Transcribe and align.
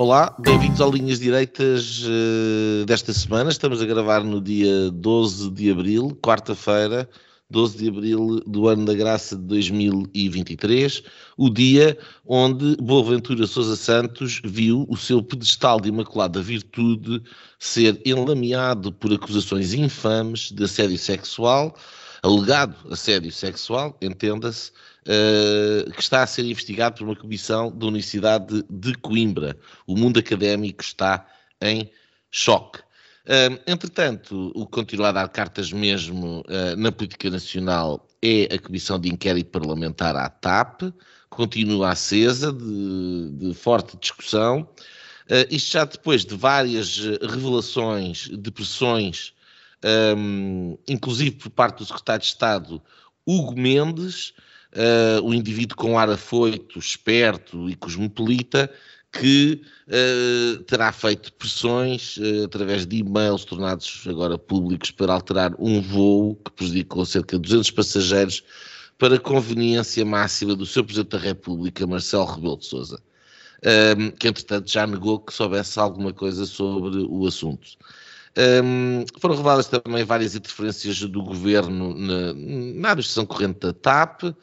Olá, 0.00 0.32
bem-vindos 0.38 0.80
ao 0.80 0.92
Linhas 0.92 1.18
Direitas 1.18 2.04
uh, 2.04 2.86
desta 2.86 3.12
semana. 3.12 3.50
Estamos 3.50 3.82
a 3.82 3.84
gravar 3.84 4.22
no 4.22 4.40
dia 4.40 4.92
12 4.92 5.50
de 5.50 5.72
abril, 5.72 6.16
quarta-feira, 6.22 7.10
12 7.50 7.78
de 7.78 7.88
abril 7.88 8.40
do 8.46 8.68
ano 8.68 8.84
da 8.84 8.94
graça 8.94 9.34
de 9.34 9.42
2023, 9.42 11.02
o 11.36 11.50
dia 11.50 11.98
onde 12.24 12.76
Boaventura 12.76 13.44
Sousa 13.48 13.74
Santos 13.74 14.40
viu 14.44 14.86
o 14.88 14.96
seu 14.96 15.20
pedestal 15.20 15.80
de 15.80 15.88
imaculada 15.88 16.40
virtude 16.40 17.20
ser 17.58 18.00
enlameado 18.06 18.92
por 18.92 19.12
acusações 19.12 19.74
infames 19.74 20.52
de 20.52 20.62
assédio 20.62 20.96
sexual, 20.96 21.76
alegado 22.22 22.76
assédio 22.92 23.32
sexual, 23.32 23.98
entenda-se, 24.00 24.70
uh, 25.08 25.90
que 25.92 26.00
está 26.00 26.22
a 26.22 26.26
ser 26.26 26.44
investigado 26.44 26.96
por 26.96 27.04
uma 27.04 27.16
comissão 27.16 27.70
da 27.70 27.86
Universidade 27.86 28.64
de 28.68 28.94
Coimbra. 28.96 29.56
O 29.86 29.96
mundo 29.96 30.18
académico 30.18 30.82
está 30.82 31.26
em 31.60 31.90
choque. 32.30 32.80
Uh, 33.24 33.60
entretanto, 33.66 34.52
o 34.54 34.66
que 34.66 34.72
continua 34.72 35.08
a 35.08 35.12
dar 35.12 35.28
cartas 35.28 35.72
mesmo 35.72 36.40
uh, 36.40 36.76
na 36.76 36.92
política 36.92 37.30
nacional 37.30 38.06
é 38.22 38.54
a 38.54 38.58
Comissão 38.58 38.98
de 38.98 39.08
Inquérito 39.08 39.50
Parlamentar 39.50 40.16
à 40.16 40.28
TAP, 40.28 40.82
continua 41.28 41.90
acesa, 41.90 42.52
de, 42.52 43.30
de 43.32 43.54
forte 43.54 43.96
discussão. 43.98 44.68
Uh, 45.30 45.44
isto 45.50 45.72
já 45.72 45.84
depois 45.84 46.24
de 46.24 46.34
várias 46.34 46.98
revelações 47.20 48.30
de 48.32 48.50
pressões, 48.50 49.34
um, 50.16 50.76
inclusive 50.88 51.32
por 51.32 51.50
parte 51.50 51.78
do 51.78 51.84
Secretário 51.84 52.22
de 52.22 52.28
Estado 52.28 52.82
Hugo 53.26 53.54
Mendes, 53.54 54.32
uh, 54.78 55.22
o 55.22 55.34
indivíduo 55.34 55.76
com 55.76 55.98
ar 55.98 56.08
afoito, 56.08 56.78
esperto 56.78 57.68
e 57.68 57.74
cosmopolita, 57.74 58.70
que 59.12 59.62
uh, 59.88 60.62
terá 60.64 60.92
feito 60.92 61.32
pressões 61.32 62.16
uh, 62.18 62.44
através 62.44 62.86
de 62.86 62.98
e-mails 62.98 63.44
tornados 63.44 64.04
agora 64.06 64.38
públicos 64.38 64.90
para 64.90 65.12
alterar 65.12 65.54
um 65.58 65.80
voo 65.80 66.36
que 66.36 66.52
prejudicou 66.52 67.04
cerca 67.04 67.36
de 67.36 67.42
200 67.42 67.70
passageiros 67.70 68.44
para 68.98 69.18
conveniência 69.18 70.04
máxima 70.04 70.54
do 70.54 70.66
seu 70.66 70.84
Presidente 70.84 71.10
da 71.10 71.18
República, 71.18 71.86
Marcelo 71.86 72.24
Rebelo 72.24 72.58
de 72.58 72.66
Sousa, 72.66 73.00
um, 73.96 74.10
que 74.10 74.26
entretanto 74.26 74.70
já 74.70 74.86
negou 74.86 75.20
que 75.20 75.32
soubesse 75.32 75.78
alguma 75.78 76.12
coisa 76.12 76.44
sobre 76.44 77.06
o 77.08 77.26
assunto. 77.26 77.68
Um, 78.36 79.04
foram 79.20 79.36
reveladas 79.36 79.68
também 79.68 80.04
várias 80.04 80.34
interferências 80.34 81.00
do 81.00 81.22
governo 81.22 81.94
na, 81.94 82.34
na 82.34 82.90
administração 82.90 83.24
corrente 83.24 83.60
da 83.60 83.72
TAP, 83.72 84.34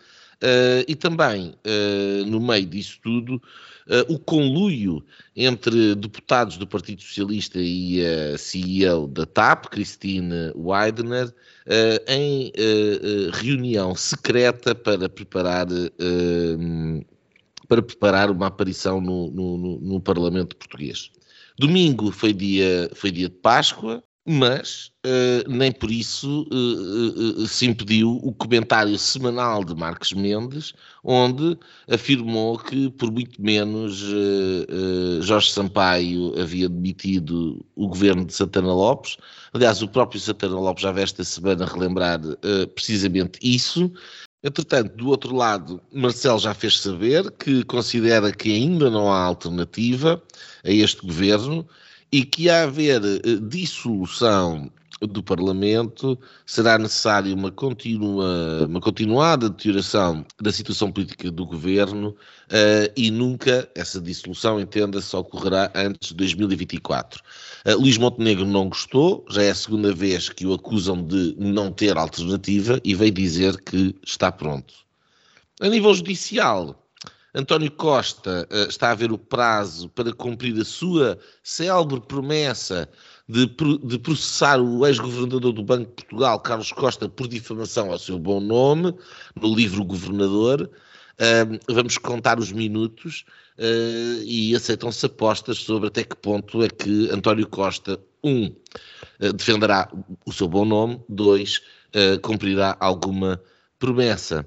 Uh, 0.44 0.84
e 0.88 0.96
também, 0.96 1.56
uh, 1.66 2.26
no 2.26 2.40
meio 2.42 2.66
disso 2.66 3.00
tudo, 3.02 3.36
uh, 3.36 4.14
o 4.14 4.20
conluio 4.20 5.04
entre 5.36 5.96
deputados 5.96 6.58
do 6.58 6.68
Partido 6.68 7.02
Socialista 7.02 7.58
e 7.60 8.06
a 8.06 8.38
CEO 8.38 9.08
da 9.08 9.26
TAP, 9.26 9.68
Christine 9.68 10.52
Weidner, 10.56 11.34
em 12.08 12.52
reunião 13.34 13.96
secreta 13.96 14.76
para 14.76 15.10
preparar, 15.10 15.66
para 17.68 17.82
preparar 17.82 18.30
uma 18.30 18.48
aparição 18.48 19.02
no, 19.02 19.32
no, 19.32 19.80
no 19.80 20.00
Parlamento 20.00 20.56
Português. 20.56 21.12
Domingo 21.58 22.12
foi 22.12 22.34
dia, 22.34 22.90
foi 22.94 23.12
dia 23.12 23.30
de 23.30 23.36
Páscoa, 23.36 24.04
mas 24.28 24.92
uh, 25.06 25.48
nem 25.48 25.72
por 25.72 25.92
isso 25.92 26.48
uh, 26.52 27.44
uh, 27.44 27.48
se 27.48 27.68
impediu 27.68 28.20
o 28.24 28.34
comentário 28.34 28.98
semanal 28.98 29.64
de 29.64 29.76
Marcos 29.76 30.14
Mendes, 30.14 30.74
onde 31.04 31.58
afirmou 31.88 32.58
que 32.58 32.90
por 32.90 33.12
muito 33.12 33.40
menos 33.40 34.02
Jorge 35.22 35.52
Sampaio 35.52 36.34
havia 36.42 36.68
demitido 36.68 37.64
o 37.76 37.88
governo 37.88 38.26
de 38.26 38.34
Santana 38.34 38.74
Lopes. 38.74 39.18
Aliás, 39.54 39.84
o 39.84 39.88
próprio 39.88 40.20
Santana 40.20 40.60
Lopes 40.60 40.82
já 40.82 40.92
veio 40.92 41.04
esta 41.04 41.24
semana 41.24 41.66
relembrar 41.66 42.20
precisamente 42.74 43.38
isso. 43.44 43.92
Entretanto, 44.44 44.96
do 44.96 45.10
outro 45.10 45.36
lado, 45.36 45.80
Marcelo 45.94 46.40
já 46.40 46.56
fez 46.56 46.80
saber 46.80 47.30
que 47.32 47.64
considera 47.66 48.32
que 48.32 48.52
ainda 48.52 48.90
não 48.90 49.12
há 49.12 49.20
alternativa 49.20 50.22
a 50.64 50.72
este 50.72 51.06
governo 51.06 51.68
e 52.12 52.24
que 52.24 52.50
a 52.50 52.64
haver 52.64 53.02
eh, 53.04 53.20
dissolução 53.42 54.72
do 55.02 55.22
Parlamento 55.22 56.18
será 56.46 56.78
necessária 56.78 57.34
uma, 57.34 57.52
continua, 57.52 58.66
uma 58.68 58.80
continuada 58.80 59.50
deterioração 59.50 60.26
da 60.42 60.52
situação 60.52 60.92
política 60.92 61.30
do 61.30 61.46
governo 61.46 62.10
uh, 62.10 62.92
e 62.96 63.12
nunca 63.12 63.70
essa 63.76 64.00
dissolução, 64.00 64.60
entenda-se, 64.60 65.16
ocorrerá 65.16 65.72
antes 65.76 66.10
de 66.10 66.16
2024. 66.16 67.22
Uh, 67.66 67.78
Luís 67.78 67.98
Montenegro 67.98 68.46
não 68.46 68.70
gostou, 68.70 69.26
já 69.30 69.44
é 69.44 69.52
a 69.52 69.56
segunda 69.56 69.94
vez 69.94 70.30
que 70.30 70.46
o 70.46 70.54
acusam 70.54 71.04
de 71.04 71.36
não 71.38 71.72
ter 71.72 71.98
alternativa 71.98 72.80
e 72.84 72.96
veio 72.96 73.12
dizer 73.12 73.62
que 73.62 73.96
está 74.06 74.32
pronto. 74.32 74.74
A 75.60 75.68
nível 75.68 75.94
judicial, 75.94 76.85
António 77.36 77.70
Costa 77.70 78.48
uh, 78.50 78.70
está 78.70 78.92
a 78.92 78.96
ver 78.96 79.12
o 79.12 79.18
prazo 79.18 79.90
para 79.90 80.14
cumprir 80.14 80.58
a 80.60 80.64
sua 80.64 81.20
célebre 81.44 82.00
promessa 82.00 82.90
de, 83.28 83.46
de 83.84 84.00
processar 84.00 84.62
o 84.62 84.88
ex-governador 84.88 85.52
do 85.52 85.62
Banco 85.62 85.90
de 85.90 85.96
Portugal, 85.96 86.40
Carlos 86.40 86.72
Costa, 86.72 87.10
por 87.10 87.28
difamação 87.28 87.92
ao 87.92 88.00
seu 88.00 88.18
bom 88.18 88.40
nome, 88.40 88.96
no 89.36 89.54
livro 89.54 89.84
Governador. 89.84 90.72
Uh, 91.16 91.74
vamos 91.74 91.98
contar 91.98 92.40
os 92.40 92.54
minutos 92.54 93.26
uh, 93.58 94.24
e 94.24 94.56
aceitam-se 94.56 95.06
apostas 95.06 95.58
sobre 95.58 95.90
até 95.90 96.06
que 96.06 96.16
ponto 96.16 96.64
é 96.64 96.70
que 96.70 97.10
António 97.12 97.48
Costa, 97.48 98.00
um, 98.24 98.46
uh, 98.46 99.34
defenderá 99.34 99.92
o 100.26 100.32
seu 100.32 100.48
bom 100.48 100.64
nome, 100.64 101.02
dois, 101.10 101.62
cumprirá 102.22 102.76
alguma 102.82 103.42
promessa. 103.80 104.46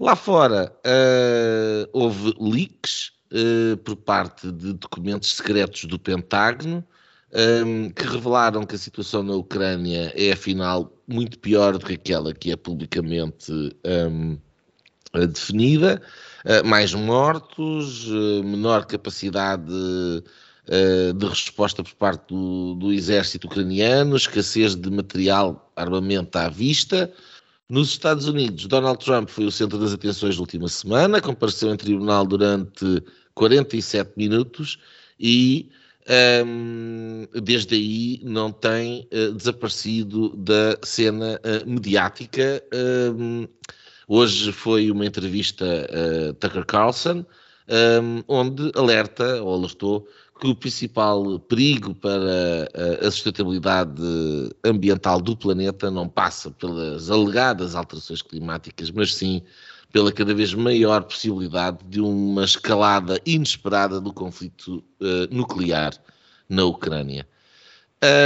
Lá 0.00 0.16
fora 0.16 0.74
uh, 0.78 1.90
houve 1.92 2.34
leaks 2.40 3.12
uh, 3.30 3.76
por 3.84 3.96
parte 3.96 4.50
de 4.50 4.72
documentos 4.72 5.36
secretos 5.36 5.84
do 5.84 5.98
Pentágono 5.98 6.82
um, 7.32 7.86
eh, 7.86 7.92
que 7.94 8.04
revelaram 8.04 8.64
que 8.64 8.74
a 8.74 8.78
situação 8.78 9.22
na 9.22 9.34
Ucrânia 9.34 10.10
é 10.16 10.32
afinal 10.32 10.90
muito 11.06 11.38
pior 11.38 11.74
do 11.74 11.84
que 11.84 11.92
aquela 11.92 12.32
que 12.32 12.50
é 12.50 12.56
publicamente 12.56 13.52
um, 14.10 14.38
definida. 15.28 16.00
Uh, 16.46 16.66
mais 16.66 16.94
mortos, 16.94 18.06
menor 18.42 18.86
capacidade 18.86 19.70
de 21.16 21.26
resposta 21.26 21.82
por 21.82 21.94
parte 21.94 22.28
do, 22.28 22.74
do 22.76 22.92
exército 22.92 23.48
ucraniano, 23.48 24.16
escassez 24.16 24.74
de 24.74 24.90
material, 24.90 25.70
armamento 25.76 26.38
à 26.38 26.48
vista. 26.48 27.12
Nos 27.70 27.90
Estados 27.90 28.26
Unidos, 28.26 28.66
Donald 28.66 28.98
Trump 28.98 29.28
foi 29.28 29.44
o 29.44 29.52
centro 29.52 29.78
das 29.78 29.92
atenções 29.92 30.34
da 30.34 30.40
última 30.40 30.66
semana, 30.66 31.20
compareceu 31.20 31.72
em 31.72 31.76
tribunal 31.76 32.26
durante 32.26 33.00
47 33.32 34.10
minutos 34.16 34.76
e 35.20 35.70
um, 36.44 37.28
desde 37.40 37.76
aí 37.76 38.20
não 38.24 38.50
tem 38.50 39.06
uh, 39.12 39.32
desaparecido 39.34 40.30
da 40.36 40.76
cena 40.82 41.40
uh, 41.44 41.70
mediática. 41.70 42.60
Um, 42.74 43.46
hoje 44.08 44.50
foi 44.50 44.90
uma 44.90 45.06
entrevista 45.06 45.64
a 45.64 46.30
uh, 46.30 46.32
Tucker 46.32 46.66
Carlson, 46.66 47.24
um, 48.02 48.24
onde 48.26 48.72
alerta 48.74 49.40
ou 49.44 49.54
alertou 49.54 50.08
que 50.40 50.48
o 50.48 50.54
principal 50.54 51.38
perigo 51.38 51.94
para 51.94 52.68
a 53.06 53.10
sustentabilidade 53.10 54.02
ambiental 54.64 55.20
do 55.20 55.36
planeta 55.36 55.90
não 55.90 56.08
passa 56.08 56.50
pelas 56.50 57.10
alegadas 57.10 57.74
alterações 57.74 58.22
climáticas, 58.22 58.90
mas 58.90 59.14
sim 59.14 59.42
pela 59.92 60.10
cada 60.10 60.34
vez 60.34 60.54
maior 60.54 61.02
possibilidade 61.02 61.78
de 61.84 62.00
uma 62.00 62.44
escalada 62.44 63.20
inesperada 63.26 64.00
do 64.00 64.12
conflito 64.12 64.82
uh, 65.00 65.34
nuclear 65.34 65.92
na 66.48 66.64
Ucrânia. 66.64 67.28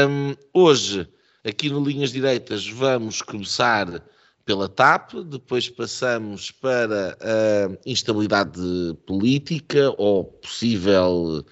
Um, 0.09 0.37
hoje, 0.53 1.09
aqui 1.43 1.69
no 1.69 1.83
Linhas 1.83 2.13
Direitas, 2.13 2.69
vamos 2.69 3.23
começar 3.23 4.03
pela 4.45 4.69
TAP, 4.69 5.15
depois 5.25 5.69
passamos 5.71 6.51
para 6.51 7.17
a 7.21 7.89
instabilidade 7.89 8.61
política 9.07 9.93
ou 9.97 10.25
possível 10.25 11.45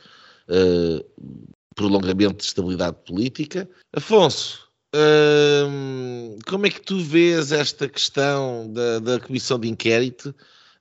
uh, 0.48 1.04
prolongamento 1.74 2.36
de 2.36 2.44
estabilidade 2.44 2.96
política. 3.06 3.68
Afonso, 3.92 4.68
uh, 4.94 6.38
como 6.46 6.66
é 6.66 6.70
que 6.70 6.80
tu 6.80 6.98
vês 7.02 7.52
esta 7.52 7.88
questão 7.88 8.70
da, 8.72 8.98
da 8.98 9.20
comissão 9.20 9.58
de 9.58 9.68
inquérito? 9.68 10.34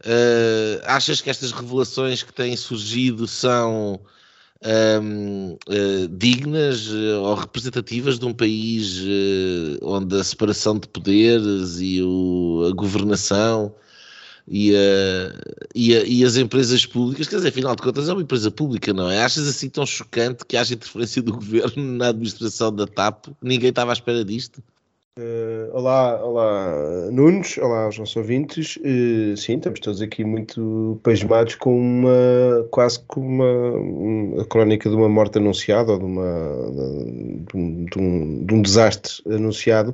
Uh, 0.04 0.82
achas 0.86 1.22
que 1.22 1.30
estas 1.30 1.52
revelações 1.52 2.24
que 2.24 2.34
têm 2.34 2.58
surgido 2.58 3.28
são 3.28 4.00
um, 4.66 5.52
uh, 5.54 6.08
dignas 6.10 6.88
uh, 6.88 7.22
ou 7.22 7.36
representativas 7.36 8.18
de 8.18 8.26
um 8.26 8.34
país 8.34 9.00
onde 9.84 10.20
a 10.20 10.24
separação 10.24 10.80
de 10.80 10.88
poderes 10.88 11.80
e 11.80 12.02
o, 12.02 12.68
a 12.68 12.76
governação 12.76 13.76
e, 14.48 14.74
e, 15.74 16.20
e, 16.20 16.26
as 16.26 16.36
empresas 16.36 16.86
públicas, 16.86 17.28
quer 17.28 17.38
dizer, 17.38 17.50
afinal 17.50 17.76
de 17.76 17.82
contas 17.82 18.10
é 18.10 18.14
uma 18.14 18.22
empresa 18.22 18.52
pública, 18.52 18.94
não 18.94 19.10
é? 19.10 19.24
Achas 19.24 19.48
assim 19.48 19.70
tão 19.70 19.86
chocante 19.86 20.46
que 20.46 20.58
haja 20.58 20.74
interferência 20.74 21.22
do 21.22 21.34
governo 21.38 21.84
na 21.98 22.10
administração 22.10 22.74
da 22.74 22.88
TAP? 22.88 23.28
Ninguém 23.42 23.70
estava 23.70 23.92
à 23.92 23.94
espera 23.94 24.26
disto? 24.26 24.62
Uh, 25.20 25.68
olá, 25.74 26.24
olá 26.24 27.12
Nunes, 27.12 27.58
olá 27.58 27.84
aos 27.84 28.00
nossos 28.00 28.16
ouvintes. 28.16 28.78
Uh, 28.78 29.36
sim, 29.36 29.58
estamos 29.58 29.82
todos 29.82 30.02
aqui 30.02 30.24
muito 30.24 30.98
pasmados 31.04 31.56
com 31.56 31.78
uma 31.78 32.66
quase 32.72 33.02
como 33.08 33.28
uma, 33.28 33.72
uma 33.74 34.42
a 34.42 34.46
crónica 34.46 34.90
de 34.90 34.96
uma 34.96 35.10
morte 35.10 35.38
anunciada 35.38 35.92
ou 35.92 36.00
de, 36.00 36.06
uma, 36.06 36.24
de, 36.72 37.86
de, 37.88 38.00
um, 38.00 38.46
de 38.46 38.54
um, 38.54 38.62
desastre 38.62 39.12
anunciado. 39.30 39.94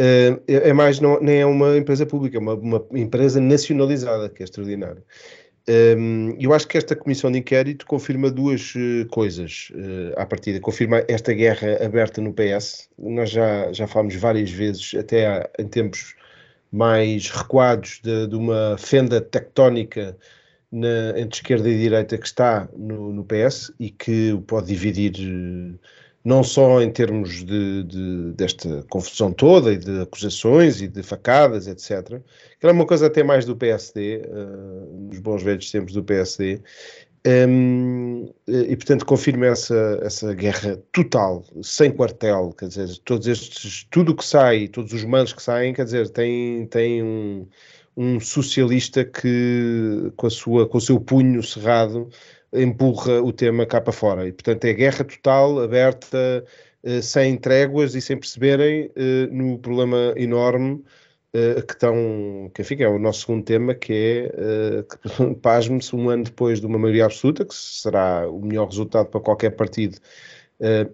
Uh, 0.00 0.40
é 0.46 0.72
mais, 0.72 1.00
não, 1.00 1.20
nem 1.20 1.40
é 1.40 1.46
uma 1.46 1.76
empresa 1.76 2.06
pública, 2.06 2.36
é 2.36 2.40
uma, 2.40 2.54
uma 2.54 2.86
empresa 2.92 3.40
nacionalizada, 3.40 4.28
que 4.28 4.42
é 4.42 4.44
extraordinário. 4.44 5.02
Um, 5.68 6.34
eu 6.40 6.54
acho 6.54 6.66
que 6.66 6.78
esta 6.78 6.96
comissão 6.96 7.30
de 7.30 7.38
inquérito 7.38 7.84
confirma 7.84 8.30
duas 8.30 8.74
uh, 8.74 9.06
coisas 9.10 9.70
uh, 9.74 10.18
à 10.18 10.24
partida. 10.24 10.58
Confirma 10.60 11.04
esta 11.06 11.34
guerra 11.34 11.84
aberta 11.84 12.22
no 12.22 12.32
PS. 12.32 12.88
Nós 12.98 13.28
já, 13.28 13.70
já 13.72 13.86
falamos 13.86 14.14
várias 14.14 14.50
vezes, 14.50 14.94
até 14.94 15.26
há, 15.26 15.50
em 15.58 15.68
tempos 15.68 16.16
mais 16.72 17.28
recuados, 17.28 18.00
de, 18.02 18.28
de 18.28 18.34
uma 18.34 18.76
fenda 18.78 19.20
tectónica 19.20 20.16
na, 20.72 21.18
entre 21.18 21.38
esquerda 21.38 21.68
e 21.68 21.78
direita 21.78 22.16
que 22.16 22.26
está 22.26 22.66
no, 22.74 23.12
no 23.12 23.24
PS 23.24 23.70
e 23.78 23.90
que 23.90 24.32
o 24.32 24.40
pode 24.40 24.68
dividir. 24.68 25.12
Uh, 25.18 25.78
não 26.28 26.44
só 26.44 26.82
em 26.82 26.90
termos 26.90 27.42
de, 27.42 27.84
de, 27.84 28.32
desta 28.32 28.84
confusão 28.90 29.32
toda 29.32 29.72
e 29.72 29.78
de 29.78 30.02
acusações 30.02 30.82
e 30.82 30.86
de 30.86 31.02
facadas, 31.02 31.66
etc. 31.66 32.20
Que 32.60 32.66
era 32.66 32.72
uma 32.72 32.84
coisa 32.84 33.06
até 33.06 33.22
mais 33.22 33.46
do 33.46 33.56
PSD, 33.56 34.18
uh, 34.18 34.20
eh, 34.20 35.08
nos 35.08 35.20
bons 35.20 35.42
velhos 35.42 35.70
tempos 35.70 35.94
do 35.94 36.04
PSD. 36.04 36.60
Um, 37.26 38.30
e 38.46 38.76
portanto 38.76 39.06
confirma 39.06 39.46
essa, 39.46 40.00
essa 40.02 40.34
guerra 40.34 40.78
total, 40.92 41.44
sem 41.62 41.90
quartel, 41.90 42.54
quer 42.56 42.68
dizer, 42.68 42.98
todos 43.04 43.26
estes, 43.26 43.86
tudo 43.90 44.14
que 44.14 44.24
sai, 44.24 44.68
todos 44.68 44.92
os 44.92 45.04
manos 45.04 45.32
que 45.32 45.42
saem, 45.42 45.72
quer 45.72 45.84
dizer, 45.84 46.10
tem, 46.10 46.66
tem 46.66 47.02
um, 47.02 47.46
um 47.96 48.20
socialista 48.20 49.02
que 49.02 50.12
com, 50.14 50.26
a 50.26 50.30
sua, 50.30 50.68
com 50.68 50.76
o 50.78 50.80
seu 50.80 51.00
punho 51.00 51.42
cerrado 51.42 52.08
empurra 52.52 53.20
o 53.22 53.32
tema 53.32 53.66
cá 53.66 53.80
para 53.80 53.92
fora. 53.92 54.26
E, 54.26 54.32
portanto, 54.32 54.64
é 54.64 54.72
guerra 54.72 55.04
total, 55.04 55.60
aberta, 55.60 56.44
eh, 56.82 57.02
sem 57.02 57.36
tréguas 57.36 57.94
e 57.94 58.00
sem 58.00 58.16
perceberem 58.16 58.90
eh, 58.96 59.26
no 59.30 59.58
problema 59.58 60.14
enorme 60.16 60.82
eh, 61.32 61.60
que 61.62 61.72
estão, 61.72 62.50
que 62.54 62.62
enfim, 62.62 62.82
é 62.82 62.88
o 62.88 62.98
nosso 62.98 63.20
segundo 63.22 63.44
tema, 63.44 63.74
que 63.74 63.92
é, 63.92 64.82
que, 64.82 65.34
pasme-se, 65.42 65.94
um 65.94 66.08
ano 66.08 66.24
depois 66.24 66.60
de 66.60 66.66
uma 66.66 66.78
maioria 66.78 67.04
absoluta, 67.06 67.44
que 67.44 67.54
será 67.54 68.28
o 68.30 68.40
melhor 68.40 68.68
resultado 68.68 69.08
para 69.08 69.20
qualquer 69.20 69.50
partido, 69.50 69.98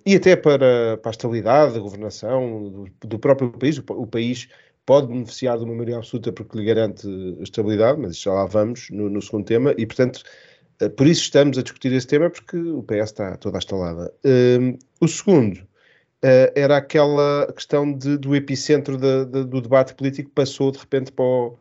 e 0.05 0.17
até 0.17 0.37
para, 0.37 0.99
para 0.99 1.11
a 1.11 1.13
estabilidade, 1.13 1.77
a 1.77 1.81
governação 1.81 2.71
do, 2.71 3.09
do 3.09 3.19
próprio 3.19 3.51
país, 3.51 3.79
o, 3.79 3.85
o 3.89 4.07
país 4.07 4.49
pode 4.85 5.07
beneficiar 5.09 5.59
de 5.59 5.65
uma 5.65 5.73
maioria 5.75 5.97
absoluta 5.97 6.33
porque 6.33 6.59
lhe 6.59 6.65
garante 6.65 7.09
estabilidade, 7.41 7.99
mas 8.01 8.19
já 8.19 8.33
lá 8.33 8.47
vamos 8.47 8.91
no, 8.91 9.09
no 9.09 9.23
segundo 9.23 9.47
tema, 9.47 9.75
e 9.79 9.87
portanto 9.87 10.23
por 10.97 11.07
isso 11.07 11.23
estamos 11.23 11.59
a 11.59 11.63
discutir 11.63 11.93
esse 11.93 12.07
tema, 12.07 12.31
porque 12.31 12.57
o 12.57 12.83
PS 12.83 13.11
está 13.11 13.37
toda 13.37 13.59
instalada. 13.59 14.13
Um, 14.25 14.77
o 15.01 15.09
segundo 15.09 15.59
uh, 15.59 16.51
era 16.55 16.77
aquela 16.77 17.53
questão 17.53 17.93
de, 17.93 18.17
do 18.17 18.35
epicentro 18.35 18.97
de, 18.97 19.25
de, 19.27 19.45
do 19.45 19.61
debate 19.61 19.95
político 19.95 20.31
passou 20.31 20.71
de 20.71 20.79
repente 20.79 21.13
para 21.13 21.25
o. 21.25 21.57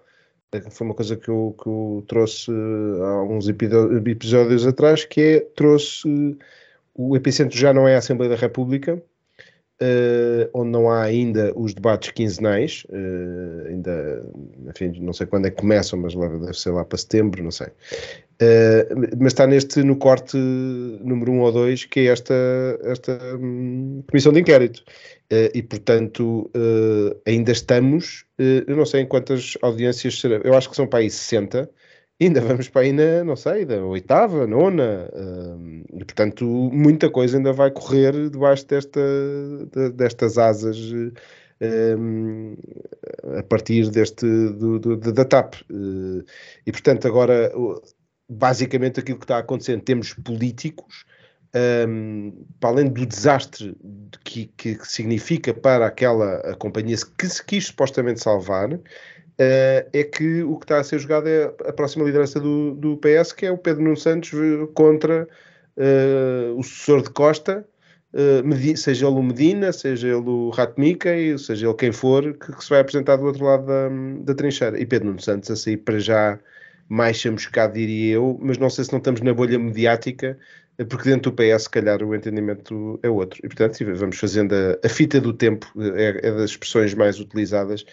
Eh, 0.52 0.70
foi 0.70 0.88
uma 0.88 0.96
coisa 0.96 1.16
que 1.16 1.30
eu, 1.30 1.56
que 1.62 1.68
eu 1.68 2.04
trouxe 2.08 2.52
há 2.52 3.24
uns 3.24 3.48
episódios 3.48 4.66
atrás, 4.66 5.06
que 5.06 5.22
é, 5.22 5.40
trouxe. 5.40 6.38
O 6.96 7.16
epicentro 7.16 7.58
já 7.58 7.74
não 7.74 7.88
é 7.88 7.96
a 7.96 7.98
Assembleia 7.98 8.36
da 8.36 8.40
República, 8.40 9.02
Uh, 9.84 10.48
onde 10.54 10.70
não 10.70 10.90
há 10.90 11.02
ainda 11.02 11.52
os 11.58 11.74
debates 11.74 12.12
quinzenais, 12.12 12.86
uh, 12.90 13.68
ainda, 13.68 14.24
enfim, 14.70 14.98
não 15.02 15.12
sei 15.12 15.28
quando 15.28 15.48
é 15.48 15.50
que 15.50 15.58
começam, 15.58 16.00
mas 16.00 16.16
deve 16.16 16.54
ser 16.54 16.70
lá 16.70 16.86
para 16.86 16.98
setembro, 16.98 17.44
não 17.44 17.52
sei. 17.52 17.68
Uh, 17.68 19.18
mas 19.20 19.34
está 19.34 19.46
neste, 19.46 19.84
no 19.84 19.98
corte 19.98 20.38
número 20.38 21.34
1 21.34 21.36
um 21.36 21.42
ou 21.42 21.52
2, 21.52 21.84
que 21.84 22.00
é 22.00 22.06
esta, 22.06 22.34
esta 22.84 23.20
um, 23.36 24.02
comissão 24.10 24.32
de 24.32 24.40
inquérito. 24.40 24.84
e, 25.54 25.62
portanto, 25.64 26.50
ainda 27.28 27.52
estamos, 27.52 28.24
eu 28.38 28.78
não 28.78 28.86
sei 28.86 29.02
em 29.02 29.06
quantas 29.06 29.58
audiências 29.62 30.18
serão, 30.18 30.40
eu 30.46 30.54
acho 30.54 30.70
que 30.70 30.76
são 30.78 30.88
para 30.88 31.00
aí 31.00 31.10
60, 31.10 31.70
ainda 32.26 32.42
vamos 32.42 32.70
para 32.70 32.82
aí 32.82 32.94
na, 32.94 33.24
não 33.24 33.36
sei, 33.36 33.66
da 33.66 33.84
oitava, 33.86 34.46
nona, 34.48 35.10
uh, 35.14 35.84
e 35.94 36.06
portanto 36.06 36.46
muita 36.46 37.10
coisa 37.10 37.38
ainda 37.38 37.54
vai 37.54 37.72
correr 37.72 38.30
debaixo 38.30 38.68
desta, 38.68 39.02
de, 39.72 39.92
destas 39.92 40.38
asas 40.38 40.78
uh, 40.92 41.18
a 43.38 43.44
partir 43.44 43.90
deste, 43.90 44.26
do, 44.26 44.80
do, 44.80 44.98
da 44.98 45.26
TAP. 45.26 45.56
Uh, 45.72 46.24
e 46.66 46.72
portanto 46.72 47.08
agora, 47.08 47.52
basicamente 48.30 49.00
aquilo 49.00 49.18
que 49.20 49.26
está 49.26 49.38
acontecendo, 49.38 49.82
temos 49.82 50.14
políticos, 50.14 51.06
um, 51.88 52.46
para 52.60 52.70
além 52.72 52.90
do 52.90 53.06
desastre 53.06 53.78
que, 54.24 54.48
que, 54.58 54.76
significa 54.84 55.54
para 55.54 55.86
aquela 55.86 56.56
companhia 56.56 56.98
que 57.18 57.28
se 57.28 57.46
quis 57.46 57.68
supostamente 57.68 58.22
salvar, 58.22 58.80
é 59.38 60.04
que 60.04 60.44
o 60.44 60.58
que 60.58 60.66
está 60.66 60.80
a 60.80 60.84
ser 60.84 61.00
jogado 61.00 61.28
é 61.28 61.46
a 61.68 61.74
próxima 61.74 62.06
liderança 62.06 62.40
do, 62.40 62.76
do 62.76 62.98
PS, 62.98 63.32
que 63.32 63.46
é 63.46 63.52
o 63.52 63.58
Pedro 63.58 63.84
Nuno 63.84 63.98
Santos 63.98 64.32
contra 64.74 65.28
uh, 65.78 66.58
o 66.58 66.64
sucessor 66.64 67.02
de 67.02 67.10
Costa, 67.10 67.66
uh, 68.14 68.78
seja 68.78 69.08
ele 69.08 69.16
o 69.16 69.24
Medina, 69.24 69.72
seja 69.72 70.08
ele 70.08 70.30
o 70.30 70.50
Ratmica, 70.50 71.10
seja 71.38 71.68
ele 71.68 71.76
quem 71.76 71.92
for, 71.92 72.34
que, 72.34 72.54
que, 72.54 72.64
se 72.64 72.70
vai 72.70 72.80
apresentar 72.80 73.18
do 73.18 73.26
outro 73.26 73.46
lado 73.46 73.66
da, 73.66 73.90
da 74.22 74.36
trincheira. 74.36 74.80
E 74.80 74.86
Pedro 74.86 75.08
Nuno 75.08 75.22
Santos 75.22 75.50
a 75.50 75.56
sair 75.56 75.78
para 75.78 76.00
já 76.00 76.40
mais 76.90 77.18
chamuscado, 77.18 77.74
diria 77.74 78.16
eu, 78.16 78.38
mas 78.42 78.58
não 78.58 78.70
sei 78.70 78.84
se 78.84 78.92
não 78.92 79.00
estamos 79.00 79.22
na 79.22 79.34
bolha 79.34 79.58
mediática, 79.58 80.38
porque 80.78 81.10
dentro 81.10 81.32
do 81.32 81.36
PS, 81.36 81.64
se 81.64 81.70
calhar, 81.70 82.02
o 82.04 82.16
entendimento 82.16 83.00
é 83.04 83.10
outro. 83.10 83.40
E, 83.44 83.48
portanto, 83.48 83.78
vamos 83.96 84.18
fazendo 84.18 84.54
a, 84.54 84.86
a 84.86 84.90
fita 84.90 85.22
do 85.22 85.32
tempo, 85.34 85.72
é, 85.96 86.28
é, 86.28 86.32
das 86.32 86.52
expressões 86.52 86.94
mais 86.94 87.20
utilizadas, 87.20 87.86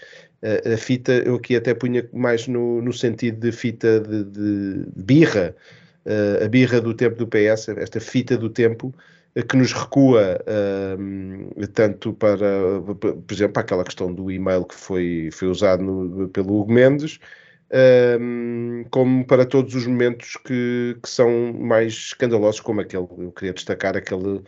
a, 0.42 0.74
a, 0.74 0.76
fita, 0.78 1.12
eu 1.12 1.34
aqui 1.34 1.56
até 1.56 1.74
punha 1.74 2.08
mais 2.12 2.48
no, 2.48 2.80
no 2.80 2.92
sentido 2.92 3.38
de 3.38 3.52
fita 3.52 4.00
de, 4.00 4.24
de, 4.24 4.86
birra, 4.96 5.54
a 6.42 6.48
birra 6.48 6.80
do 6.80 6.94
tempo 6.94 7.16
do 7.16 7.26
PS, 7.26 7.68
esta 7.68 8.00
fita 8.00 8.36
do 8.36 8.48
tempo 8.48 8.94
uh, 9.36 9.46
que 9.46 9.56
nos 9.56 9.72
recua 9.72 10.40
uh, 10.40 11.66
tanto 11.68 12.14
para, 12.14 12.80
por 12.98 13.32
exemplo, 13.32 13.52
para 13.52 13.62
aquela 13.62 13.84
questão 13.84 14.12
do 14.12 14.30
e-mail 14.30 14.64
que 14.64 14.74
foi, 14.74 15.28
foi 15.30 15.48
usado 15.48 15.82
no, 15.82 16.28
pelo 16.30 16.58
Hugo 16.58 16.72
Mendes, 16.72 17.20
um, 17.72 18.84
como 18.90 19.24
para 19.24 19.46
todos 19.46 19.74
os 19.74 19.86
momentos 19.86 20.36
que, 20.44 20.98
que, 21.00 21.08
são 21.08 21.52
mais 21.52 21.92
escandalosos, 21.92 22.60
como 22.60 22.80
aquele, 22.80 23.06
eu 23.18 23.32
queria 23.32 23.52
destacar 23.52 23.96
aquele 23.96 24.38
uh, 24.38 24.42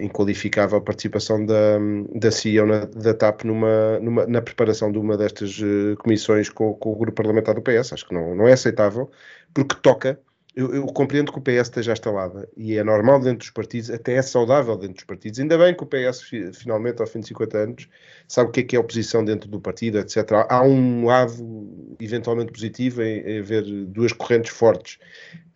inqualificável 0.00 0.80
participação 0.80 1.44
da, 1.46 1.78
da 2.14 2.30
CEO 2.30 2.66
na, 2.66 2.84
da 2.86 3.14
TAP 3.14 3.44
numa, 3.44 4.00
numa, 4.00 4.26
na 4.26 4.42
preparação 4.42 4.90
de 4.90 4.98
uma 4.98 5.16
destas 5.16 5.58
uh, 5.60 5.96
comissões 5.98 6.48
com, 6.48 6.74
com, 6.74 6.92
o 6.92 6.96
grupo 6.96 7.16
parlamentar 7.16 7.54
do 7.54 7.62
PS. 7.62 7.92
Acho 7.92 8.08
que 8.08 8.14
não, 8.14 8.34
não 8.34 8.48
é 8.48 8.52
aceitável, 8.52 9.10
porque 9.54 9.76
toca 9.80 10.18
eu, 10.54 10.74
eu, 10.74 10.86
compreendo 10.86 11.30
que 11.30 11.38
o 11.38 11.42
PS 11.42 11.68
esteja 11.68 11.92
instalada 11.92 12.48
e 12.56 12.76
é 12.76 12.82
normal 12.82 13.20
dentro 13.20 13.38
dos 13.38 13.50
partidos, 13.50 13.88
até 13.90 14.14
é 14.14 14.22
saudável 14.22 14.76
dentro 14.76 14.96
dos 14.96 15.04
partidos. 15.04 15.38
Ainda 15.38 15.56
bem 15.56 15.74
que 15.74 15.84
o 15.84 15.86
PS, 15.86 16.22
finalmente, 16.54 17.00
ao 17.00 17.06
fim 17.06 17.20
de 17.20 17.28
50 17.28 17.58
anos, 17.58 17.88
sabe 18.26 18.50
o 18.50 18.52
que 18.52 18.60
é 18.60 18.62
que 18.64 18.76
é 18.76 18.78
oposição 18.78 19.24
dentro 19.24 19.48
do 19.48 19.60
partido, 19.60 19.98
etc. 19.98 20.16
Há 20.48 20.62
um 20.62 21.06
lado 21.06 21.96
eventualmente 22.00 22.52
positivo 22.52 23.02
em, 23.02 23.20
em 23.20 23.38
haver 23.38 23.62
duas 23.86 24.12
correntes 24.12 24.50
fortes. 24.50 24.98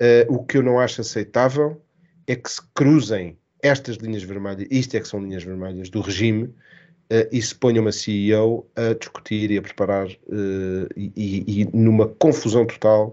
Uh, 0.00 0.32
o 0.32 0.44
que 0.44 0.58
eu 0.58 0.62
não 0.62 0.78
acho 0.78 1.00
aceitável 1.00 1.80
é 2.26 2.36
que 2.36 2.50
se 2.50 2.62
cruzem 2.72 3.36
estas 3.62 3.96
linhas 3.96 4.22
vermelhas, 4.22 4.66
isto 4.70 4.96
é 4.96 5.00
que 5.00 5.08
são 5.08 5.20
linhas 5.20 5.42
vermelhas 5.42 5.90
do 5.90 6.00
regime, 6.00 6.44
uh, 6.44 7.28
e 7.32 7.42
se 7.42 7.54
ponha 7.54 7.80
uma 7.80 7.90
CEO 7.90 8.70
a 8.76 8.92
discutir 8.92 9.50
e 9.50 9.58
a 9.58 9.62
preparar 9.62 10.06
uh, 10.06 10.88
e, 10.96 11.62
e, 11.62 11.68
numa 11.72 12.06
confusão 12.06 12.64
total 12.64 13.12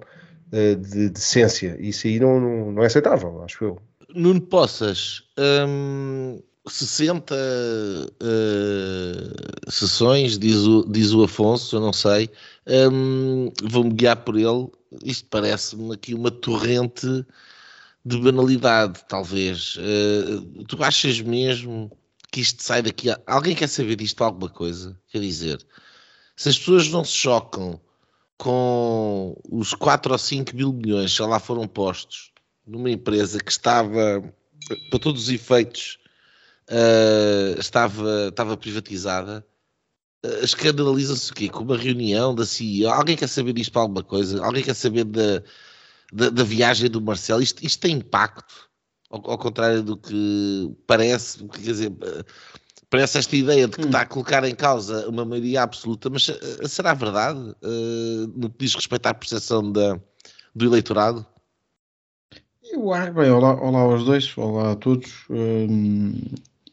de 0.52 1.10
decência. 1.10 1.78
Isso 1.80 2.08
aí 2.08 2.20
não, 2.20 2.40
não, 2.40 2.72
não, 2.74 2.84
é 2.84 2.86
aceitável, 2.88 3.42
acho 3.44 3.64
eu. 3.64 3.82
Nuno 4.14 4.42
Poças, 4.42 5.24
hum, 5.68 6.42
60 6.68 7.34
uh, 7.34 8.12
sessões, 9.72 10.38
diz 10.38 10.58
o, 10.58 10.86
diz 10.88 11.12
o 11.14 11.24
Afonso, 11.24 11.76
eu 11.76 11.80
não 11.80 11.94
sei, 11.94 12.30
um, 12.68 13.52
vou-me 13.64 13.94
guiar 13.94 14.18
por 14.18 14.38
ele. 14.38 14.68
Isto 15.04 15.28
parece-me 15.30 15.94
aqui 15.94 16.14
uma 16.14 16.30
torrente 16.30 17.26
de 18.06 18.18
banalidade, 18.20 19.00
talvez. 19.08 19.78
Uh, 19.78 20.64
tu 20.66 20.84
achas 20.84 21.22
mesmo 21.22 21.92
que 22.32 22.42
isto 22.42 22.62
sai 22.62 22.82
daqui? 22.82 23.08
Alguém 23.26 23.56
quer 23.56 23.68
saber 23.68 23.96
disto 23.96 24.24
alguma 24.24 24.50
coisa? 24.50 25.00
Quer 25.08 25.20
dizer, 25.20 25.66
se 26.36 26.50
as 26.50 26.58
pessoas 26.58 26.90
não 26.90 27.04
se 27.04 27.14
chocam 27.14 27.80
com 28.42 29.40
os 29.48 29.76
4 29.76 30.12
ou 30.12 30.18
5 30.18 30.56
mil 30.56 30.74
milhões 30.74 31.16
que 31.16 31.22
lá 31.22 31.38
foram 31.38 31.68
postos 31.68 32.32
numa 32.66 32.90
empresa 32.90 33.38
que 33.38 33.52
estava, 33.52 34.34
para 34.90 35.00
todos 35.00 35.24
os 35.24 35.30
efeitos, 35.30 36.00
uh, 36.68 37.60
estava, 37.60 38.30
estava 38.30 38.58
privatizada, 38.58 39.46
uh, 40.26 40.44
escandalizam-se 40.44 41.32
o 41.32 41.36
quê? 41.36 41.50
Com 41.50 41.62
uma 41.62 41.78
reunião 41.78 42.34
da 42.34 42.44
CEO? 42.44 42.92
Alguém 42.92 43.16
quer 43.16 43.30
saber 43.30 43.54
disto 43.54 43.74
para 43.74 43.84
alguma 43.84 44.04
coisa? 44.04 44.44
Alguém 44.44 44.64
quer 44.64 44.74
saber 44.74 45.04
da, 45.04 45.44
da, 46.12 46.30
da 46.32 46.44
viagem 46.44 46.90
do 46.90 47.00
Marcelo? 47.00 47.44
Isto, 47.44 47.64
isto 47.64 47.80
tem 47.80 47.98
impacto? 47.98 48.72
Ao, 49.08 49.22
ao, 49.30 49.38
contrário 49.38 49.84
do 49.84 49.96
que 49.96 50.76
parece, 50.88 51.48
quer 51.48 51.60
dizer, 51.60 51.92
parece 52.92 53.18
esta 53.18 53.36
ideia 53.36 53.68
de 53.68 53.78
que 53.78 53.84
hum. 53.84 53.86
está 53.86 54.02
a 54.02 54.06
colocar 54.06 54.44
em 54.44 54.54
causa 54.54 55.10
uma 55.10 55.26
maioria 55.26 55.64
absoluta, 55.64 56.10
mas 56.10 56.28
uh, 56.28 56.68
será 56.68 56.94
verdade 56.94 57.40
uh, 57.40 58.28
no 58.36 58.50
que 58.52 58.66
diz 58.66 58.76
respeito 58.76 59.08
à 59.08 59.14
percepção 59.14 59.72
da, 59.72 60.00
do 60.54 60.66
eleitorado? 60.66 61.26
Eu 62.64 62.94
acho, 62.94 63.14
bem, 63.14 63.32
olá, 63.32 63.54
olá 63.60 63.80
aos 63.80 64.04
dois, 64.04 64.38
olá 64.38 64.74
a 64.74 64.76
todos. 64.76 65.26
Hum, 65.30 66.14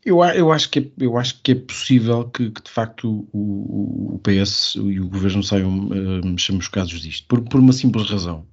eu, 0.05 0.23
eu, 0.25 0.53
acho 0.53 0.71
que 0.71 0.81
é, 0.81 0.91
eu 0.99 1.17
acho 1.17 1.41
que 1.43 1.53
é 1.53 1.55
possível 1.55 2.29
que, 2.29 2.51
que 2.51 2.63
de 2.63 2.71
facto 2.71 3.29
o, 3.33 4.15
o, 4.15 4.21
PS 4.21 4.75
e 4.75 5.01
o 5.01 5.09
governo 5.09 5.43
saiam 5.43 5.89
uh, 5.89 6.71
casos 6.71 7.01
disto, 7.01 7.27
por, 7.29 7.41
por 7.43 7.61
uma 7.61 7.73
simples 7.73 8.11
razão. 8.11 8.45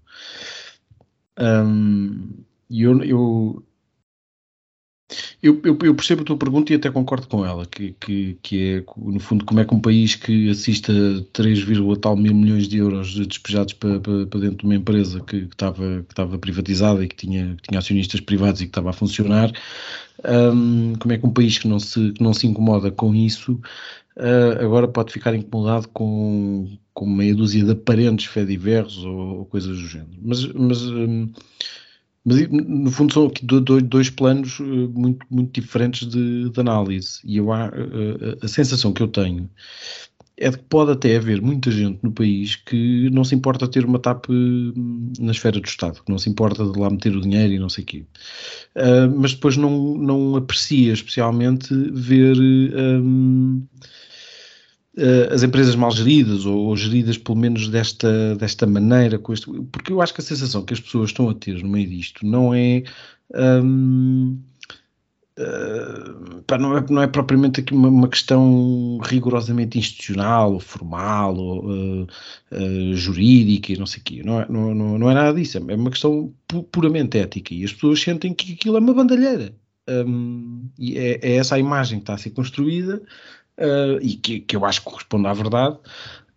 Um, 1.40 2.30
eu, 2.70 3.04
eu, 3.04 3.64
eu, 5.42 5.62
eu, 5.64 5.78
eu, 5.84 5.96
percebo 5.96 6.24
a 6.24 6.26
tua 6.26 6.38
pergunta 6.38 6.74
e 6.74 6.76
até 6.76 6.90
concordo 6.90 7.28
com 7.28 7.46
ela, 7.46 7.66
que, 7.66 7.96
que, 8.00 8.38
que 8.42 8.74
é, 8.78 8.84
no 8.98 9.20
fundo, 9.20 9.46
como 9.46 9.60
é 9.60 9.66
que 9.66 9.74
um 9.74 9.80
país 9.80 10.16
que 10.16 10.50
assista 10.50 10.92
3, 11.34 11.66
tal 12.02 12.16
mil 12.16 12.34
milhões 12.34 12.68
de 12.68 12.78
euros 12.78 13.14
despejados 13.14 13.74
para, 13.74 14.00
para, 14.00 14.26
para 14.26 14.40
dentro 14.40 14.58
de 14.58 14.66
uma 14.66 14.76
empresa 14.76 15.20
que, 15.20 15.42
que, 15.42 15.54
estava, 15.54 16.04
que 16.04 16.12
estava 16.12 16.38
privatizada 16.40 17.04
e 17.04 17.08
que 17.08 17.16
tinha, 17.16 17.56
que 17.56 17.70
tinha 17.70 17.80
acionistas 17.80 18.20
privados 18.20 18.62
e 18.62 18.66
que 18.66 18.72
estava 18.72 18.90
a 18.90 18.94
funcionar, 18.94 19.52
um, 20.54 20.94
como 20.96 21.14
é 21.14 21.18
que 21.18 21.26
um 21.26 21.34
país 21.34 21.58
que 21.60 21.68
não 21.68 21.80
se, 21.80 22.12
que 22.14 22.24
não 22.24 22.34
se 22.34 22.48
incomoda 22.48 22.90
com 22.90 23.14
isso 23.14 23.60
uh, 24.18 24.64
agora 24.64 24.88
pode 24.88 25.14
ficar 25.14 25.36
incomodado 25.36 25.88
com, 25.90 26.78
com 26.94 27.06
meia 27.06 27.36
dúzia 27.36 27.64
de 27.64 27.72
aparentes 27.72 28.26
fé 28.26 28.44
diversos 28.44 29.04
ou, 29.06 29.40
ou 29.40 29.46
coisas 29.46 29.78
do 29.78 29.88
género. 29.88 30.18
Mas, 30.22 30.46
mas 30.48 30.82
um, 30.84 31.30
mas, 32.26 32.48
no 32.50 32.90
fundo, 32.90 33.14
são 33.14 33.28
aqui 33.28 33.46
dois, 33.46 34.10
planos 34.10 34.60
eh, 34.60 34.64
muito, 34.64 35.26
muito 35.30 35.62
diferentes 35.62 36.08
de, 36.08 36.50
de 36.50 36.60
análise. 36.60 37.20
E 37.24 37.38
eu, 37.38 37.52
a, 37.52 37.72
a, 38.42 38.48
sensação 38.48 38.92
que 38.92 39.04
eu 39.04 39.08
tenho 39.08 39.48
é 40.38 40.50
de 40.50 40.58
que 40.58 40.64
pode 40.64 40.92
até 40.92 41.16
haver 41.16 41.40
muita 41.40 41.70
gente 41.70 42.00
no 42.02 42.12
país 42.12 42.56
que 42.56 43.10
não 43.12 43.24
se 43.24 43.36
importa 43.36 43.68
ter 43.68 43.86
uma 43.86 44.00
TAP 44.00 44.26
hum, 44.30 45.14
na 45.20 45.32
esfera 45.32 45.60
do 45.60 45.68
Estado, 45.68 46.02
que 46.04 46.12
não 46.12 46.18
se 46.18 46.30
importa 46.30 46.66
de 46.66 46.78
lá 46.78 46.90
meter 46.90 47.16
o 47.16 47.22
dinheiro 47.22 47.54
e 47.54 47.60
não 47.60 47.70
sei 47.70 47.84
o 47.84 47.88
quê. 47.88 48.06
Uh, 48.76 49.16
mas 49.16 49.34
depois 49.34 49.56
não, 49.56 49.96
não 49.96 50.36
aprecia 50.36 50.94
especialmente 50.94 51.74
ver. 51.94 52.36
Um, 52.40 53.64
as 55.32 55.44
empresas 55.44 55.76
mal 55.76 55.92
geridas 55.92 56.46
ou, 56.46 56.58
ou, 56.68 56.78
geridas 56.78 57.18
pelo 57.18 57.38
menos 57.38 57.68
desta, 57.68 58.36
desta 58.36 58.66
maneira, 58.66 59.20
com 59.20 59.34
este, 59.34 59.46
porque 59.72 59.92
eu 59.92 60.02
acho 60.02 60.14
que 60.14 60.22
a 60.22 60.24
sensação 60.24 60.64
que 60.64 60.74
as 60.74 60.80
pessoas 60.80 61.10
estão 61.10 61.30
a 61.30 61.34
ter 61.34 61.62
no 61.62 61.70
meio 61.70 61.90
disto 61.90 62.26
não 62.26 62.54
é. 62.54 62.84
Uh, 65.38 66.42
pá, 66.48 66.58
não, 66.58 66.78
é, 66.78 66.86
não 66.90 67.02
é 67.02 67.08
propriamente 67.08 67.60
aqui 67.60 67.74
uma, 67.74 67.90
uma, 67.90 68.08
questão 68.08 68.98
rigorosamente 69.04 69.78
institucional 69.78 70.54
ou 70.54 70.62
formal 70.62 71.36
ou 71.36 71.66
uh, 71.66 72.08
uh, 72.54 72.96
jurídica 72.96 73.74
e 73.74 73.78
não 73.78 73.86
sei 73.86 74.00
o 74.00 74.04
quê, 74.04 74.24
não 74.24 74.40
é, 74.40 74.48
não, 74.50 74.74
não, 74.74 74.98
não, 74.98 75.12
é 75.12 75.14
nada 75.14 75.38
disso, 75.38 75.58
é 75.58 75.76
uma 75.76 75.90
questão 75.90 76.34
pu 76.48 76.64
puramente 76.64 77.18
ética 77.18 77.54
e 77.54 77.66
as 77.66 77.74
pessoas 77.74 78.00
sentem 78.02 78.34
que 78.34 78.54
aquilo 78.54 78.78
é 78.78 78.80
uma 78.80 78.94
bandalheira. 78.94 79.54
Um, 79.88 80.70
e 80.80 80.98
é, 80.98 81.20
é, 81.22 81.36
essa 81.36 81.56
a 81.56 81.60
imagem 81.60 82.00
que 82.00 82.04
está 82.04 82.16
a 82.16 82.18
ser 82.18 82.32
construída 82.32 83.02
uh, 83.60 84.00
e 84.02 84.16
que, 84.16 84.40
que, 84.42 84.56
eu 84.56 84.66
acho 84.66 84.82
que 84.82 84.90
corresponde 84.90 85.28
à 85.28 85.34
verdade, 85.34 85.78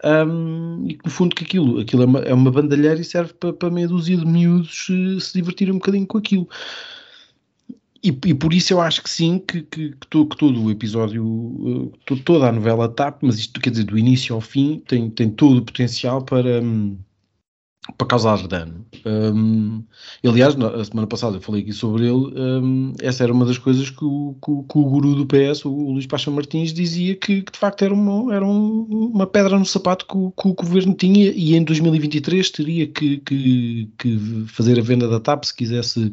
um, 0.05 0.85
e 0.89 0.95
que 0.95 1.05
no 1.05 1.11
fundo 1.11 1.35
que 1.35 1.45
aquilo, 1.45 1.81
aquilo 1.81 2.03
é, 2.03 2.07
uma, 2.07 2.19
é 2.21 2.35
uma 2.35 2.51
bandalheira 2.51 3.01
e 3.01 3.05
serve 3.05 3.33
para, 3.35 3.53
para 3.53 3.71
meia 3.71 3.89
dúzia 3.89 4.17
de 4.17 4.27
miúdos 4.27 4.89
uh, 4.89 5.21
se 5.21 5.33
divertirem 5.35 5.75
um 5.75 5.79
bocadinho 5.79 6.07
com 6.07 6.19
aquilo. 6.19 6.49
E, 8.03 8.09
e, 8.27 8.35
por 8.35 8.55
isso 8.55 8.73
eu 8.73 8.81
acho 8.81 9.03
que 9.03 9.11
sim, 9.11 9.41
que, 9.41 9.63
que, 9.63 9.91
que, 9.91 10.07
todo, 10.09 10.29
que 10.29 10.37
todo, 10.37 10.63
o 10.63 10.71
episódio, 10.71 11.25
uh, 11.25 11.93
toda 12.25 12.49
a 12.49 12.53
novela 12.53 12.89
TAP, 12.89 13.23
mas 13.23 13.39
isto 13.39 13.61
quer 13.61 13.71
dizer 13.71 13.85
do 13.85 13.99
início 13.99 14.35
ao 14.35 14.41
fim, 14.41 14.81
tem, 14.87 15.11
tem 15.11 15.29
todo 15.31 15.59
o 15.59 15.65
potencial 15.65 16.23
para. 16.23 16.63
Um, 16.63 16.97
para 17.97 18.07
causar 18.07 18.47
dano. 18.47 18.87
Um, 19.07 19.83
aliás, 20.25 20.55
na 20.57 20.85
semana 20.85 21.07
passada 21.07 21.37
eu 21.37 21.41
falei 21.41 21.63
aqui 21.63 21.73
sobre 21.73 22.05
ele. 22.05 22.33
Um, 22.39 22.93
essa 23.01 23.25
era 23.25 23.33
uma 23.33 23.47
das 23.47 23.59
coisas 23.59 23.89
que 23.89 24.05
o, 24.05 24.37
que, 24.45 24.51
que 24.71 24.79
o 24.79 24.85
guru 24.85 25.15
do 25.15 25.27
PS, 25.27 25.65
o, 25.65 25.73
o 25.73 25.93
Luís 25.93 26.07
Pacha 26.07 26.31
Martins, 26.31 26.73
dizia 26.73 27.15
que, 27.15 27.43
que, 27.43 27.53
de 27.53 27.59
facto 27.59 27.83
era, 27.83 27.95
uma, 27.95 28.35
era 28.35 28.45
um, 28.45 29.11
uma 29.15 29.27
pedra 29.27 29.59
no 29.59 29.65
sapato 29.65 30.07
que 30.07 30.17
o, 30.17 30.31
que 30.31 30.49
o, 30.49 30.55
governo 30.55 30.95
tinha 30.95 31.31
e 31.31 31.55
em 31.57 31.65
2023 31.65 32.51
teria 32.51 32.87
que, 32.87 33.19
que, 33.19 33.91
que 33.99 34.45
fazer 34.49 34.79
a 34.79 34.83
venda 34.83 35.09
da 35.09 35.21
TAP 35.21 35.45
se 35.45 35.55
quisesse. 35.55 36.13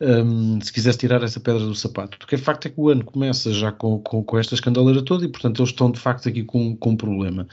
Um, 0.00 0.60
se 0.60 0.72
quisesse 0.72 0.96
tirar 0.96 1.24
essa 1.24 1.40
pedra 1.40 1.58
do 1.58 1.74
sapato. 1.74 2.18
Porque 2.18 2.36
o 2.36 2.38
facto 2.38 2.66
é 2.66 2.70
que 2.70 2.80
o 2.80 2.88
ano 2.88 3.04
começa 3.04 3.52
já 3.52 3.72
com, 3.72 3.98
com, 3.98 4.22
com 4.22 4.38
esta 4.38 4.54
escandaleira 4.54 5.02
toda 5.02 5.24
e, 5.24 5.28
portanto, 5.28 5.60
eles 5.60 5.70
estão 5.70 5.90
de 5.90 5.98
facto 5.98 6.28
aqui 6.28 6.44
com, 6.44 6.76
com 6.76 6.90
um 6.90 6.96
problema. 6.96 7.48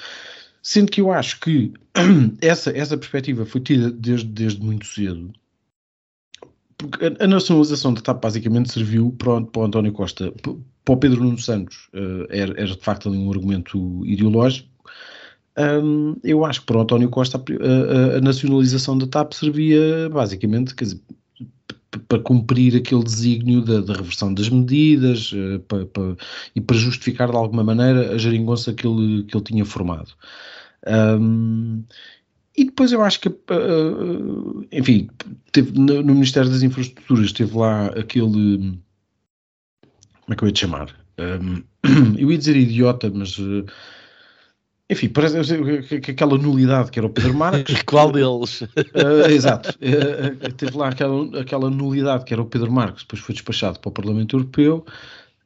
Sendo 0.68 0.92
que 0.92 1.00
eu 1.00 1.12
acho 1.12 1.40
que 1.42 1.72
essa, 2.42 2.76
essa 2.76 2.98
perspectiva 2.98 3.46
foi 3.46 3.62
tida 3.62 3.92
desde, 3.92 4.28
desde 4.28 4.64
muito 4.64 4.88
cedo. 4.88 5.32
Porque 6.76 7.06
a, 7.06 7.24
a 7.24 7.28
nacionalização 7.28 7.94
da 7.94 8.02
TAP 8.02 8.20
basicamente 8.20 8.74
serviu 8.74 9.12
para, 9.16 9.42
para 9.42 9.62
o 9.62 9.66
António 9.66 9.92
Costa, 9.92 10.34
para 10.42 10.94
o 10.94 10.98
Pedro 10.98 11.24
Nuno 11.24 11.38
Santos, 11.38 11.88
uh, 11.94 12.26
era, 12.32 12.60
era, 12.60 12.66
de 12.66 12.80
facto 12.82 13.08
ali 13.08 13.16
um 13.16 13.30
argumento 13.32 14.04
ideológico. 14.08 14.68
Um, 15.56 16.16
eu 16.24 16.44
acho 16.44 16.62
que 16.62 16.66
para 16.66 16.78
o 16.78 16.82
António 16.82 17.10
Costa 17.10 17.38
a, 17.38 18.16
a, 18.16 18.18
a, 18.18 18.22
nacionalização 18.22 18.98
da 18.98 19.06
TAP 19.06 19.34
servia 19.34 20.10
basicamente 20.10 20.74
quer 20.74 20.86
dizer, 20.86 21.02
para 22.08 22.20
cumprir 22.20 22.76
aquele 22.76 23.04
desígnio 23.04 23.62
da, 23.62 23.82
da 23.82 23.94
reversão 23.94 24.34
das 24.34 24.50
medidas 24.50 25.32
uh, 25.32 25.60
para, 25.68 25.86
para, 25.86 26.16
e 26.56 26.60
para 26.60 26.76
justificar 26.76 27.30
de 27.30 27.38
alguma 27.38 27.64
maneira 27.64 28.16
a 28.16 28.18
geringonça 28.18 28.74
que 28.74 28.88
ele, 28.88 29.26
que 29.26 29.38
ele 29.38 29.44
tinha 29.44 29.64
formado. 29.64 30.10
Um, 30.88 31.84
e 32.58 32.66
depois 32.66 32.92
eu 32.92 33.04
acho 33.04 33.20
que, 33.20 33.30
uh, 33.30 34.66
enfim, 34.72 35.10
teve, 35.52 35.78
no, 35.78 36.02
no, 36.02 36.14
Ministério 36.14 36.50
das 36.50 36.64
Infraestruturas 36.64 37.34
teve 37.34 37.58
lá 37.58 37.88
aquele. 37.88 38.80
Como 40.22 40.34
é 40.34 40.36
que 40.36 40.44
eu 40.44 40.48
ia 40.48 40.54
te 40.54 40.62
chamar? 40.62 40.96
Um, 41.20 41.64
eu 42.18 42.32
ia 42.32 42.38
dizer 42.38 42.56
idiota, 42.56 43.12
mas. 43.14 43.38
Uh, 43.38 43.66
enfim, 44.88 45.10
parece 45.10 45.36
que 46.00 46.12
aquela 46.12 46.38
nulidade 46.38 46.92
que 46.92 47.00
era 47.00 47.08
o 47.08 47.10
Pedro 47.10 47.34
Marques. 47.34 47.82
Qual 47.84 48.12
deles? 48.12 48.62
Uh, 48.62 49.28
exato. 49.30 49.70
Uh, 49.72 50.54
teve 50.54 50.78
lá 50.78 50.90
aquela, 50.90 51.42
aquela 51.42 51.70
nulidade 51.72 52.24
que 52.24 52.34
era 52.34 52.42
o 52.42 52.46
Pedro 52.46 52.72
Marques, 52.72 53.04
depois 53.04 53.22
foi 53.22 53.34
despachado 53.34 53.80
para 53.80 53.90
o 53.90 53.92
Parlamento 53.92 54.38
Europeu. 54.38 54.86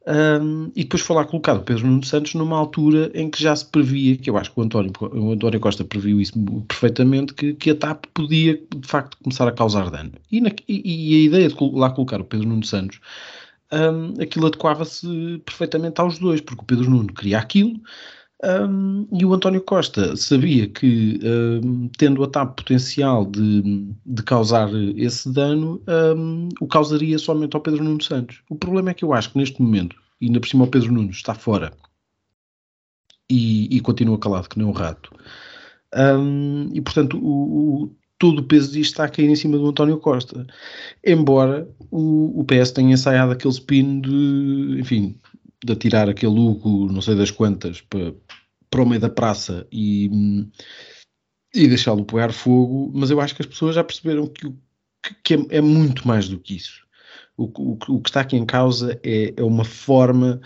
Um, 0.06 0.72
e 0.74 0.82
depois 0.82 1.02
foi 1.02 1.14
lá 1.14 1.24
colocado 1.26 1.62
Pedro 1.62 1.86
Nuno 1.86 2.02
Santos 2.04 2.34
numa 2.34 2.56
altura 2.56 3.10
em 3.14 3.30
que 3.30 3.42
já 3.42 3.54
se 3.54 3.66
previa, 3.66 4.16
que 4.16 4.30
eu 4.30 4.38
acho 4.38 4.50
que 4.50 4.58
o 4.58 4.62
António, 4.62 4.92
o 5.00 5.32
António 5.32 5.60
Costa 5.60 5.84
previu 5.84 6.20
isso 6.20 6.32
perfeitamente, 6.66 7.34
que, 7.34 7.52
que 7.52 7.70
a 7.70 7.74
TAP 7.74 8.06
podia 8.14 8.54
de 8.54 8.88
facto 8.88 9.18
começar 9.22 9.46
a 9.46 9.52
causar 9.52 9.90
dano. 9.90 10.12
E, 10.32 10.40
na, 10.40 10.50
e, 10.66 11.14
e 11.14 11.16
a 11.16 11.26
ideia 11.26 11.48
de 11.48 11.56
lá 11.74 11.90
colocar 11.90 12.20
o 12.20 12.24
Pedro 12.24 12.48
Nuno 12.48 12.64
Santos, 12.64 12.98
um, 13.72 14.20
aquilo 14.20 14.46
adequava-se 14.46 15.40
perfeitamente 15.44 16.00
aos 16.00 16.18
dois, 16.18 16.40
porque 16.40 16.62
o 16.62 16.66
Pedro 16.66 16.90
Nuno 16.90 17.12
queria 17.12 17.38
aquilo, 17.38 17.78
um, 18.42 19.06
e 19.12 19.24
o 19.24 19.34
António 19.34 19.60
Costa 19.60 20.16
sabia 20.16 20.66
que, 20.66 21.20
um, 21.22 21.88
tendo 21.98 22.24
a 22.24 22.28
TAP 22.28 22.56
potencial 22.56 23.26
de, 23.26 23.92
de 24.06 24.22
causar 24.22 24.70
esse 24.96 25.30
dano, 25.30 25.82
um, 26.16 26.48
o 26.60 26.66
causaria 26.66 27.18
somente 27.18 27.54
ao 27.54 27.60
Pedro 27.60 27.84
Nuno 27.84 28.02
Santos. 28.02 28.42
O 28.48 28.56
problema 28.56 28.90
é 28.90 28.94
que 28.94 29.04
eu 29.04 29.12
acho 29.12 29.30
que 29.30 29.38
neste 29.38 29.60
momento, 29.60 29.96
e 30.20 30.26
ainda 30.26 30.40
por 30.40 30.48
cima 30.48 30.64
o 30.64 30.68
Pedro 30.68 30.92
Nuno 30.92 31.10
está 31.10 31.34
fora 31.34 31.72
e, 33.30 33.76
e 33.76 33.80
continua 33.80 34.18
calado, 34.18 34.48
que 34.48 34.58
nem 34.58 34.66
um 34.66 34.72
rato. 34.72 35.10
e 36.72 36.80
portanto, 36.80 37.18
o, 37.18 37.84
o, 37.84 37.96
todo 38.18 38.38
o 38.38 38.44
peso 38.44 38.72
disto 38.72 38.92
está 38.92 39.04
a 39.04 39.08
cair 39.08 39.28
em 39.28 39.36
cima 39.36 39.58
do 39.58 39.68
António 39.68 39.98
Costa. 39.98 40.46
Embora 41.04 41.68
o, 41.90 42.40
o 42.40 42.44
PS 42.44 42.72
tenha 42.72 42.94
ensaiado 42.94 43.32
aquele 43.32 43.52
spin 43.52 44.00
de, 44.00 44.80
enfim, 44.80 45.18
de 45.64 45.72
atirar 45.72 46.08
aquele 46.08 46.38
Hugo, 46.38 46.90
não 46.90 47.02
sei 47.02 47.14
das 47.14 47.30
quantas, 47.30 47.82
para, 47.82 48.14
para 48.70 48.82
o 48.82 48.86
meio 48.86 49.00
da 49.00 49.10
praça 49.10 49.66
e, 49.72 50.10
e 51.54 51.66
deixá-lo 51.68 52.04
pegar 52.04 52.32
fogo, 52.32 52.90
mas 52.94 53.10
eu 53.10 53.20
acho 53.20 53.34
que 53.34 53.42
as 53.42 53.48
pessoas 53.48 53.74
já 53.74 53.84
perceberam 53.84 54.26
que, 54.26 54.52
que 55.24 55.34
é, 55.34 55.58
é 55.58 55.60
muito 55.60 56.06
mais 56.06 56.28
do 56.28 56.38
que 56.38 56.54
isso. 56.56 56.86
O, 57.36 57.44
o, 57.44 57.78
o, 57.88 58.00
que 58.00 58.08
está 58.08 58.20
aqui 58.20 58.36
em 58.36 58.46
causa 58.46 59.00
é, 59.02 59.34
é 59.36 59.42
uma 59.42 59.64
forma 59.64 60.40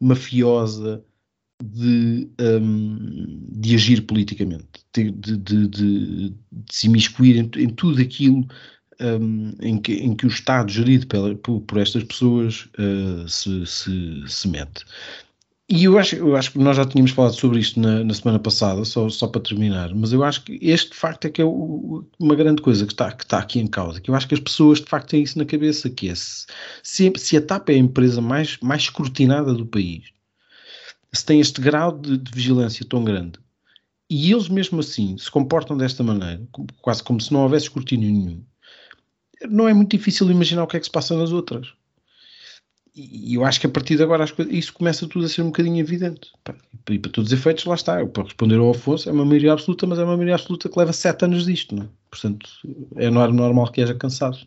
mafiosa 0.00 1.04
de, 1.62 2.28
um, 2.40 3.46
de 3.52 3.74
agir 3.74 4.02
politicamente, 4.02 4.84
de, 4.92 5.10
de, 5.12 5.36
de, 5.36 5.68
de 5.68 6.34
se 6.70 6.86
imiscuir 6.88 7.36
em, 7.36 7.62
em 7.62 7.68
tudo 7.68 8.02
aquilo 8.02 8.46
um, 9.00 9.54
em, 9.60 9.80
que, 9.80 9.94
em 9.94 10.14
que 10.14 10.26
o 10.26 10.28
Estado 10.28 10.70
gerido 10.70 11.06
pela, 11.06 11.34
por, 11.36 11.60
por, 11.60 11.78
estas 11.78 12.02
pessoas 12.04 12.68
uh, 12.78 13.28
se, 13.28 13.64
se, 13.66 14.22
se 14.26 14.48
mete. 14.48 14.84
E 15.68 15.84
eu 15.84 15.98
acho, 15.98 16.16
eu 16.16 16.36
acho 16.36 16.52
que 16.52 16.58
nós 16.58 16.76
já 16.76 16.84
tínhamos 16.84 17.12
falado 17.12 17.34
sobre 17.34 17.60
isto 17.60 17.80
na, 17.80 18.02
na, 18.04 18.12
semana 18.12 18.38
passada, 18.38 18.84
só, 18.84 19.08
só 19.08 19.26
para 19.28 19.40
terminar, 19.40 19.94
mas 19.94 20.12
eu 20.12 20.22
acho 20.22 20.44
que 20.44 20.58
este 20.60 20.90
de 20.90 20.96
facto 20.96 21.24
é 21.26 21.30
que 21.30 21.40
é 21.40 21.44
o, 21.44 22.04
uma 22.18 22.34
grande 22.34 22.60
coisa 22.60 22.84
que 22.84 22.92
está, 22.92 23.10
que 23.12 23.24
está 23.24 23.38
aqui 23.38 23.60
em 23.60 23.66
causa, 23.66 24.00
que 24.00 24.10
eu 24.10 24.14
acho 24.14 24.28
que 24.28 24.34
as 24.34 24.40
pessoas 24.40 24.80
de 24.80 24.86
facto 24.86 25.10
têm 25.10 25.22
isso 25.22 25.38
na 25.38 25.44
cabeça, 25.44 25.88
que 25.88 26.08
é 26.08 26.14
se, 26.14 27.12
se 27.16 27.36
a 27.36 27.40
TAP 27.40 27.70
é 27.70 27.74
a 27.74 27.78
empresa 27.78 28.20
mais, 28.20 28.58
mais 28.60 28.82
escrutinada 28.82 29.54
do 29.54 29.64
país, 29.64 30.10
se 31.12 31.24
tem 31.24 31.40
este 31.40 31.60
grau 31.60 31.96
de, 31.96 32.18
de, 32.18 32.30
vigilância 32.32 32.84
tão 32.86 33.04
grande 33.04 33.38
e 34.10 34.32
eles 34.32 34.48
mesmo 34.48 34.80
assim 34.80 35.16
se 35.16 35.30
comportam 35.30 35.76
desta 35.76 36.02
maneira, 36.02 36.42
quase 36.82 37.02
como 37.02 37.20
se 37.20 37.32
não 37.32 37.42
houvesse 37.42 37.66
escrutínio 37.66 38.10
nenhum, 38.10 38.44
não 39.48 39.68
é 39.68 39.72
muito 39.74 39.96
difícil 39.96 40.30
imaginar 40.30 40.64
o 40.64 40.66
que 40.66 40.76
é 40.76 40.80
que 40.80 40.86
se 40.86 40.92
passa 40.92 41.16
nas 41.16 41.32
outras. 41.32 41.72
E 42.94 43.34
eu 43.34 43.44
acho 43.44 43.58
que 43.58 43.66
a 43.66 43.70
partir 43.70 43.96
de 43.96 44.02
agora 44.02 44.30
coisas, 44.30 44.52
isso 44.52 44.72
começa 44.74 45.08
tudo 45.08 45.24
a 45.24 45.28
ser 45.28 45.40
um 45.40 45.46
bocadinho 45.46 45.80
evidente. 45.80 46.30
E 46.90 46.98
para 46.98 47.10
todos 47.10 47.32
os 47.32 47.38
efeitos, 47.38 47.64
lá 47.64 47.74
está. 47.74 48.04
Para 48.06 48.24
responder 48.24 48.56
ao 48.56 48.70
Afonso, 48.70 49.08
é 49.08 49.12
uma 49.12 49.24
maioria 49.24 49.54
absoluta, 49.54 49.86
mas 49.86 49.98
é 49.98 50.04
uma 50.04 50.14
maioria 50.14 50.34
absoluta 50.34 50.68
que 50.68 50.78
leva 50.78 50.92
sete 50.92 51.24
anos 51.24 51.46
disto. 51.46 51.74
Não 51.74 51.84
é? 51.84 51.88
Portanto, 52.10 52.50
é 52.96 53.08
normal 53.08 53.72
que 53.72 53.80
haja 53.80 53.94
cansado. 53.94 54.38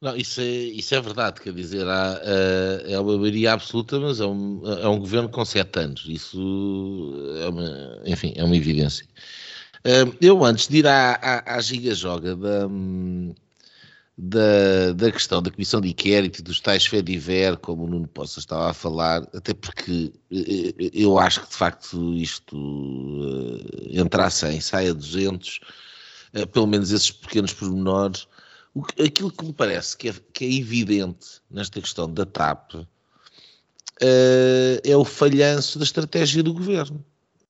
Não, 0.00 0.14
isso 0.14 0.40
é, 0.40 0.44
isso 0.44 0.94
é 0.94 1.00
verdade, 1.00 1.40
quer 1.40 1.54
dizer, 1.54 1.88
há, 1.88 2.20
uh, 2.22 2.90
é 2.90 3.00
uma 3.00 3.16
maioria 3.16 3.54
absoluta, 3.54 3.98
mas 3.98 4.20
é 4.20 4.26
um, 4.26 4.60
é 4.66 4.86
um 4.86 4.98
governo 4.98 5.30
com 5.30 5.44
sete 5.46 5.80
anos. 5.80 6.04
Isso 6.06 7.14
é 7.40 7.48
uma, 7.48 8.02
enfim, 8.04 8.34
é 8.36 8.44
uma 8.44 8.54
evidência. 8.54 9.06
Uh, 9.78 10.14
eu, 10.20 10.44
antes 10.44 10.68
de 10.68 10.78
ir 10.78 10.86
à, 10.86 11.14
à, 11.14 11.56
à 11.56 11.60
giga-joga 11.60 12.36
da, 12.36 12.68
da, 14.16 14.92
da 14.94 15.10
questão 15.10 15.42
da 15.42 15.50
comissão 15.50 15.80
de 15.80 15.88
inquérito 15.88 16.42
dos 16.42 16.60
tais 16.60 16.86
Fediver, 16.86 17.56
como 17.58 17.84
o 17.84 17.88
Nuno 17.88 18.06
Poça 18.06 18.38
estava 18.38 18.70
a 18.70 18.74
falar, 18.74 19.28
até 19.34 19.52
porque 19.52 20.12
eh, 20.30 20.90
eu 20.92 21.18
acho 21.18 21.42
que 21.42 21.48
de 21.48 21.56
facto 21.56 22.14
isto 22.14 22.56
uh, 22.56 24.00
entrasse 24.00 24.46
em 24.46 24.60
saia 24.60 24.94
200, 24.94 25.60
uh, 26.34 26.46
pelo 26.46 26.66
menos 26.66 26.92
esses 26.92 27.10
pequenos 27.10 27.52
pormenores 27.52 28.28
aquilo 29.04 29.30
que 29.30 29.44
me 29.44 29.52
parece 29.52 29.96
que 29.96 30.08
é, 30.08 30.14
que 30.32 30.44
é 30.44 30.52
evidente 30.52 31.40
nesta 31.50 31.80
questão 31.80 32.12
da 32.12 32.26
TAP 32.26 32.74
uh, 32.74 32.86
é 34.82 34.96
o 34.96 35.04
falhanço 35.04 35.78
da 35.78 35.84
estratégia 35.84 36.42
do 36.42 36.52
governo. 36.52 37.04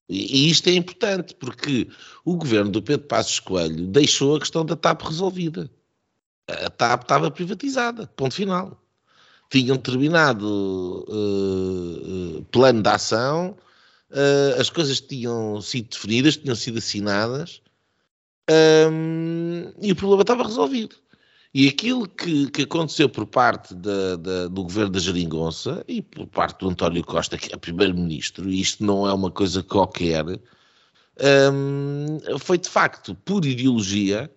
E, 0.09 0.49
e, 0.49 0.51
isto 0.51 0.69
é 0.69 0.73
importante, 0.73 1.35
porque 1.35 1.89
o 2.25 2.37
governo 2.37 2.71
do 2.71 2.83
Pedro 2.83 3.07
Passos 3.07 3.41
Coelho 3.41 3.87
deixou 3.87 4.37
a 4.37 4.41
questão 4.41 4.65
da 4.65 4.77
TAP 4.77 5.03
resolvida. 5.03 5.71
A 6.49 6.71
TAP 6.71 7.03
estava 7.03 7.31
privatizada, 7.31 8.07
ponto 8.09 8.35
final. 8.35 8.81
Tinham 9.51 9.77
terminado 9.77 11.05
uh, 11.09 12.39
uh, 12.39 12.45
plano 12.51 12.83
de 12.83 12.89
ação, 12.89 13.57
uh, 14.11 14.61
as 14.61 14.69
coisas 14.69 15.01
tinham 15.01 15.61
sido 15.61 15.91
definidas, 15.91 16.37
tinham 16.37 16.55
sido 16.57 16.79
assinadas, 16.79 17.63
um, 18.51 19.73
e 19.81 19.93
o 19.93 19.97
problema 19.97 20.23
estava 20.23 20.45
resolvido. 20.45 20.97
E 21.53 21.69
aquilo 21.69 22.09
que, 22.09 22.51
que 22.51 22.63
aconteceu 22.63 23.09
por 23.09 23.27
parte 23.27 23.75
da, 23.75 24.17
da, 24.17 24.49
do 24.49 24.65
governo 24.65 24.91
da 24.91 24.99
Jeringonça 24.99 25.85
e 25.87 26.03
por 26.03 26.27
parte 26.27 26.59
do 26.59 26.69
António 26.69 27.05
Costa, 27.05 27.39
que 27.39 27.55
é 27.55 27.57
primeiro-ministro, 27.57 28.51
e 28.51 28.61
isto 28.61 28.85
não 28.85 29.07
é 29.07 29.13
uma 29.13 29.31
coisa 29.31 29.63
qualquer, 29.63 30.25
um, 31.53 32.19
foi 32.41 32.59
de 32.59 32.69
facto 32.69 33.15
por 33.15 33.45
ideologia 33.45 34.29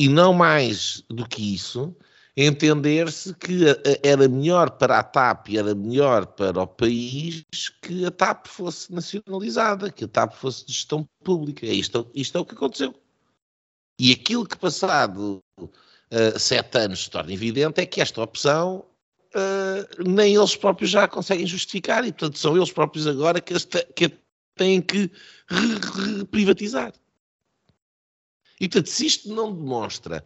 e 0.00 0.08
não 0.08 0.32
mais 0.32 1.04
do 1.10 1.28
que 1.28 1.54
isso, 1.54 1.94
entender-se 2.34 3.34
que 3.34 3.66
era 4.02 4.26
melhor 4.30 4.70
para 4.70 4.98
a 4.98 5.02
TAP 5.02 5.50
e 5.50 5.58
era 5.58 5.74
melhor 5.74 6.24
para 6.24 6.62
o 6.62 6.66
país 6.66 7.44
que 7.82 8.06
a 8.06 8.10
TAP 8.10 8.46
fosse 8.46 8.90
nacionalizada, 8.90 9.90
que 9.90 10.04
a 10.04 10.08
TAP 10.08 10.32
fosse 10.32 10.64
de 10.64 10.72
gestão 10.72 11.06
pública. 11.22 11.66
É 11.66 11.74
isto, 11.74 12.10
isto 12.14 12.38
é 12.38 12.40
o 12.40 12.46
que 12.46 12.54
aconteceu. 12.54 12.94
E 14.00 14.10
aquilo 14.10 14.46
que 14.46 14.56
passado 14.56 15.42
uh, 15.60 16.38
sete 16.38 16.78
anos 16.78 17.04
se 17.04 17.10
torna 17.10 17.34
evidente 17.34 17.82
é 17.82 17.84
que 17.84 18.00
esta 18.00 18.22
opção 18.22 18.86
uh, 19.34 20.02
nem 20.08 20.34
eles 20.34 20.56
próprios 20.56 20.90
já 20.90 21.06
conseguem 21.06 21.46
justificar 21.46 22.06
e, 22.06 22.10
portanto, 22.10 22.38
são 22.38 22.56
eles 22.56 22.72
próprios 22.72 23.06
agora 23.06 23.38
que, 23.38 23.52
este, 23.52 23.84
que 23.94 24.10
têm 24.56 24.80
que 24.80 25.10
privatizar. 26.30 26.94
E, 28.60 28.68
portanto, 28.68 28.90
se 28.90 29.06
isto 29.06 29.34
não 29.34 29.54
demonstra 29.54 30.24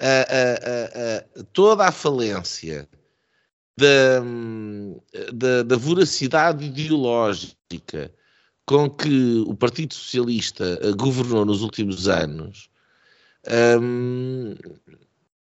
uh, 0.00 1.44
toda 1.52 1.86
a 1.86 1.92
falência 1.92 2.88
da, 3.78 4.20
da, 5.32 5.62
da, 5.62 5.76
voracidade 5.76 6.64
ideológica 6.64 8.12
com 8.64 8.90
que 8.90 9.44
o 9.46 9.54
Partido 9.54 9.94
Socialista 9.94 10.78
governou 10.96 11.44
nos 11.44 11.62
últimos 11.62 12.08
anos, 12.08 12.68
um, 13.80 14.54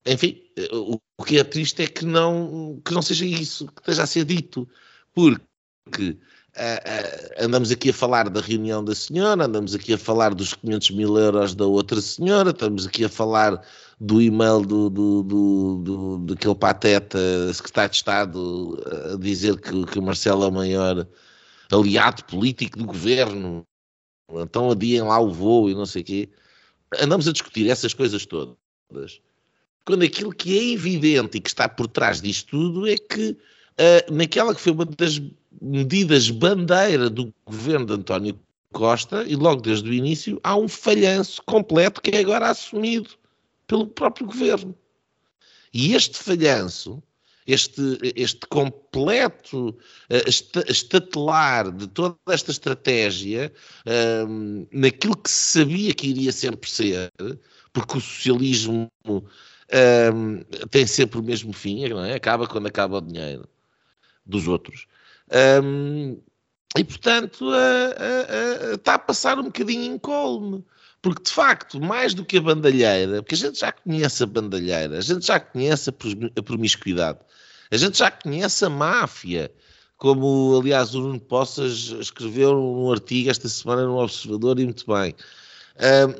enfim, 0.05 0.43
o, 0.73 0.99
o, 1.17 1.25
que 1.25 1.39
é 1.39 1.45
triste 1.45 1.83
é 1.83 1.87
que 1.87 2.05
não, 2.05 2.81
que 2.85 2.93
não 2.93 3.03
seja 3.03 3.25
isso 3.25 3.67
que 3.69 3.81
esteja 3.81 4.03
a 4.03 4.07
ser 4.07 4.25
dito, 4.25 4.69
porque 5.13 6.19
uh, 6.57 7.43
uh, 7.43 7.45
andamos 7.45 7.71
aqui 7.71 7.91
a 7.91 7.95
falar 7.95 8.29
da 8.29 8.41
reunião 8.41 8.85
da 8.85 8.95
senhora, 8.95 9.45
andamos 9.45 9.75
aqui 9.75 9.95
a 9.95 9.99
falar 9.99 10.35
dos 10.35 10.55
500 10.55 10.91
mil 10.91 11.19
euros 11.19 11.55
da 11.55 11.67
outra 11.67 12.01
senhora, 12.01 12.51
estamos 12.51 12.87
aqui 12.87 13.05
a 13.05 13.09
falar 13.09 13.65
do 14.01 14.21
e-mail 14.21 14.61
do, 14.61 14.91
do, 14.91 15.23
do, 15.23 16.19
do 16.19 16.57
pateta 16.57 17.19
secretário 17.53 17.91
de 17.91 17.97
Estado 17.97 18.85
a 19.13 19.17
dizer 19.17 19.61
que, 19.61 19.87
que 19.87 19.99
o 19.99 20.03
Marcelo 20.03 20.45
é 20.45 20.49
o 20.49 20.53
maior 20.53 21.07
aliado 21.71 22.25
político 22.25 22.79
do 22.79 22.87
governo, 22.87 23.67
então 24.31 24.71
adiem 24.71 25.03
lá 25.03 25.21
o 25.21 25.31
voo 25.33 25.71
e 25.71 25.75
não 25.75 25.87
sei 25.87 26.03
o 26.03 26.05
quê. 26.05 26.31
Andamos 27.01 27.29
a 27.29 27.33
discutir 27.33 27.71
essas 27.71 27.95
coisas 27.95 28.27
todas 28.27 28.57
quando 29.85 30.05
aquilo 30.05 30.33
que 30.33 30.57
é 30.57 30.73
evidente 30.73 31.39
e 31.39 31.41
que 31.41 31.49
está 31.49 31.69
por 31.69 31.87
trás 31.87 32.21
disto 32.21 32.51
tudo 32.51 32.89
é 32.89 32.97
que 32.97 33.31
uh, 33.31 34.13
naquela 34.13 34.55
que 34.55 34.61
foi 34.61 34.73
uma 34.73 34.85
das 34.85 35.21
medidas 35.63 36.29
bandeira 36.29 37.09
do 37.09 37.33
governo 37.47 37.87
de 37.87 37.93
António 37.93 38.41
Costa, 38.73 39.25
e 39.25 39.37
logo 39.37 39.63
desde 39.63 39.89
o 39.89 39.93
início, 39.93 40.41
há 40.43 40.57
um 40.57 40.67
falhanço 40.67 41.41
completo 41.47 42.01
que 42.01 42.11
é 42.11 42.21
agora 42.21 42.51
assumido 42.51 43.11
pelo 43.67 43.87
próprio 43.87 44.27
governo. 44.27 44.75
E 45.73 45.95
este 45.95 46.19
falhanço, 46.19 47.03
este, 47.47 47.99
este 48.17 48.47
completo 48.49 49.69
uh, 49.69 50.63
estatelar 50.69 51.71
de 51.71 51.87
toda 51.87 52.17
esta 52.29 52.51
estratégia, 52.51 53.53
uh, 53.87 54.67
naquilo 54.73 55.17
que 55.17 55.31
se 55.31 55.61
sabia 55.61 55.95
que 55.95 56.09
iria 56.09 56.33
sempre 56.33 56.69
ser, 56.69 57.13
porque 57.73 57.99
o 57.99 58.01
socialismo 58.01 58.91
um, 59.07 60.43
tem 60.71 60.87
sempre 60.87 61.21
o 61.21 61.23
mesmo 61.23 61.53
fim, 61.53 61.89
não 61.89 62.05
é? 62.05 62.15
acaba 62.15 62.47
quando 62.47 62.67
acaba 62.67 62.99
o 62.99 63.01
dinheiro 63.01 63.49
dos 64.25 64.49
outros. 64.49 64.87
Um, 65.63 66.21
e, 66.77 66.85
portanto, 66.85 67.51
está 68.75 68.95
a 68.95 68.99
passar 68.99 69.39
um 69.39 69.45
bocadinho 69.45 69.95
incólume. 69.95 70.65
Porque, 71.03 71.25
de 71.25 71.33
facto, 71.33 71.81
mais 71.81 72.15
do 72.15 72.25
que 72.25 72.39
a 72.39 72.41
bandalheira, 72.41 73.23
porque 73.23 73.35
a 73.35 73.39
gente 73.39 73.59
já 73.59 73.73
conhece 73.73 74.23
a 74.23 74.27
bandalheira, 74.27 74.99
a 74.99 75.01
gente 75.01 75.27
já 75.27 75.41
conhece 75.41 75.91
a 75.91 76.43
promiscuidade, 76.45 77.19
a 77.73 77.77
gente 77.77 77.99
já 77.99 78.09
conhece 78.09 78.65
a 78.65 78.71
máfia, 78.71 79.53
como, 79.97 80.57
aliás, 80.57 80.95
o 80.95 81.01
Nuno 81.01 81.19
Poças 81.19 81.93
escreveu 81.99 82.55
num 82.55 82.93
artigo 82.93 83.29
esta 83.29 83.49
semana 83.49 83.85
no 83.85 83.99
Observador, 83.99 84.61
e 84.61 84.65
muito 84.65 84.87
bem. 84.87 85.13
Um, 85.77 86.15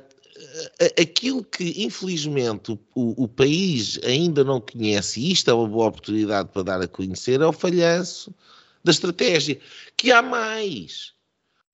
aquilo 1.01 1.45
que 1.45 1.85
infelizmente 1.85 2.73
o, 2.95 3.25
o, 3.25 3.29
país 3.29 3.99
ainda 4.05 4.43
não 4.43 4.61
conhece, 4.61 5.21
e 5.21 5.33
isto 5.33 5.51
é 5.51 5.55
uma 5.55 5.69
boa 5.69 5.89
oportunidade 5.89 6.49
para 6.53 6.63
dar 6.63 6.81
a 6.81 6.89
conhecer, 6.89 7.41
é 7.41 7.47
o 7.47 7.53
falhanço 7.53 8.35
da 8.83 8.91
estratégia. 8.91 9.59
Que 9.97 10.11
há 10.11 10.23
mais. 10.23 11.13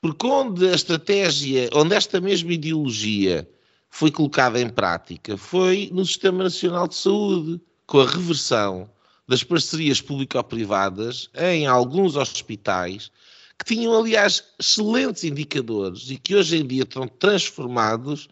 Porque 0.00 0.26
onde 0.26 0.68
a 0.68 0.74
estratégia, 0.74 1.68
onde 1.72 1.94
esta 1.94 2.20
mesma 2.20 2.52
ideologia 2.52 3.48
foi 3.90 4.11
colocada 4.11 4.61
em 4.61 4.68
prática 4.68 5.37
foi 5.37 5.90
no 5.92 6.04
Sistema 6.04 6.44
Nacional 6.44 6.87
de 6.87 6.94
Saúde, 6.94 7.61
com 7.87 8.00
a 8.00 8.07
reversão 8.07 8.88
das 9.26 9.42
parcerias 9.42 10.00
público-privadas 10.00 11.31
em 11.35 11.66
alguns 11.66 12.16
hospitais 12.16 13.11
que 13.59 13.64
tinham, 13.64 13.98
aliás, 13.98 14.44
excelentes 14.59 15.24
indicadores 15.24 16.11
e 16.11 16.16
que 16.16 16.37
hoje 16.37 16.59
em 16.59 16.66
dia 16.66 16.85
estão 16.85 17.09
transformados 17.09 18.28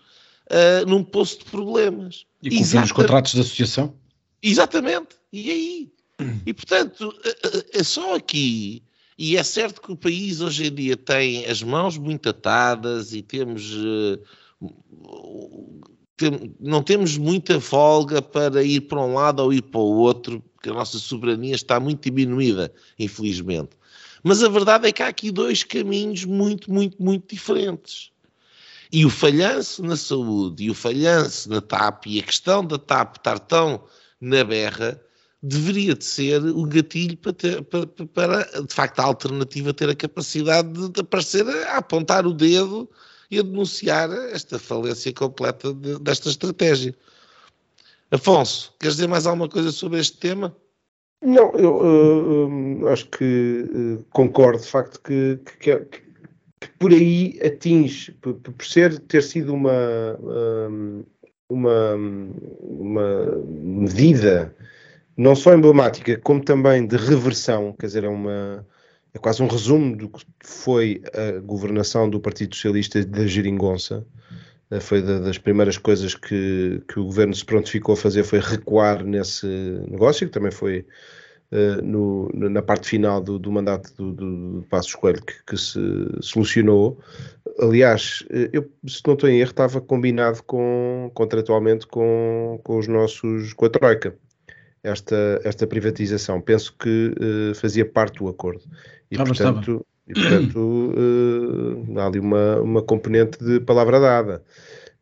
uh, 0.50 0.86
num 0.86 1.02
poço 1.02 1.38
de 1.38 1.44
problemas. 1.46 2.26
E 2.42 2.50
cumprir 2.50 2.82
os 2.84 2.92
contratos 2.92 3.32
de 3.32 3.40
associação? 3.40 3.94
Exatamente. 4.42 5.16
E 5.32 5.50
aí? 5.50 5.92
E, 6.46 6.54
portanto, 6.54 7.12
é 7.72 7.82
só 7.82 8.14
aqui, 8.14 8.82
e 9.18 9.36
é 9.36 9.42
certo 9.42 9.82
que 9.82 9.92
o 9.92 9.96
país 9.96 10.40
hoje 10.40 10.68
em 10.68 10.74
dia 10.74 10.96
tem 10.96 11.44
as 11.44 11.62
mãos 11.62 11.98
muito 11.98 12.28
atadas 12.28 13.12
e 13.12 13.22
temos... 13.22 13.74
Tem, 16.16 16.54
não 16.58 16.82
temos 16.82 17.18
muita 17.18 17.60
folga 17.60 18.22
para 18.22 18.62
ir 18.62 18.80
para 18.82 19.02
um 19.02 19.12
lado 19.12 19.40
ou 19.40 19.52
ir 19.52 19.60
para 19.60 19.80
o 19.80 19.98
outro, 19.98 20.42
porque 20.54 20.70
a 20.70 20.72
nossa 20.72 20.98
soberania 20.98 21.54
está 21.54 21.78
muito 21.78 22.04
diminuída, 22.04 22.72
infelizmente. 22.98 23.76
Mas 24.22 24.42
a 24.42 24.48
verdade 24.48 24.88
é 24.88 24.92
que 24.92 25.02
há 25.02 25.08
aqui 25.08 25.30
dois 25.30 25.62
caminhos 25.62 26.24
muito, 26.24 26.72
muito, 26.72 27.00
muito 27.02 27.34
diferentes. 27.34 28.10
E 28.92 29.04
o 29.04 29.10
falhanço 29.10 29.82
na 29.82 29.96
saúde 29.96 30.64
e 30.64 30.70
o 30.70 30.74
falhanço 30.74 31.50
na 31.50 31.60
TAP 31.60 32.06
e 32.06 32.20
a 32.20 32.22
questão 32.22 32.64
da 32.64 32.78
TAP 32.78 33.16
estar 33.16 33.38
tão 33.38 33.84
na 34.20 34.44
berra 34.44 35.00
deveria 35.42 35.94
de 35.94 36.04
ser 36.04 36.42
o 36.42 36.64
gatilho 36.64 37.16
para, 37.16 37.32
ter, 37.32 37.62
para, 37.62 37.86
para, 37.86 38.62
de 38.62 38.74
facto, 38.74 39.00
a 39.00 39.04
alternativa 39.04 39.74
ter 39.74 39.88
a 39.88 39.94
capacidade 39.94 40.72
de, 40.72 40.88
de 40.88 41.00
aparecer 41.00 41.46
a 41.48 41.78
apontar 41.78 42.26
o 42.26 42.32
dedo 42.32 42.88
e 43.30 43.38
a 43.38 43.42
denunciar 43.42 44.10
esta 44.32 44.58
falência 44.58 45.12
completa 45.12 45.72
de, 45.72 45.98
desta 45.98 46.28
estratégia. 46.28 46.94
Afonso, 48.10 48.72
queres 48.78 48.96
dizer 48.96 49.08
mais 49.08 49.26
alguma 49.26 49.48
coisa 49.48 49.72
sobre 49.72 50.00
este 50.00 50.16
tema? 50.16 50.54
Não, 51.22 51.50
eu 51.52 51.76
uh, 51.76 52.84
uh, 52.84 52.88
acho 52.88 53.06
que 53.08 53.64
uh, 53.68 54.04
concordo 54.10 54.62
de 54.62 54.68
facto 54.68 55.00
que, 55.00 55.40
que, 55.58 55.76
que, 55.76 56.05
que, 56.60 56.68
por 56.78 56.92
aí 56.92 57.38
atinge, 57.44 58.12
por, 58.20 58.34
por 58.34 58.64
ser 58.64 58.98
ter 59.00 59.22
sido 59.22 59.54
uma, 59.54 60.18
uma, 61.48 61.94
uma 62.60 63.36
medida 63.48 64.54
não 65.16 65.34
só 65.34 65.54
emblemática, 65.54 66.18
como 66.18 66.44
também 66.44 66.86
de 66.86 66.96
reversão, 66.96 67.74
quer 67.78 67.86
dizer, 67.86 68.04
é 68.04 68.08
uma 68.08 68.66
é 69.16 69.18
quase 69.18 69.42
um 69.42 69.46
resumo 69.46 69.96
do 69.96 70.10
que 70.10 70.22
foi 70.44 71.02
a 71.14 71.40
governação 71.40 72.08
do 72.08 72.20
Partido 72.20 72.54
Socialista 72.54 73.02
da 73.02 73.26
Geringonça. 73.26 74.06
Eh, 74.70 74.78
foi 74.78 75.00
das 75.00 75.38
primeiras 75.38 75.78
coisas 75.78 76.14
que, 76.14 76.82
que 76.86 77.00
o 77.00 77.04
governo 77.04 77.34
se 77.34 77.44
prontificou 77.44 77.94
a 77.94 77.96
fazer, 77.96 78.24
foi 78.24 78.40
recuar 78.40 79.02
nesse 79.02 79.46
negócio, 79.88 80.26
que 80.26 80.32
também 80.32 80.50
foi 80.50 80.84
uh, 81.52 81.82
no, 81.82 82.28
na 82.32 82.62
parte 82.62 82.88
final 82.88 83.20
do, 83.20 83.38
do 83.38 83.50
mandato 83.50 83.92
do, 83.94 84.12
do, 84.12 84.60
do 84.60 84.62
Passos 84.68 84.94
Coelho 84.94 85.22
que, 85.22 85.34
que, 85.46 85.56
se 85.56 85.80
solucionou. 86.20 86.98
Aliás, 87.60 88.24
eh, 88.30 88.50
eu, 88.52 88.70
se 88.86 89.00
não 89.06 89.14
estou 89.14 89.28
em 89.28 89.40
erro, 89.40 89.50
estava 89.50 89.80
combinado 89.80 90.42
com, 90.42 91.10
contratualmente 91.14 91.86
com, 91.86 92.60
com 92.62 92.78
os 92.78 92.86
nossos, 92.86 93.52
com 93.54 93.64
a 93.64 93.70
Troika, 93.70 94.14
esta, 94.82 95.40
esta 95.44 95.66
privatização. 95.66 96.40
Penso 96.40 96.74
que 96.78 97.14
uh, 97.18 97.54
fazia 97.54 97.84
parte 97.84 98.18
do 98.18 98.28
acordo. 98.28 98.62
E, 99.10 99.16
ah, 99.16 99.24
portanto, 99.24 99.86
e, 100.06 100.12
portanto 100.12 100.58
uh, 100.58 101.98
há 101.98 102.06
ali 102.06 102.18
uma, 102.18 102.60
uma 102.60 102.82
componente 102.82 103.42
de 103.42 103.60
palavra 103.60 103.98
dada. 103.98 104.42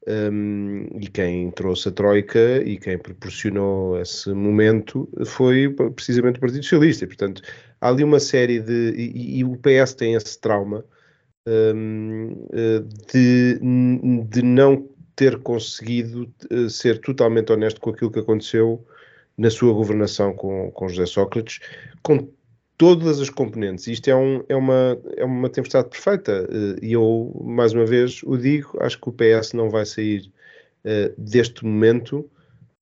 Um, 0.06 0.86
e 1.00 1.08
quem 1.08 1.50
trouxe 1.50 1.88
a 1.88 1.92
Troika 1.92 2.62
e 2.62 2.76
quem 2.78 2.98
proporcionou 2.98 3.98
esse 3.98 4.30
momento 4.34 5.08
foi 5.24 5.74
precisamente 5.94 6.36
o 6.36 6.40
Partido 6.40 6.62
Socialista. 6.62 7.04
E, 7.04 7.08
portanto, 7.08 7.42
há 7.80 7.88
ali 7.88 8.04
uma 8.04 8.20
série 8.20 8.60
de. 8.60 8.90
E, 8.96 9.38
e 9.38 9.44
o 9.44 9.56
PS 9.56 9.94
tem 9.94 10.14
esse 10.14 10.38
trauma 10.38 10.84
um, 11.46 12.34
de, 13.10 13.58
de 14.28 14.42
não 14.42 14.88
ter 15.16 15.38
conseguido 15.38 16.32
eh, 16.50 16.68
ser 16.68 16.98
totalmente 16.98 17.52
honesto 17.52 17.80
com 17.80 17.90
aquilo 17.90 18.10
que 18.10 18.18
aconteceu 18.18 18.84
na 19.36 19.50
sua 19.50 19.72
governação 19.72 20.32
com, 20.34 20.70
com 20.72 20.88
José 20.88 21.06
Sócrates, 21.06 21.60
com 22.02 22.28
todas 22.76 23.20
as 23.20 23.30
componentes. 23.30 23.86
Isto 23.86 24.08
é, 24.08 24.16
um, 24.16 24.44
é, 24.48 24.56
uma, 24.56 24.98
é 25.16 25.24
uma 25.24 25.48
tempestade 25.48 25.88
perfeita 25.88 26.48
eh, 26.50 26.78
e 26.82 26.92
eu, 26.92 27.32
mais 27.44 27.72
uma 27.72 27.86
vez, 27.86 28.22
o 28.24 28.36
digo, 28.36 28.76
acho 28.80 29.00
que 29.00 29.08
o 29.08 29.12
PS 29.12 29.52
não 29.54 29.70
vai 29.70 29.86
sair 29.86 30.30
uh, 30.84 31.14
deste 31.16 31.64
momento 31.64 32.28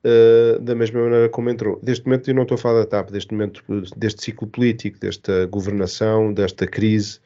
uh, 0.05 0.59
da 0.61 0.74
mesma 0.74 1.02
maneira 1.02 1.28
como 1.28 1.50
entrou. 1.50 1.78
Deste 1.83 2.07
momento, 2.07 2.28
eu 2.28 2.35
não 2.35 2.42
estou 2.42 2.55
a 2.55 2.59
falar 2.59 2.81
da 2.81 2.87
TAP, 2.87 3.11
deste 3.11 3.33
momento, 3.33 3.62
deste 3.96 4.24
ciclo 4.24 4.46
político, 4.48 4.98
desta 4.98 5.46
governação, 5.46 6.33
desta 6.33 6.66
crise 6.66 7.20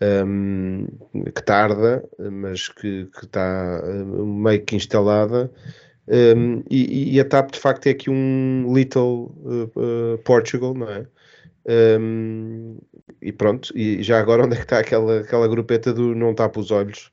um, 0.00 0.86
ehm, 1.14 1.24
que 1.34 1.42
tarda, 1.42 2.04
mas 2.30 2.68
que, 2.68 3.06
que 3.06 3.24
está 3.24 3.82
meio 3.84 4.62
que 4.64 4.76
instalada. 4.76 5.50
Um, 6.08 6.14
ehm, 6.14 6.62
e, 6.70 7.16
e, 7.16 7.20
a 7.20 7.24
TAP 7.24 7.50
de 7.50 7.58
facto 7.58 7.88
é 7.88 7.90
aqui 7.90 8.08
um 8.10 8.72
little 8.72 9.34
uh, 9.74 10.18
Portugal, 10.24 10.72
não 10.72 10.88
é? 10.88 11.06
Um, 11.68 12.78
e 13.20 13.32
pronto, 13.32 13.76
e 13.76 14.02
já 14.02 14.20
agora 14.20 14.44
onde 14.44 14.54
é 14.54 14.56
que 14.56 14.62
está 14.64 14.78
aquela, 14.78 15.20
aquela 15.20 15.48
grupeta 15.48 15.92
do 15.92 16.14
Não 16.14 16.34
Tapa 16.34 16.60
os 16.60 16.70
Olhos, 16.70 17.10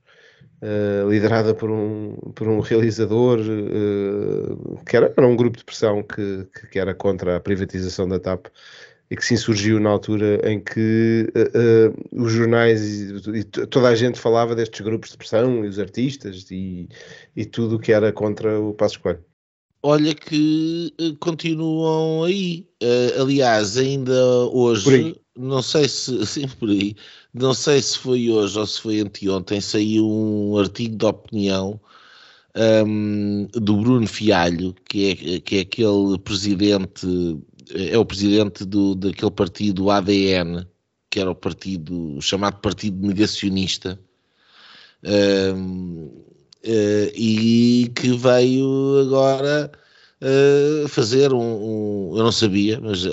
uh, 0.61 1.09
liderada 1.09 1.55
por 1.55 1.71
um, 1.71 2.15
por 2.35 2.47
um 2.47 2.59
realizador, 2.59 3.39
uh, 3.39 4.83
que 4.85 4.95
era, 4.95 5.11
era, 5.15 5.27
um 5.27 5.35
grupo 5.35 5.57
de 5.57 5.63
pressão 5.63 6.03
que, 6.03 6.47
que, 6.71 6.77
era 6.77 6.93
contra 6.93 7.37
a 7.37 7.39
privatização 7.39 8.07
da 8.07 8.19
TAP 8.19 8.45
e 9.09 9.15
que 9.15 9.25
se 9.25 9.33
insurgiu 9.33 9.79
na 9.79 9.89
altura 9.89 10.39
em 10.49 10.59
que 10.59 11.27
uh, 11.35 12.23
os 12.23 12.31
jornais 12.31 12.81
e, 13.27 13.39
e, 13.39 13.43
toda 13.43 13.89
a 13.89 13.95
gente 13.95 14.19
falava 14.19 14.55
destes 14.55 14.81
grupos 14.81 15.11
de 15.11 15.17
pressão 15.17 15.65
e 15.65 15.67
os 15.67 15.79
artistas 15.79 16.45
e, 16.51 16.87
e 17.35 17.45
tudo 17.45 17.77
o 17.77 17.79
que 17.79 17.91
era 17.91 18.11
contra 18.13 18.59
o 18.59 18.73
Passo 18.73 18.99
Coelho 18.99 19.23
olha 19.83 20.15
que 20.15 20.93
uh, 20.99 21.15
continuam 21.17 22.23
aí. 22.23 22.65
Uh, 22.81 23.21
aliás, 23.21 23.77
ainda 23.77 24.13
hoje, 24.47 25.15
não 25.37 25.61
sei 25.61 25.87
se, 25.87 26.25
sim, 26.25 26.47
por 26.47 26.69
aí, 26.69 26.95
não 27.33 27.53
sei 27.53 27.81
se 27.81 27.99
foi 27.99 28.29
hoje 28.31 28.57
ou 28.57 28.65
se 28.65 28.81
foi 28.81 28.99
anteontem, 29.01 29.59
saiu 29.59 30.09
um 30.09 30.57
artigo 30.57 30.95
de 30.95 31.05
opinião 31.05 31.79
um, 32.55 33.47
do 33.51 33.77
Bruno 33.77 34.07
Fialho, 34.07 34.73
que 34.87 35.11
é, 35.11 35.39
que 35.39 35.57
é 35.57 35.59
aquele 35.61 36.17
presidente, 36.23 37.07
é 37.73 37.97
o 37.97 38.05
presidente 38.05 38.63
do, 38.65 38.95
daquele 38.95 39.31
partido 39.31 39.89
ADN, 39.89 40.65
que 41.09 41.19
era 41.19 41.31
o 41.31 41.35
partido, 41.35 42.19
chamado 42.21 42.59
Partido 42.59 43.05
Negacionista. 43.05 43.99
Um, 45.03 46.22
Uh, 46.65 47.11
e 47.13 47.91
que 47.93 48.15
veio 48.15 49.01
agora 49.01 49.69
uh, 50.21 50.87
fazer 50.87 51.33
um, 51.33 51.41
um, 51.41 52.17
Eu 52.17 52.23
não 52.23 52.31
sabia, 52.31 52.79
mas 52.79 53.03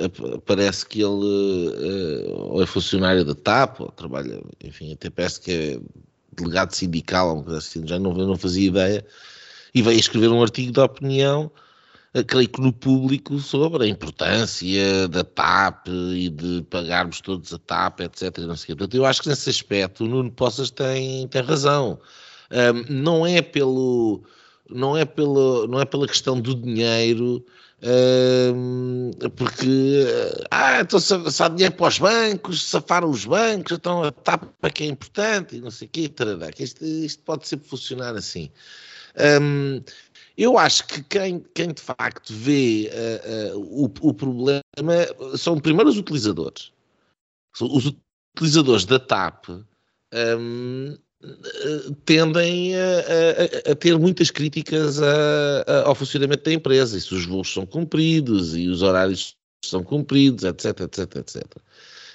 parece 0.47 0.87
que 0.87 1.01
ele 1.01 1.09
uh, 1.09 2.53
ou 2.53 2.63
é 2.63 2.67
funcionário 2.67 3.25
da 3.25 3.35
TAP, 3.35 3.81
ou 3.81 3.91
trabalha, 3.91 4.41
enfim, 4.63 4.93
até 4.93 5.11
parece 5.11 5.41
que 5.41 5.51
é 5.51 5.81
delegado 6.33 6.73
sindical, 6.73 7.45
ou 7.45 7.57
assim, 7.57 7.85
já 7.87 7.99
não, 7.99 8.13
não 8.15 8.37
fazia 8.37 8.69
ideia, 8.69 9.05
e 9.75 9.83
veio 9.83 9.99
escrever 9.99 10.29
um 10.29 10.43
artigo 10.43 10.71
de 10.71 10.81
opinião 10.81 11.51
creio 12.27 12.49
que 12.49 12.61
no 12.61 12.73
público 12.73 13.39
sobre 13.39 13.85
a 13.85 13.89
importância 13.89 15.07
da 15.09 15.23
TAP 15.23 15.87
e 15.89 16.29
de 16.29 16.63
pagarmos 16.69 17.21
todos 17.21 17.55
a 17.55 17.59
TAP, 17.59 18.01
etc. 18.01 18.39
Não 18.39 18.57
sei 18.57 18.75
Portanto, 18.75 18.97
eu 18.97 19.07
acho 19.07 19.23
que 19.23 19.29
nesse 19.29 19.49
aspecto 19.49 20.05
o 20.05 20.09
Nuno 20.09 20.31
Poças 20.31 20.71
tem, 20.71 21.29
tem 21.29 21.43
razão. 21.43 22.01
Um, 22.51 22.93
não 22.93 23.27
é 23.27 23.41
pelo 23.41 24.23
não 24.69 24.97
é 24.97 25.05
pelo 25.05 25.67
não 25.69 25.81
é 25.81 25.85
pela 25.85 26.07
questão 26.07 26.41
do 26.41 26.55
dinheiro 26.55 27.45
um, 27.83 29.11
porque 29.37 30.05
ah, 30.51 30.81
então 30.81 31.01
se, 31.01 31.31
se 31.31 31.43
há 31.43 31.49
dinheiro 31.49 31.75
para 31.75 31.89
os 31.89 31.99
bancos, 31.99 32.63
safaram 32.63 33.09
os 33.09 33.25
bancos, 33.25 33.73
então 33.73 34.03
a 34.03 34.13
tapa 34.13 34.71
que 34.71 34.85
é 34.85 34.87
importante 34.87 35.57
e 35.57 35.61
não 35.61 35.71
sei 35.71 35.89
o 35.89 35.91
quê, 35.91 36.09
tarará, 36.09 36.53
que 36.53 36.63
isto, 36.63 36.85
isto 36.85 37.23
pode 37.23 37.49
sempre 37.49 37.69
funcionar 37.69 38.15
assim. 38.15 38.51
Um, 39.41 39.83
eu 40.37 40.59
acho 40.59 40.87
que 40.87 41.03
quem, 41.05 41.41
quem 41.55 41.73
de 41.73 41.81
facto 41.81 42.33
vê 42.35 42.91
uh, 43.55 43.57
uh, 43.57 43.85
o, 43.85 44.09
o 44.09 44.15
problema 44.15 44.63
são 45.37 45.59
primeiro 45.59 45.91
os 45.91 45.99
utilizadores. 45.99 46.73
Os 47.61 47.95
utilizadores 48.37 48.85
da 48.85 48.99
TAP 48.99 49.49
um, 50.39 50.97
tendem 52.05 52.75
a, 52.75 53.69
a, 53.69 53.73
a, 53.73 53.75
ter 53.75 53.99
muitas 53.99 54.31
críticas 54.31 55.01
a, 55.03 55.85
ao 55.85 55.95
funcionamento 55.95 56.45
da 56.45 56.53
empresa, 56.53 56.97
e 56.97 57.01
se 57.01 57.15
os 57.15 57.27
voos 57.27 57.53
são 57.53 57.67
cumpridos 57.67 58.57
e 58.57 58.69
os 58.69 58.83
horários 58.83 59.37
são 59.65 59.83
cumpridos, 59.83 60.45
etc, 60.45 60.81
etc, 60.81 61.17
etc. 61.17 61.45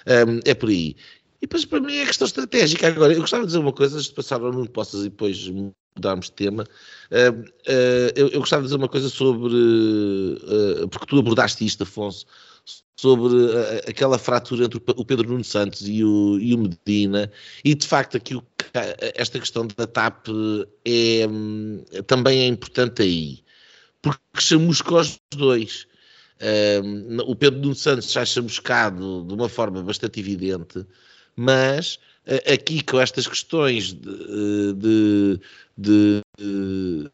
Um, 0.07 0.39
é 0.45 0.53
por 0.53 0.69
aí. 0.69 0.95
depois, 1.41 1.65
para 1.65 1.79
mim, 1.79 1.97
é 1.97 2.05
questão 2.05 2.25
estratégica. 2.25 2.87
Agora, 2.87 3.13
eu 3.13 3.21
gostava 3.21 3.43
de 3.43 3.47
dizer 3.47 3.59
uma 3.59 3.73
coisa, 3.73 3.95
antes 3.95 4.07
de 4.07 4.15
passar 4.15 4.41
ao 4.41 4.51
Nuno 4.51 4.69
Poças 4.69 5.01
e 5.01 5.09
depois 5.09 5.47
mudarmos 5.95 6.27
de 6.27 6.33
tema. 6.33 6.63
Uh, 7.11 7.41
uh, 7.41 8.11
eu, 8.15 8.27
eu, 8.29 8.39
gostava 8.39 8.61
de 8.61 8.67
dizer 8.67 8.77
uma 8.77 8.89
coisa 8.89 9.09
sobre. 9.09 9.53
Uh, 9.53 10.87
porque 10.89 11.05
tu 11.07 11.19
abordaste 11.19 11.65
isto, 11.65 11.83
Afonso, 11.83 12.25
sobre 12.99 13.35
aquela 13.87 14.17
fratura 14.17 14.65
entre 14.65 14.81
o 14.95 15.05
Pedro 15.05 15.29
Nuno 15.29 15.43
Santos 15.43 15.87
e 15.87 16.03
o, 16.03 16.39
e 16.39 16.53
o 16.53 16.57
Medina, 16.57 17.31
e 17.63 17.75
de 17.75 17.85
facto 17.85 18.17
aqui 18.17 18.35
o, 18.35 18.43
esta 19.15 19.39
questão 19.39 19.67
da 19.67 19.87
TAP 19.87 20.27
é, 20.85 21.25
também 22.07 22.41
é 22.41 22.47
importante 22.47 23.01
aí, 23.01 23.43
porque 24.01 24.19
chamuscou 24.39 24.99
os 24.99 25.19
dois. 25.31 25.87
o 27.25 27.35
Pedro 27.35 27.61
Nuno 27.61 27.75
Santos 27.75 28.11
já 28.11 28.25
chamuscado 28.25 29.25
de 29.27 29.33
uma 29.33 29.49
forma 29.49 29.81
bastante 29.81 30.19
evidente, 30.19 30.85
mas 31.35 31.99
aqui 32.51 32.81
com 32.83 32.99
estas 32.99 33.27
questões 33.27 33.93
de, 33.93 34.73
de, 34.73 35.39
de, 35.77 36.21
de 36.37 37.11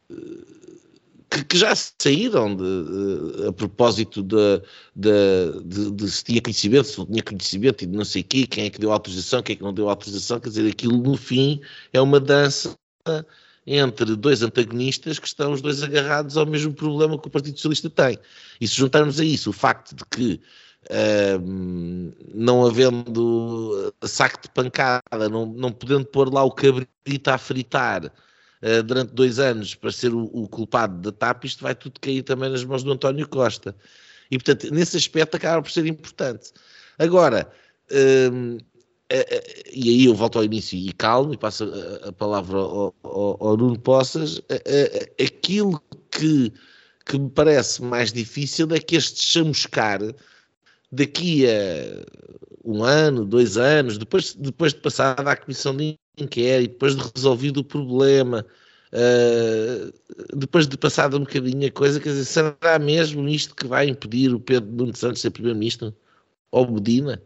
que, 1.31 1.45
que, 1.45 1.57
já 1.57 1.73
saíram 1.73 2.55
de, 2.55 3.47
a 3.47 3.53
propósito 3.53 4.21
de, 4.21 4.61
de, 4.93 5.91
de, 5.93 6.11
se 6.11 6.25
tinha 6.25 6.41
conhecimento, 6.41 6.87
se 6.87 6.97
não 6.99 7.05
tinha 7.05 7.23
conhecimento 7.23 7.83
e 7.83 7.87
de 7.87 7.97
não 7.97 8.03
sei 8.03 8.21
quê, 8.21 8.45
quem 8.45 8.65
é 8.65 8.69
que 8.69 8.79
deu 8.79 8.91
autorização, 8.91 9.41
quem 9.41 9.53
é 9.53 9.57
que 9.57 9.63
não 9.63 9.73
deu 9.73 9.89
autorização, 9.89 10.41
quer 10.41 10.49
dizer, 10.49 10.69
aquilo 10.69 10.97
no 10.97 11.15
fim 11.15 11.61
é 11.93 12.01
uma 12.01 12.19
dança 12.19 12.77
entre 13.65 14.15
dois 14.17 14.41
antagonistas 14.41 15.19
que 15.19 15.27
estão 15.27 15.53
os 15.53 15.61
dois 15.61 15.81
agarrados 15.81 16.35
ao 16.35 16.45
mesmo 16.45 16.73
problema 16.73 17.17
que 17.17 17.27
o 17.27 17.31
Partido 17.31 17.55
Socialista 17.55 17.89
tem. 17.89 18.19
E 18.59 18.67
se 18.67 18.75
juntarmos 18.75 19.19
a 19.19 19.23
isso 19.23 19.51
o 19.51 19.53
facto 19.53 19.95
de 19.95 20.03
que 20.05 20.41
uh, 20.89 22.13
não 22.33 22.65
havendo 22.65 23.93
saco 24.03 24.41
de 24.41 24.49
pancada, 24.49 25.29
não, 25.29 25.45
não 25.45 25.71
podendo 25.71 26.05
pôr 26.05 26.33
lá 26.33 26.43
o 26.43 26.51
cabrito 26.51 27.29
a 27.29 27.37
fritar 27.37 28.11
uh, 28.61 28.83
durante 28.83 29.13
dois 29.13 29.39
anos 29.39 29.75
para 29.75 29.91
ser 29.91 30.13
o, 30.13 30.23
o, 30.33 30.47
culpado 30.47 30.99
da 31.01 31.11
TAP, 31.11 31.45
isto 31.45 31.63
vai 31.63 31.75
tudo 31.75 31.99
cair 31.99 32.23
também 32.23 32.49
nas 32.49 32.63
mãos 32.63 32.83
do 32.83 32.91
António 32.91 33.27
Costa. 33.27 33.75
E, 34.29 34.37
portanto, 34.37 34.73
nesse 34.73 34.97
aspecto 34.97 35.35
acaba 35.35 35.61
por 35.61 35.71
ser 35.71 35.85
importante. 35.85 36.51
Agora, 36.97 37.51
uh, 37.91 38.57
e 39.73 39.89
aí 39.89 40.05
eu 40.05 40.15
volto 40.15 40.37
ao 40.37 40.45
início 40.45 40.77
e 40.77 40.93
calmo 40.93 41.33
e 41.33 41.37
passo 41.37 41.65
a, 41.65 42.09
a 42.09 42.11
palavra 42.13 42.57
ao, 42.57 42.95
ao, 43.03 43.47
ao, 43.47 43.57
Nuno 43.57 43.77
Poças, 43.77 44.41
aquilo 45.21 45.81
que, 46.09 46.53
que 47.05 47.19
me 47.19 47.29
parece 47.29 47.83
mais 47.83 48.13
difícil 48.13 48.69
é 48.71 48.79
que 48.79 48.95
este 48.95 49.21
chamuscar 49.21 49.99
daqui 50.91 51.45
a 51.47 52.05
um 52.63 52.83
ano, 52.83 53.25
dois 53.25 53.57
anos, 53.57 53.97
depois, 53.97 54.33
depois 54.35 54.73
de 54.73 54.79
passar 54.79 55.27
à 55.27 55.35
comissão 55.35 55.75
de 55.75 55.97
inquérito, 56.17 56.73
depois 56.73 56.95
de 56.95 57.03
resolvido 57.15 57.57
o 57.59 57.63
problema, 57.63 58.45
uh, 58.93 60.37
depois 60.37 60.67
de 60.67 60.77
passado 60.77 61.17
um 61.17 61.21
bocadinho 61.21 61.67
a 61.67 61.71
coisa, 61.71 61.99
quer 61.99 62.09
dizer, 62.09 62.25
será 62.25 62.79
mesmo 62.79 63.27
isto 63.27 63.55
que 63.55 63.65
vai 63.65 63.87
impedir 63.87 64.33
o 64.33 64.39
Pedro 64.39 64.71
Nuno 64.71 64.95
Santos 64.95 65.21
ser 65.21 65.31
Primeiro-Ministro? 65.31 65.95
Ou 66.51 66.69
Medina? 66.69 67.21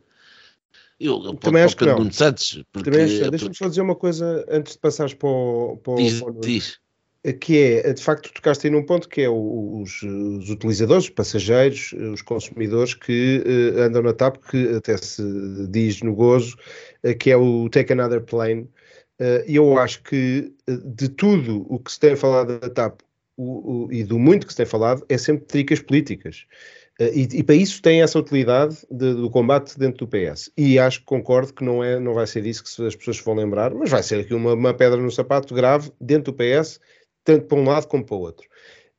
Eu, 0.97 1.21
eu 1.25 1.34
também 1.34 1.63
acho 1.63 1.75
que 1.75 1.86
não. 1.86 2.10
Santos, 2.12 2.63
porque, 2.71 2.89
também 2.89 3.06
acho, 3.06 3.30
Deixa-me 3.30 3.56
só 3.56 3.67
dizer 3.67 3.82
uma 3.82 3.95
coisa 3.95 4.45
antes 4.49 4.73
de 4.73 4.80
passares 4.80 5.13
para 5.13 5.28
o, 5.28 5.78
para 5.84 5.95
diz, 5.95 6.21
para 6.21 6.32
o 6.32 6.39
diz 6.39 6.80
que 7.33 7.57
é, 7.57 7.91
de 7.91 8.03
facto, 8.03 8.31
tocaste 8.31 8.67
aí 8.67 8.71
num 8.71 8.83
ponto 8.83 9.09
que 9.09 9.21
é 9.21 9.29
os, 9.29 10.03
os 10.03 10.49
utilizadores, 10.49 11.05
os 11.05 11.09
passageiros, 11.09 11.91
os 11.93 12.21
consumidores 12.21 12.93
que 12.93 13.41
uh, 13.43 13.81
andam 13.81 14.03
na 14.03 14.13
TAP, 14.13 14.38
que 14.49 14.75
até 14.75 14.95
se 14.97 15.23
diz 15.69 16.01
no 16.01 16.13
gozo, 16.13 16.55
uh, 17.03 17.17
que 17.17 17.31
é 17.31 17.38
o 17.38 17.67
Take 17.69 17.93
Another 17.93 18.21
Plane. 18.21 18.69
Uh, 19.19 19.41
e 19.47 19.55
eu 19.55 19.77
acho 19.79 20.03
que 20.03 20.53
de 20.67 21.09
tudo 21.09 21.65
o 21.67 21.79
que 21.79 21.91
se 21.91 21.99
tem 21.99 22.15
falado 22.15 22.59
da 22.59 22.69
TAP 22.69 23.01
o, 23.38 23.85
o, 23.85 23.91
e 23.91 24.03
do 24.03 24.19
muito 24.19 24.45
que 24.45 24.53
se 24.53 24.57
tem 24.57 24.65
falado, 24.65 25.03
é 25.09 25.17
sempre 25.17 25.45
tricas 25.45 25.79
políticas. 25.79 26.45
E, 26.97 27.27
e, 27.39 27.43
para 27.43 27.55
isso 27.55 27.81
tem 27.81 28.01
essa 28.01 28.17
utilidade 28.17 28.77
de, 28.89 29.15
do 29.15 29.29
combate 29.29 29.77
dentro 29.77 30.05
do 30.05 30.07
PS. 30.07 30.49
E 30.55 30.79
acho 30.79 31.01
que 31.01 31.05
concordo 31.05 31.53
que 31.53 31.61
não, 31.61 31.83
é, 31.83 31.99
não 31.99 32.13
vai 32.13 32.25
ser 32.25 32.45
isso 32.45 32.63
que 32.63 32.85
as 32.85 32.95
pessoas 32.95 33.19
vão 33.19 33.35
lembrar, 33.35 33.73
mas 33.73 33.89
vai 33.89 34.01
ser 34.01 34.21
aqui 34.21 34.33
uma, 34.33 34.53
uma 34.53 34.73
pedra 34.73 35.01
no 35.01 35.11
sapato 35.11 35.53
grave 35.53 35.91
dentro 35.99 36.31
do 36.31 36.38
PS 36.38 36.79
tanto 37.25 37.47
para 37.47 37.57
um 37.57 37.65
lado 37.65 37.88
como 37.88 38.05
para 38.05 38.15
o 38.15 38.19
outro. 38.19 38.47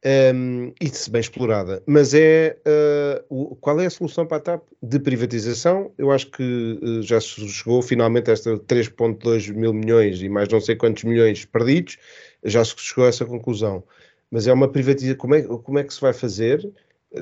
Um, 0.05 0.73
e 0.81 0.89
se 0.89 1.11
bem 1.11 1.21
explorada. 1.21 1.83
Mas 1.87 2.15
é 2.15 2.57
uh, 2.67 3.25
o, 3.29 3.57
qual 3.57 3.81
é 3.81 3.87
a 3.87 3.91
solução 3.91 4.27
para 4.27 4.37
a 4.37 4.41
TAP? 4.41 4.63
De 4.81 5.01
privatização, 5.01 5.91
eu 5.99 6.13
acho 6.13 6.31
que 6.31 6.79
uh, 6.83 7.03
já 7.03 7.21
se 7.21 7.49
chegou 7.49 7.83
finalmente 7.83 8.31
a 8.31 8.35
esta 8.35 8.57
3,2 8.57 9.53
mil 9.53 9.73
milhões 9.73 10.21
e 10.23 10.29
mais 10.29 10.49
não 10.49 10.61
sei 10.61 10.77
quantos 10.77 11.03
milhões 11.03 11.45
perdidos, 11.45 11.97
já 12.45 12.65
se 12.65 12.75
chegou 12.77 13.05
a 13.05 13.09
essa 13.09 13.25
conclusão. 13.25 13.83
Mas 14.31 14.47
é 14.47 14.53
uma 14.53 14.69
privatização, 14.69 15.17
como 15.17 15.35
é, 15.35 15.43
como 15.43 15.79
é 15.79 15.85
que 15.85 15.95
se 15.95 16.01
vai 16.01 16.13
fazer? 16.13 16.71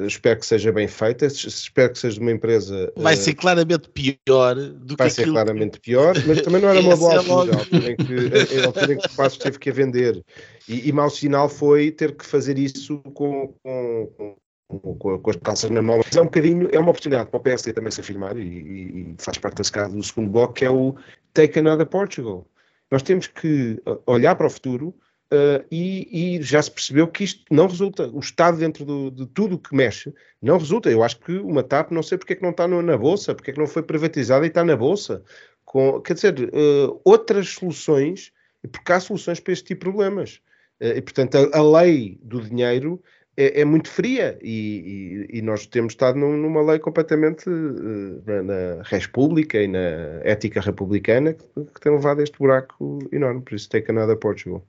Espero 0.06 0.40
que 0.40 0.46
seja 0.46 0.72
bem 0.72 0.88
feita, 0.88 1.26
espero 1.26 1.92
que 1.92 1.98
seja 1.98 2.20
uma 2.20 2.32
empresa. 2.32 2.92
Vai 2.96 3.16
ser 3.16 3.34
claramente 3.34 3.88
pior 3.88 4.54
do 4.54 4.96
vai 4.96 5.08
que 5.08 5.14
ser 5.14 5.28
claramente 5.28 5.80
pior, 5.80 6.14
mas 6.26 6.40
também 6.42 6.60
não 6.60 6.68
era 6.68 6.80
uma 6.80 6.96
boa 6.96 7.14
é 7.14 7.16
altura, 7.16 7.56
altura 7.56 7.90
em 7.92 7.96
que, 7.96 8.58
a 8.58 8.66
altura 8.66 8.92
em 8.94 8.98
que 8.98 9.38
teve 9.38 9.58
que 9.58 9.70
a 9.70 9.72
vender. 9.72 10.24
E, 10.68 10.88
e 10.88 10.92
mau 10.92 11.10
sinal 11.10 11.48
foi 11.48 11.90
ter 11.90 12.16
que 12.16 12.24
fazer 12.24 12.58
isso 12.58 12.98
com, 13.14 13.54
com, 13.62 14.36
com, 14.68 15.18
com 15.18 15.30
as 15.30 15.36
calças 15.36 15.70
na 15.70 15.82
mão. 15.82 16.00
Mas 16.04 16.16
é 16.16 16.20
um 16.20 16.24
bocadinho, 16.24 16.68
é 16.72 16.78
uma 16.78 16.90
oportunidade 16.90 17.30
para 17.30 17.38
o 17.38 17.42
PSD 17.42 17.72
também 17.72 17.90
se 17.90 18.00
afirmar, 18.00 18.36
e, 18.36 18.42
e 18.42 19.14
faz 19.18 19.38
parte 19.38 19.56
da 19.56 19.62
escada 19.62 19.94
do 19.94 20.02
segundo 20.02 20.30
bloco, 20.30 20.54
que 20.54 20.64
é 20.64 20.70
o 20.70 20.94
Take 21.32 21.58
Another 21.58 21.86
Portugal. 21.86 22.46
Nós 22.90 23.02
temos 23.02 23.26
que 23.26 23.80
olhar 24.06 24.34
para 24.36 24.46
o 24.46 24.50
futuro 24.50 24.94
Uh, 25.34 25.64
e, 25.68 26.36
e, 26.36 26.42
já 26.42 26.62
se 26.62 26.70
percebeu 26.70 27.08
que 27.08 27.24
isto 27.24 27.42
não 27.50 27.66
resulta. 27.66 28.06
O 28.08 28.20
Estado, 28.20 28.58
dentro 28.58 28.84
do, 28.84 29.10
de 29.10 29.26
tudo 29.26 29.56
o 29.56 29.58
que 29.58 29.74
mexe, 29.74 30.14
não 30.40 30.56
resulta. 30.56 30.88
Eu 30.90 31.02
acho 31.02 31.18
que 31.18 31.32
uma 31.38 31.62
TAP, 31.62 31.90
não 31.90 32.04
sei 32.04 32.16
porque 32.16 32.34
é 32.34 32.36
que 32.36 32.42
não 32.42 32.50
está 32.50 32.68
no, 32.68 32.80
na 32.80 32.96
Bolsa, 32.96 33.34
porque 33.34 33.50
é 33.50 33.54
que 33.54 33.58
não 33.58 33.66
foi 33.66 33.82
privatizada 33.82 34.44
e 34.44 34.48
está 34.48 34.62
na 34.62 34.76
Bolsa. 34.76 35.24
Com, 35.64 36.00
quer 36.00 36.14
dizer, 36.14 36.38
uh, 36.38 37.00
outras 37.04 37.48
soluções, 37.48 38.32
porque 38.70 38.92
há 38.92 39.00
soluções 39.00 39.40
para 39.40 39.52
este 39.52 39.64
tipo 39.64 39.86
de 39.86 39.90
problemas. 39.90 40.40
Uh, 40.80 40.98
e, 40.98 41.02
portanto, 41.02 41.36
a, 41.36 41.58
a, 41.58 41.80
lei 41.80 42.16
do 42.22 42.40
dinheiro 42.40 43.02
é, 43.36 43.62
é 43.62 43.64
muito 43.64 43.88
fria 43.88 44.38
e, 44.40 45.26
e, 45.32 45.42
nós 45.42 45.66
temos 45.66 45.94
estado 45.94 46.16
num, 46.16 46.36
numa 46.36 46.62
lei 46.62 46.78
completamente 46.78 47.48
na, 47.48 48.42
na 48.42 48.82
res 48.84 49.08
pública 49.08 49.60
e 49.60 49.66
na 49.66 50.20
ética 50.22 50.60
republicana 50.60 51.32
que, 51.32 51.44
que 51.74 51.80
tem 51.80 51.92
levado 51.92 52.20
a 52.20 52.22
este 52.22 52.38
buraco 52.38 53.00
enorme. 53.10 53.42
Por 53.42 53.56
isso, 53.56 53.68
take 53.68 53.90
another 53.90 54.16
Portugal. 54.16 54.64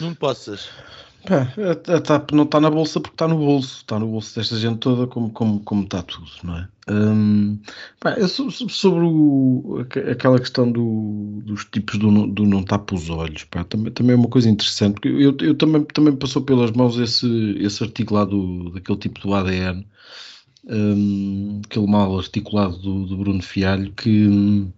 Não 0.00 0.14
possas. 0.14 0.68
É, 1.28 1.92
a, 1.92 2.00
TAP 2.00 2.30
não 2.32 2.44
está 2.44 2.60
na 2.60 2.70
bolsa 2.70 3.00
porque 3.00 3.14
está 3.14 3.26
no 3.26 3.36
bolso, 3.38 3.78
está 3.78 3.98
no 3.98 4.06
bolso 4.06 4.34
desta 4.36 4.56
gente 4.56 4.78
toda, 4.78 5.08
como, 5.08 5.30
como, 5.30 5.60
como 5.60 5.82
está 5.82 6.02
tudo, 6.02 6.30
não 6.44 6.56
é? 6.56 6.68
Hum, 6.88 7.58
sobre 8.68 9.04
o, 9.04 9.84
aquela 10.08 10.38
questão 10.38 10.70
do, 10.70 11.42
dos 11.44 11.64
tipos 11.64 11.98
do, 11.98 12.28
do 12.28 12.46
não 12.46 12.62
tapa 12.62 12.94
os 12.94 13.10
olhos, 13.10 13.42
pá, 13.42 13.64
também, 13.64 13.92
também 13.92 14.12
é 14.14 14.18
uma 14.18 14.28
coisa 14.28 14.48
interessante, 14.48 14.94
porque 14.94 15.08
eu, 15.08 15.36
eu 15.40 15.54
também, 15.56 15.84
também 15.84 16.14
passou 16.14 16.42
pelas 16.42 16.70
mãos 16.70 16.96
esse, 16.96 17.56
esse 17.58 17.82
artigo 17.82 18.14
lá 18.14 18.24
do, 18.24 18.70
daquele 18.70 18.98
tipo 18.98 19.20
do 19.20 19.34
ADN, 19.34 19.84
um, 20.64 21.60
aquele 21.64 21.86
mal 21.88 22.16
articulado 22.16 22.78
do, 22.78 23.04
do 23.04 23.16
Bruno 23.16 23.42
Fialho, 23.42 23.92
que. 23.92 24.68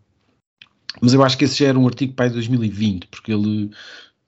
Mas 1.01 1.13
eu 1.13 1.23
acho 1.23 1.37
que 1.37 1.45
esse 1.45 1.59
já 1.61 1.69
era 1.69 1.79
um 1.79 1.87
artigo 1.87 2.15
para 2.15 2.31
2020, 2.31 3.07
porque 3.09 3.33
ele 3.33 3.71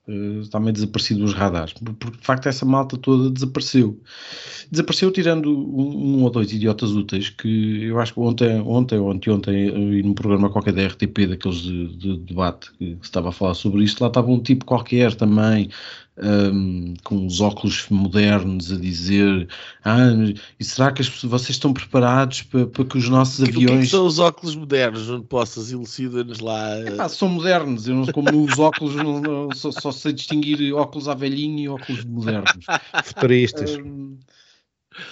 uh, 0.08 0.40
está 0.40 0.58
meio 0.60 0.72
desaparecido 0.72 1.20
dos 1.20 1.34
radares, 1.34 1.72
porque 1.72 2.18
de 2.18 2.24
facto 2.24 2.48
essa 2.48 2.64
malta 2.64 2.96
toda 2.96 3.30
desapareceu. 3.30 4.00
Desapareceu 4.70 5.10
tirando 5.10 5.50
um, 5.50 6.18
um, 6.18 6.22
ou 6.24 6.30
dois 6.30 6.52
idiotas 6.52 6.92
úteis 6.92 7.28
que 7.28 7.84
eu 7.84 7.98
acho 7.98 8.14
que 8.14 8.20
ontem, 8.20 8.60
ontem 8.60 8.98
ou 8.98 9.10
anteontem, 9.10 9.68
e 9.98 10.02
num 10.02 10.14
programa 10.14 10.50
qualquer 10.50 10.72
da 10.72 10.86
RTP, 10.86 11.26
daqueles 11.28 11.58
de, 11.58 11.96
de 11.96 12.18
debate 12.18 12.70
que 12.78 12.84
se 12.84 12.98
estava 13.02 13.30
a 13.30 13.32
falar 13.32 13.54
sobre 13.54 13.84
isto, 13.84 14.00
lá 14.00 14.08
estava 14.08 14.30
um 14.30 14.40
tipo 14.40 14.64
qualquer 14.64 15.14
também 15.14 15.70
um, 16.18 16.94
com 17.02 17.26
os 17.26 17.40
óculos 17.40 17.86
modernos 17.88 18.72
a 18.72 18.76
dizer 18.76 19.48
ah, 19.84 20.10
e 20.58 20.64
será 20.64 20.92
que 20.92 21.00
as, 21.00 21.08
vocês 21.08 21.50
estão 21.50 21.72
preparados 21.72 22.42
para, 22.42 22.66
para 22.66 22.84
que 22.84 22.98
os 22.98 23.08
nossos 23.08 23.44
que, 23.44 23.50
aviões... 23.50 23.64
O 23.64 23.68
que, 23.68 23.78
é 23.78 23.80
que 23.80 23.86
são 23.86 24.06
os 24.06 24.18
óculos 24.18 24.54
modernos? 24.54 25.08
Onde 25.08 25.26
possas 25.26 25.72
elucidar-nos 25.72 26.40
lá? 26.40 26.78
Epá, 26.80 27.08
são 27.08 27.28
modernos, 27.28 27.88
eu 27.88 27.94
não 27.94 28.06
como 28.06 28.44
os 28.44 28.58
óculos, 28.58 28.94
não, 28.96 29.20
não, 29.20 29.48
só, 29.54 29.70
só, 29.70 29.90
sei 29.90 30.12
distinguir 30.12 30.72
óculos 30.74 31.08
à 31.08 31.14
velhinha 31.14 31.64
e 31.64 31.68
óculos 31.68 32.04
modernos. 32.04 32.66
Futuristas. 33.04 33.76
Um, 33.76 34.18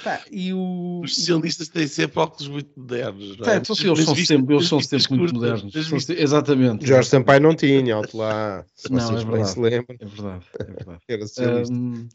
Tá, 0.02 0.20
e 0.30 0.52
o... 0.52 1.00
Os 1.04 1.14
socialistas 1.14 1.68
têm 1.68 1.86
sempre 1.86 2.18
óculos 2.18 2.48
muito 2.48 2.70
modernos. 2.76 3.36
Não 3.36 3.44
é? 3.44 3.48
Tá, 3.48 3.56
então, 3.56 3.76
sim, 3.76 3.86
eles, 3.86 4.04
são 4.04 4.16
sempre, 4.16 4.54
eles 4.54 4.68
são 4.68 4.80
sempre 4.80 5.16
muito 5.16 5.34
modernos. 5.34 5.72
Exatamente. 6.10 6.86
Jorge 6.86 7.08
Sampaio 7.08 7.40
não 7.40 7.54
tinha, 7.54 7.94
alto 7.94 8.16
lá. 8.16 8.64
Se 8.74 8.90
não, 8.90 8.98
é 8.98 9.24
verdade, 9.24 9.60
é 10.00 10.06
verdade. 10.06 10.44
É 10.58 10.64
verdade. 10.64 11.32
Era 11.38 11.62
um, 11.70 12.08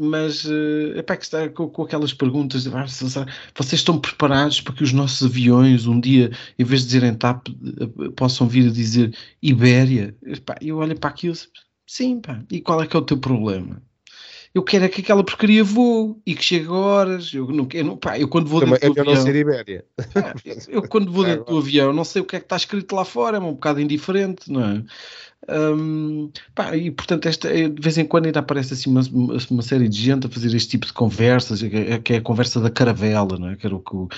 mas 0.00 0.44
uh, 0.44 0.98
epá, 0.98 1.16
que 1.16 1.24
está 1.24 1.48
com, 1.48 1.68
com 1.70 1.82
aquelas 1.82 2.12
perguntas 2.12 2.64
de, 2.64 2.68
ah, 2.68 2.84
vocês 2.86 3.80
estão 3.80 3.98
preparados 3.98 4.60
para 4.60 4.74
que 4.74 4.82
os 4.82 4.92
nossos 4.92 5.26
aviões 5.26 5.86
um 5.86 5.98
dia, 5.98 6.30
em 6.58 6.64
vez 6.64 6.82
de 6.82 6.88
dizerem 6.88 7.14
TAP, 7.14 7.48
uh, 7.48 8.12
possam 8.12 8.46
vir 8.46 8.68
a 8.68 8.72
dizer 8.72 9.16
Ibéria? 9.40 10.14
Epá, 10.22 10.56
eu 10.60 10.76
olho 10.76 10.98
para 10.98 11.10
aquilo 11.10 11.34
sim, 11.86 12.20
pá, 12.20 12.44
e 12.50 12.60
qual 12.60 12.82
é 12.82 12.86
que 12.86 12.94
é 12.94 12.98
o 12.98 13.02
teu 13.02 13.16
problema? 13.16 13.82
Eu 14.56 14.62
quero 14.62 14.86
é 14.86 14.88
que 14.88 15.02
aquela 15.02 15.22
porcaria 15.22 15.62
voe 15.62 16.16
e 16.24 16.34
que 16.34 16.42
chegue 16.42 16.68
a 16.68 16.72
horas. 16.72 17.30
Eu, 17.34 17.46
não, 17.48 17.68
eu, 17.74 17.84
não, 17.84 17.94
pá, 17.98 18.18
eu 18.18 18.26
quando 18.26 18.48
vou 18.48 18.60
Também 18.60 18.78
dentro 18.80 18.94
do 18.94 19.10
avião. 19.10 19.82
Pá, 20.14 20.34
eu, 20.46 20.56
eu 20.68 20.88
quando 20.88 21.12
vou 21.12 21.24
dentro 21.28 21.44
do 21.44 21.58
avião 21.58 21.92
não 21.92 22.04
sei 22.04 22.22
o 22.22 22.24
que 22.24 22.36
é 22.36 22.38
que 22.38 22.46
está 22.46 22.56
escrito 22.56 22.96
lá 22.96 23.04
fora, 23.04 23.36
é 23.36 23.40
um 23.40 23.52
bocado 23.52 23.82
indiferente, 23.82 24.50
não 24.50 24.64
é? 24.64 24.82
Um, 25.48 26.30
pá, 26.54 26.76
e 26.76 26.90
portanto, 26.90 27.26
esta, 27.26 27.48
eh, 27.48 27.68
de 27.68 27.80
vez 27.80 27.96
em 27.98 28.04
quando 28.04 28.26
ainda 28.26 28.40
aparece 28.40 28.74
assim 28.74 28.90
uma, 28.90 29.02
uma, 29.48 29.62
série 29.62 29.88
de 29.88 29.96
gente 29.96 30.26
a 30.26 30.30
fazer 30.30 30.54
este 30.54 30.70
tipo 30.70 30.86
de 30.86 30.92
conversas, 30.92 31.62
que 32.02 32.14
é 32.14 32.16
a 32.16 32.20
conversa 32.20 32.60
da 32.60 32.68
caravela, 32.68 33.38
não 33.38 33.50
é? 33.50 33.56
que 33.56 33.64
era 33.64 33.76
o 33.76 33.80
que 33.80 34.16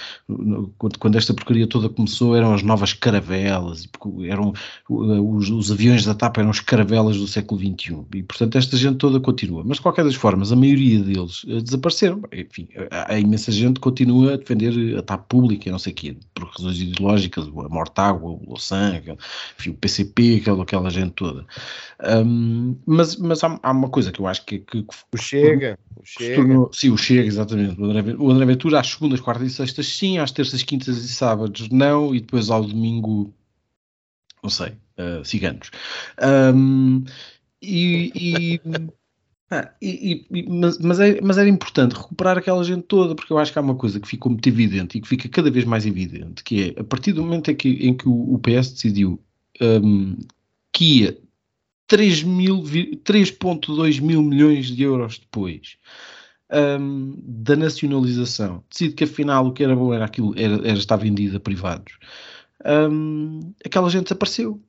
quando, 0.98 1.18
esta 1.18 1.34
porcaria 1.34 1.66
toda 1.66 1.88
começou 1.88 2.34
eram 2.34 2.54
as 2.54 2.62
novas 2.62 2.94
caravelas, 2.94 3.86
eram 4.26 4.54
os, 4.88 5.50
os 5.50 5.70
aviões 5.70 6.04
da 6.04 6.14
TAP 6.14 6.38
eram 6.38 6.50
as 6.50 6.60
caravelas 6.60 7.18
do 7.18 7.26
século 7.26 7.60
XXI, 7.60 8.04
e 8.14 8.22
portanto 8.22 8.56
esta 8.56 8.76
gente 8.76 8.96
toda 8.96 9.20
continua, 9.20 9.62
mas 9.64 9.76
de 9.76 9.82
qualquer 9.82 10.04
das 10.04 10.14
formas, 10.14 10.50
a 10.50 10.56
maioria 10.56 11.02
deles 11.02 11.44
eh, 11.46 11.60
desapareceram, 11.60 12.22
enfim, 12.32 12.68
a, 12.90 13.12
a 13.12 13.20
imensa 13.20 13.52
gente 13.52 13.80
continua 13.80 14.34
a 14.34 14.36
defender 14.36 14.96
a 14.96 15.02
TAP 15.02 15.28
pública, 15.28 15.70
não 15.70 15.78
sei 15.78 15.92
o 15.92 15.96
quê, 15.96 16.16
por 16.38 16.48
razões 16.48 16.80
ideológicas, 16.80 17.46
a 17.46 17.68
Mortágua, 17.68 18.30
o 18.30 18.42
Louçã, 18.46 19.02
enfim, 19.58 19.70
o 19.70 19.74
PCP, 19.74 20.38
aquela, 20.40 20.62
aquela 20.62 20.90
gente 20.90 21.12
toda. 21.12 21.44
Um, 22.04 22.76
mas 22.86 23.16
mas 23.16 23.42
há, 23.42 23.58
há, 23.62 23.72
uma 23.72 23.88
coisa 23.88 24.12
que 24.12 24.20
eu 24.20 24.26
acho 24.26 24.44
que. 24.44 24.60
que, 24.60 24.82
que 24.82 24.94
o 25.12 25.16
Chega. 25.16 25.78
O 25.96 26.04
Chega. 26.04 26.36
Tornou, 26.36 26.70
sim, 26.72 26.90
o 26.90 26.96
Chega, 26.96 27.26
exatamente. 27.26 27.80
O 27.80 27.84
André, 27.84 28.14
o 28.16 28.30
André 28.30 28.46
Ventura 28.46 28.80
às 28.80 28.86
segundas, 28.86 29.20
quartas 29.20 29.48
e 29.48 29.54
sextas, 29.54 29.86
sim, 29.86 30.18
às 30.18 30.30
terças, 30.30 30.62
quintas 30.62 30.96
e 30.98 31.08
sábados, 31.08 31.68
não, 31.70 32.14
e 32.14 32.20
depois 32.20 32.50
ao 32.50 32.64
domingo, 32.64 33.34
não 34.42 34.50
sei, 34.50 34.72
uh, 34.98 35.24
ciganos. 35.24 35.70
Um, 36.54 37.04
e. 37.60 38.12
e 38.14 38.60
Ah, 39.50 39.72
e, 39.80 40.26
e, 40.30 40.48
mas, 40.48 40.78
mas, 40.78 41.00
é, 41.00 41.20
mas, 41.22 41.38
era 41.38 41.48
importante 41.48 41.96
recuperar 41.96 42.36
aquela 42.36 42.62
gente 42.62 42.82
toda, 42.82 43.14
porque 43.14 43.32
eu 43.32 43.38
acho 43.38 43.50
que 43.50 43.58
há 43.58 43.62
uma 43.62 43.76
coisa 43.76 43.98
que 43.98 44.06
ficou 44.06 44.30
muito 44.30 44.46
evidente 44.46 44.98
e 44.98 45.00
que 45.00 45.08
fica 45.08 45.26
cada 45.28 45.50
vez 45.50 45.64
mais 45.64 45.86
evidente, 45.86 46.44
que 46.44 46.74
é 46.76 46.80
a 46.80 46.84
partir 46.84 47.14
do 47.14 47.22
momento 47.22 47.50
em 47.50 47.56
que, 47.56 47.68
em 47.68 47.96
que 47.96 48.06
o, 48.06 48.34
o 48.34 48.38
PS 48.38 48.72
decidiu 48.72 49.18
um, 49.60 50.16
que 50.70 51.02
ia 51.02 51.18
3,2 51.88 54.00
mil 54.02 54.22
milhões 54.22 54.66
de 54.66 54.82
euros 54.82 55.18
depois 55.18 55.78
um, 56.52 57.14
da 57.22 57.56
nacionalização, 57.56 58.62
decide 58.70 58.94
que 58.94 59.04
afinal 59.04 59.46
o 59.46 59.52
que 59.52 59.64
era 59.64 59.74
bom 59.74 59.94
era 59.94 60.04
aquilo, 60.04 60.34
era, 60.36 60.56
era 60.56 60.78
estar 60.78 60.96
vendido 60.96 61.38
a 61.38 61.40
privados, 61.40 61.94
um, 62.90 63.40
aquela 63.64 63.88
gente 63.88 64.04
desapareceu. 64.04 64.60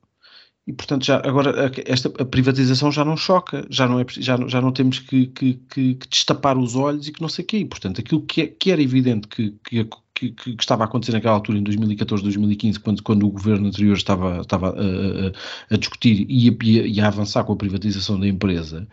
E 0.70 0.72
portanto, 0.72 1.04
já, 1.04 1.16
agora 1.16 1.72
esta, 1.84 2.12
a 2.22 2.24
privatização 2.24 2.92
já 2.92 3.04
não 3.04 3.16
choca, 3.16 3.66
já 3.68 3.88
não, 3.88 3.98
é, 3.98 4.06
já, 4.08 4.36
já 4.46 4.60
não 4.60 4.70
temos 4.70 5.00
que, 5.00 5.26
que, 5.26 5.54
que, 5.68 5.94
que 5.96 6.08
destapar 6.08 6.56
os 6.56 6.76
olhos 6.76 7.08
e 7.08 7.12
que 7.12 7.20
não 7.20 7.28
sei 7.28 7.44
o 7.44 7.48
quê. 7.48 7.56
E, 7.58 7.64
portanto, 7.64 8.00
aquilo 8.00 8.22
que, 8.22 8.42
é, 8.42 8.46
que 8.46 8.70
era 8.70 8.80
evidente 8.80 9.26
que, 9.26 9.50
que, 9.64 9.84
que, 10.14 10.30
que, 10.30 10.56
estava 10.60 10.84
a 10.84 10.86
acontecer 10.86 11.10
naquela 11.10 11.34
altura, 11.34 11.58
em 11.58 11.64
2014, 11.64 12.22
2015, 12.22 12.78
quando, 12.78 13.02
quando 13.02 13.26
o 13.26 13.30
governo 13.30 13.66
anterior 13.66 13.96
estava, 13.96 14.42
estava 14.42 14.68
a, 14.68 14.70
a, 14.70 15.74
a 15.74 15.76
discutir 15.76 16.24
e 16.28 16.48
a, 16.48 16.86
e 16.86 17.00
a 17.00 17.08
avançar 17.08 17.42
com 17.42 17.52
a 17.52 17.56
privatização 17.56 18.20
da 18.20 18.28
empresa, 18.28 18.86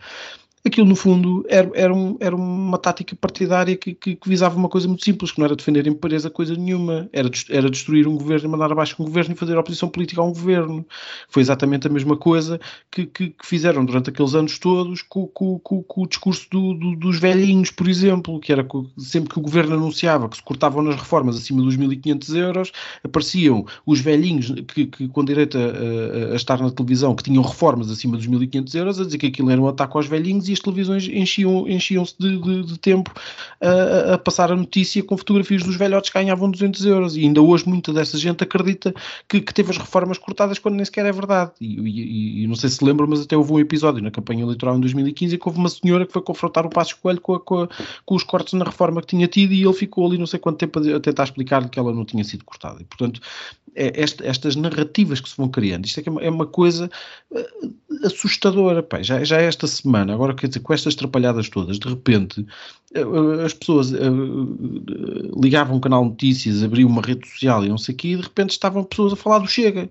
aquilo 0.64 0.86
no 0.86 0.96
fundo 0.96 1.44
era, 1.48 1.70
era, 1.74 1.94
um, 1.94 2.16
era 2.20 2.34
uma 2.34 2.78
tática 2.78 3.14
partidária 3.16 3.76
que, 3.76 3.94
que, 3.94 4.16
que, 4.16 4.28
visava 4.28 4.56
uma 4.56 4.68
coisa 4.68 4.88
muito 4.88 5.04
simples, 5.04 5.30
que 5.30 5.38
não 5.38 5.46
era 5.46 5.56
defender 5.56 5.86
a 5.86 5.88
empresa 5.88 6.30
coisa 6.30 6.54
nenhuma, 6.54 7.08
era, 7.12 7.30
era 7.50 7.70
destruir 7.70 8.06
um 8.06 8.16
governo 8.16 8.48
mandar 8.48 8.72
abaixo 8.72 8.96
um 8.98 9.04
governo 9.04 9.34
e 9.34 9.36
fazer 9.36 9.56
oposição 9.56 9.88
política 9.88 10.20
a 10.20 10.24
um 10.24 10.32
governo. 10.32 10.84
Foi 11.28 11.42
exatamente 11.42 11.86
a 11.86 11.90
mesma 11.90 12.16
coisa 12.16 12.60
que, 12.90 13.06
que 13.06 13.34
fizeram 13.42 13.84
durante 13.84 14.10
aqueles 14.10 14.34
anos 14.34 14.58
todos 14.58 15.02
com, 15.02 15.26
com, 15.28 15.58
com, 15.58 15.82
com 15.82 16.02
o 16.02 16.06
discurso 16.06 16.46
do, 16.50 16.74
do, 16.74 16.96
dos 16.96 17.18
velhinhos, 17.18 17.70
por 17.70 17.88
exemplo, 17.88 18.40
que 18.40 18.52
era 18.52 18.66
sempre 18.98 19.30
que 19.30 19.38
o 19.38 19.42
governo 19.42 19.74
anunciava 19.74 20.28
que 20.28 20.36
se 20.36 20.42
cortavam 20.42 20.82
nas 20.82 20.96
reformas 20.96 21.36
acima 21.36 21.62
dos 21.62 21.76
1.500 21.76 22.36
euros, 22.36 22.72
apareciam 23.02 23.66
os 23.86 24.00
velhinhos 24.00 24.52
que 24.74 25.08
com 25.08 25.24
direito 25.24 25.56
a, 25.56 25.60
a, 25.60 26.32
a 26.32 26.36
estar 26.36 26.60
na 26.60 26.70
televisão, 26.70 27.14
que 27.14 27.22
tinham 27.22 27.42
reformas 27.42 27.90
acima 27.90 28.16
dos 28.16 28.26
1.500 28.26 28.74
euros, 28.74 29.00
a 29.00 29.04
dizer 29.04 29.18
que 29.18 29.26
aquilo 29.26 29.50
era 29.50 29.60
um 29.60 29.68
ataque 29.68 29.96
aos 29.96 30.06
velhinhos 30.06 30.47
e 30.48 30.52
as 30.52 30.60
televisões 30.60 31.06
enchiam-se 31.08 31.72
enchiam 31.72 32.04
de, 32.18 32.38
de, 32.38 32.62
de, 32.64 32.78
tempo 32.78 33.12
a, 33.60 34.14
a, 34.14 34.18
passar 34.18 34.52
a 34.52 34.56
notícia 34.56 35.02
com 35.02 35.16
fotografias 35.16 35.62
dos 35.62 35.76
velhotes 35.76 36.10
que 36.10 36.18
ganhavam 36.18 36.50
200 36.50 36.84
euros. 36.86 37.16
E 37.16 37.20
ainda 37.20 37.40
hoje 37.42 37.68
muita 37.68 37.92
dessa 37.92 38.18
gente 38.18 38.42
acredita 38.42 38.94
que, 39.28 39.40
que 39.40 39.54
teve 39.54 39.70
as 39.70 39.78
reformas 39.78 40.18
cortadas 40.18 40.58
quando 40.58 40.76
nem 40.76 40.84
sequer 40.84 41.06
é 41.06 41.12
verdade. 41.12 41.52
E, 41.60 41.80
e, 41.80 42.44
e, 42.44 42.46
não 42.46 42.54
sei 42.54 42.68
se 42.70 42.84
lembram, 42.84 43.06
mas 43.06 43.22
até 43.22 43.36
houve 43.36 43.52
um 43.52 43.60
episódio 43.60 44.02
na 44.02 44.10
campanha 44.10 44.42
eleitoral 44.42 44.76
em 44.76 44.80
2015 44.80 45.38
que 45.38 45.48
houve 45.48 45.58
uma 45.58 45.68
senhora 45.68 46.06
que 46.06 46.12
foi 46.12 46.22
confrontar 46.22 46.66
o 46.66 46.70
Passo 46.70 46.96
Coelho 47.00 47.20
com, 47.20 47.34
a, 47.34 47.40
com, 47.40 47.62
a, 47.62 47.68
com, 48.04 48.14
os 48.14 48.22
cortes 48.22 48.54
na 48.54 48.64
reforma 48.64 49.00
que 49.00 49.08
tinha 49.08 49.26
tido 49.26 49.52
e 49.52 49.62
ele 49.62 49.72
ficou 49.72 50.06
ali 50.06 50.18
não 50.18 50.26
sei 50.26 50.38
quanto 50.38 50.58
tempo 50.58 50.78
a, 50.78 51.00
tentar 51.00 51.24
explicar-lhe 51.24 51.68
que 51.68 51.78
ela 51.78 51.92
não 51.92 52.04
tinha 52.04 52.24
sido 52.24 52.44
cortada. 52.44 52.80
E, 52.80 52.84
portanto, 52.84 53.20
é, 53.74 53.92
esta, 54.02 54.26
estas 54.26 54.56
narrativas 54.56 55.20
que 55.20 55.28
se 55.28 55.36
vão 55.36 55.48
criando, 55.48 55.86
isto 55.86 56.00
é, 56.00 56.02
é 56.04 56.10
uma, 56.10 56.22
é 56.22 56.30
uma 56.30 56.46
coisa 56.46 56.90
uh, 57.30 58.06
assustadora. 58.06 58.86
Já, 59.00 59.22
já 59.22 59.40
esta 59.40 59.66
semana, 59.66 60.14
agora 60.14 60.34
quer 60.38 60.48
dizer, 60.48 60.60
com 60.60 60.72
estas 60.72 60.94
trapalhadas 60.94 61.48
todas, 61.48 61.78
de 61.78 61.88
repente 61.88 62.46
uh, 62.96 63.40
as 63.44 63.52
pessoas 63.52 63.92
uh, 63.92 65.40
ligavam 65.40 65.76
um 65.76 65.80
canal 65.80 66.04
de 66.04 66.10
notícias, 66.10 66.62
abriam 66.62 66.88
uma 66.88 67.02
rede 67.02 67.28
social 67.28 67.64
e 67.64 67.68
não 67.68 67.78
sei 67.78 67.94
o 67.94 67.98
quê, 67.98 68.08
e 68.08 68.16
de 68.16 68.22
repente 68.22 68.50
estavam 68.50 68.84
pessoas 68.84 69.12
a 69.12 69.16
falar 69.16 69.38
do 69.38 69.46
Chega 69.46 69.88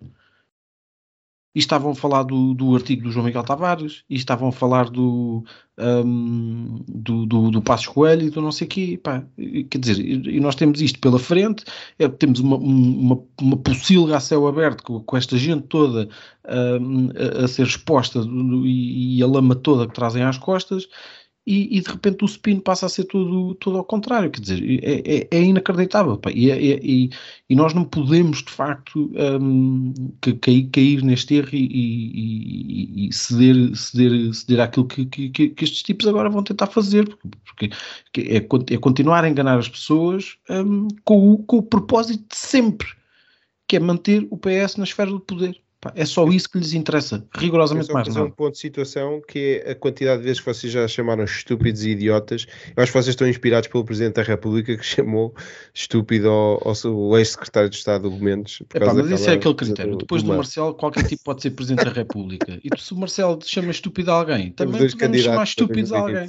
e 1.57 1.59
estavam 1.59 1.89
a 1.89 1.95
falar 1.95 2.21
do, 2.21 2.53
do 2.53 2.75
artigo 2.75 3.01
do 3.01 3.11
João 3.11 3.25
Miguel 3.25 3.41
Tavares, 3.41 4.03
e 4.07 4.15
estavam 4.15 4.49
a 4.49 4.51
falar 4.51 4.91
do, 4.91 5.43
um, 5.75 6.83
do, 6.87 7.25
do, 7.25 7.49
do 7.49 7.63
Passos 7.63 7.87
Coelho 7.87 8.27
e 8.27 8.29
do 8.29 8.43
não 8.43 8.51
sei 8.51 8.67
quê. 8.67 8.99
Pá, 9.01 9.23
quer 9.67 9.79
dizer, 9.79 9.99
e 9.99 10.39
nós 10.39 10.53
temos 10.53 10.79
isto 10.83 10.99
pela 10.99 11.17
frente, 11.17 11.65
é, 11.97 12.07
temos 12.07 12.39
uma, 12.41 12.57
uma, 12.57 13.19
uma 13.41 13.57
pocilga 13.57 14.17
a 14.17 14.19
céu 14.19 14.45
aberto 14.47 14.83
com, 14.83 14.99
com 14.99 15.17
esta 15.17 15.35
gente 15.35 15.63
toda 15.63 16.07
um, 16.47 17.09
a, 17.41 17.45
a, 17.45 17.47
ser 17.47 17.65
exposta 17.65 18.19
e, 18.19 19.17
e, 19.17 19.23
a 19.23 19.25
lama 19.25 19.55
toda 19.55 19.87
que 19.87 19.95
trazem 19.95 20.21
às 20.21 20.37
costas, 20.37 20.87
e, 21.47 21.77
e, 21.77 21.81
de 21.81 21.89
repente 21.89 22.25
o 22.25 22.27
spin 22.27 22.59
passa 22.59 22.85
a 22.85 22.89
ser 22.89 23.05
tudo, 23.05 23.55
tudo 23.55 23.77
ao 23.77 23.85
contrário, 23.85 24.29
quer 24.29 24.41
dizer, 24.41 24.61
é, 24.83 25.01
é, 25.15 25.27
é 25.31 25.41
inacreditável, 25.41 26.19
e, 26.35 26.51
é, 26.51 26.55
é, 26.55 26.79
e, 26.83 27.09
e, 27.49 27.55
nós 27.55 27.73
não 27.73 27.85
podemos 27.85 28.43
de 28.43 28.51
facto 28.51 29.09
um, 29.41 29.93
cair, 30.41 30.69
cair 30.69 31.01
neste 31.01 31.35
erro 31.35 31.49
e, 31.53 33.09
ceder, 33.13 33.73
ceder, 33.77 34.33
ceder 34.33 34.59
àquilo 34.59 34.85
que, 34.85 35.05
que, 35.05 35.29
que, 35.29 35.63
estes 35.63 35.83
tipos 35.83 36.05
agora 36.05 36.29
vão 36.29 36.43
tentar 36.43 36.67
fazer, 36.67 37.07
porque, 37.45 37.69
porque 38.03 38.21
é, 38.29 38.73
é, 38.75 38.77
continuar 38.77 39.23
a 39.23 39.29
enganar 39.29 39.57
as 39.57 39.69
pessoas 39.69 40.37
um, 40.49 40.89
com, 41.05 41.31
o, 41.31 41.37
com 41.37 41.57
o 41.59 41.63
propósito 41.63 42.25
de 42.29 42.35
sempre, 42.35 42.89
que 43.65 43.77
é 43.77 43.79
manter 43.79 44.27
o 44.29 44.37
PS 44.37 44.75
na 44.75 44.83
esfera 44.83 45.09
do 45.09 45.21
poder. 45.21 45.57
É 45.93 46.05
só 46.05 46.27
isso 46.27 46.49
que 46.49 46.57
lhes 46.57 46.73
interessa, 46.73 47.23
rigorosamente 47.35 47.91
mais. 47.91 48.07
fazer 48.07 48.21
um 48.21 48.31
ponto 48.31 48.53
de 48.53 48.59
situação 48.59 49.21
que 49.27 49.61
é 49.63 49.71
a 49.71 49.75
quantidade 49.75 50.19
de 50.19 50.25
vezes 50.25 50.39
que 50.39 50.45
vocês 50.47 50.73
já 50.73 50.87
chamaram 50.87 51.23
estúpidos 51.23 51.83
e 51.85 51.91
idiotas. 51.91 52.47
Eu 52.75 52.81
acho 52.81 52.91
que 52.91 52.97
vocês 52.97 53.09
estão 53.09 53.27
inspirados 53.27 53.69
pelo 53.69 53.85
Presidente 53.85 54.15
da 54.15 54.23
República 54.23 54.75
que 54.75 54.83
chamou 54.85 55.35
estúpido 55.73 56.29
ao, 56.29 56.67
ao 56.67 57.17
ex-secretário 57.19 57.69
de 57.69 57.75
Estado 57.75 58.09
do 58.09 58.17
Gomes. 58.17 58.59
Epá, 58.73 58.91
mas 58.91 59.11
isso 59.11 59.29
é 59.29 59.33
aquele 59.33 59.53
critério. 59.53 59.91
Do, 59.91 59.97
Depois 59.99 60.23
do, 60.23 60.31
do 60.31 60.35
Marcelo, 60.35 60.73
qualquer 60.73 61.03
tipo 61.03 61.23
pode 61.23 61.43
ser 61.43 61.51
Presidente 61.51 61.85
da 61.85 61.91
República. 61.91 62.59
E 62.63 62.69
se 62.79 62.93
o 62.93 62.97
Marcelo 62.97 63.37
chama 63.43 63.69
estúpido 63.69 64.11
a 64.11 64.15
alguém, 64.15 64.51
também 64.51 64.89
podemos 64.89 65.21
chamar 65.21 65.43
estúpidos 65.43 65.93
a 65.93 65.99
alguém. 65.99 66.27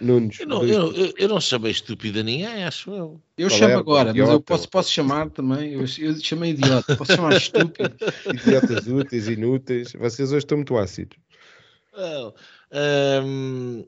Nunes, 0.00 0.38
eu, 0.38 0.46
não, 0.46 0.64
eu, 0.64 0.92
eu, 0.92 1.14
eu 1.18 1.28
não 1.28 1.40
chamei 1.40 1.72
estúpido 1.72 2.20
a 2.20 2.22
ninguém, 2.22 2.64
acho 2.64 2.92
eu. 2.92 3.20
Eu 3.36 3.48
Qual 3.48 3.58
chamo 3.58 3.72
é? 3.72 3.76
agora, 3.76 4.10
idiota. 4.10 4.30
mas 4.30 4.34
eu 4.34 4.42
posso, 4.42 4.68
posso 4.68 4.92
chamar 4.92 5.28
também. 5.30 5.72
Eu, 5.72 5.84
eu 5.98 6.20
chamei 6.20 6.50
idiota, 6.52 6.96
posso 6.96 7.14
chamar 7.14 7.36
estúpido. 7.36 7.96
Idiotas 8.32 8.86
úteis, 8.86 9.28
inúteis. 9.28 9.92
Vocês 9.92 10.30
hoje 10.30 10.38
estão 10.38 10.58
muito 10.58 10.76
ácidos. 10.76 11.16
um, 13.24 13.84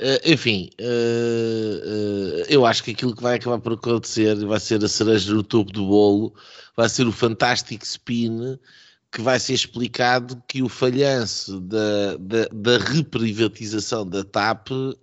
eh, 0.00 0.32
enfim, 0.32 0.70
uh, 0.80 0.84
uh, 0.84 2.44
eu 2.48 2.64
acho 2.64 2.84
que 2.84 2.92
aquilo 2.92 3.16
que 3.16 3.22
vai 3.22 3.34
acabar 3.34 3.58
por 3.58 3.72
acontecer 3.72 4.36
vai 4.46 4.60
ser 4.60 4.82
a 4.84 4.88
cereja 4.88 5.34
no 5.34 5.42
topo 5.42 5.72
do 5.72 5.86
bolo, 5.86 6.32
vai 6.76 6.88
ser 6.88 7.04
o 7.04 7.12
fantástico 7.12 7.84
spin 7.84 8.56
que 9.10 9.22
vai 9.22 9.40
ser 9.40 9.54
explicado 9.54 10.42
que 10.46 10.62
o 10.62 10.68
falhanço 10.68 11.60
da, 11.60 12.16
da, 12.18 12.48
da 12.52 12.78
reprivatização 12.78 14.06
da 14.06 14.22
TAP 14.22 14.70
uh, 14.70 14.74
uh, 14.74 14.96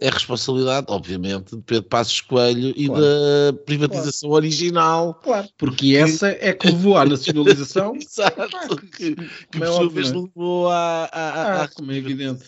é 0.00 0.10
responsabilidade, 0.10 0.86
obviamente, 0.88 1.54
de 1.54 1.62
Pedro 1.62 1.88
Passos 1.88 2.20
Coelho 2.20 2.74
e 2.76 2.86
claro. 2.86 3.02
da 3.02 3.52
privatização 3.64 4.30
claro. 4.30 4.44
original. 4.44 5.14
Claro, 5.22 5.48
porque 5.56 5.96
essa 5.96 6.28
é 6.28 6.52
que 6.52 6.66
levou 6.66 6.96
à 6.96 7.04
nacionalização. 7.04 7.94
Exato, 7.96 8.76
que, 8.96 9.14
que, 9.14 9.66
sua 9.66 9.88
vez 9.88 10.10
levou 10.10 10.68
à, 10.68 11.04
à, 11.04 11.62
ah, 11.62 11.68
como 11.68 11.92
é 11.92 11.96
evidente. 11.96 12.44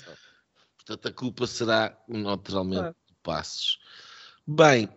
Portanto, 0.77 1.07
a 1.07 1.13
culpa 1.13 1.47
será 1.47 1.97
naturalmente 2.09 2.81
claro. 2.81 2.97
de 3.07 3.15
Passos. 3.23 3.79
Bem, 4.51 4.89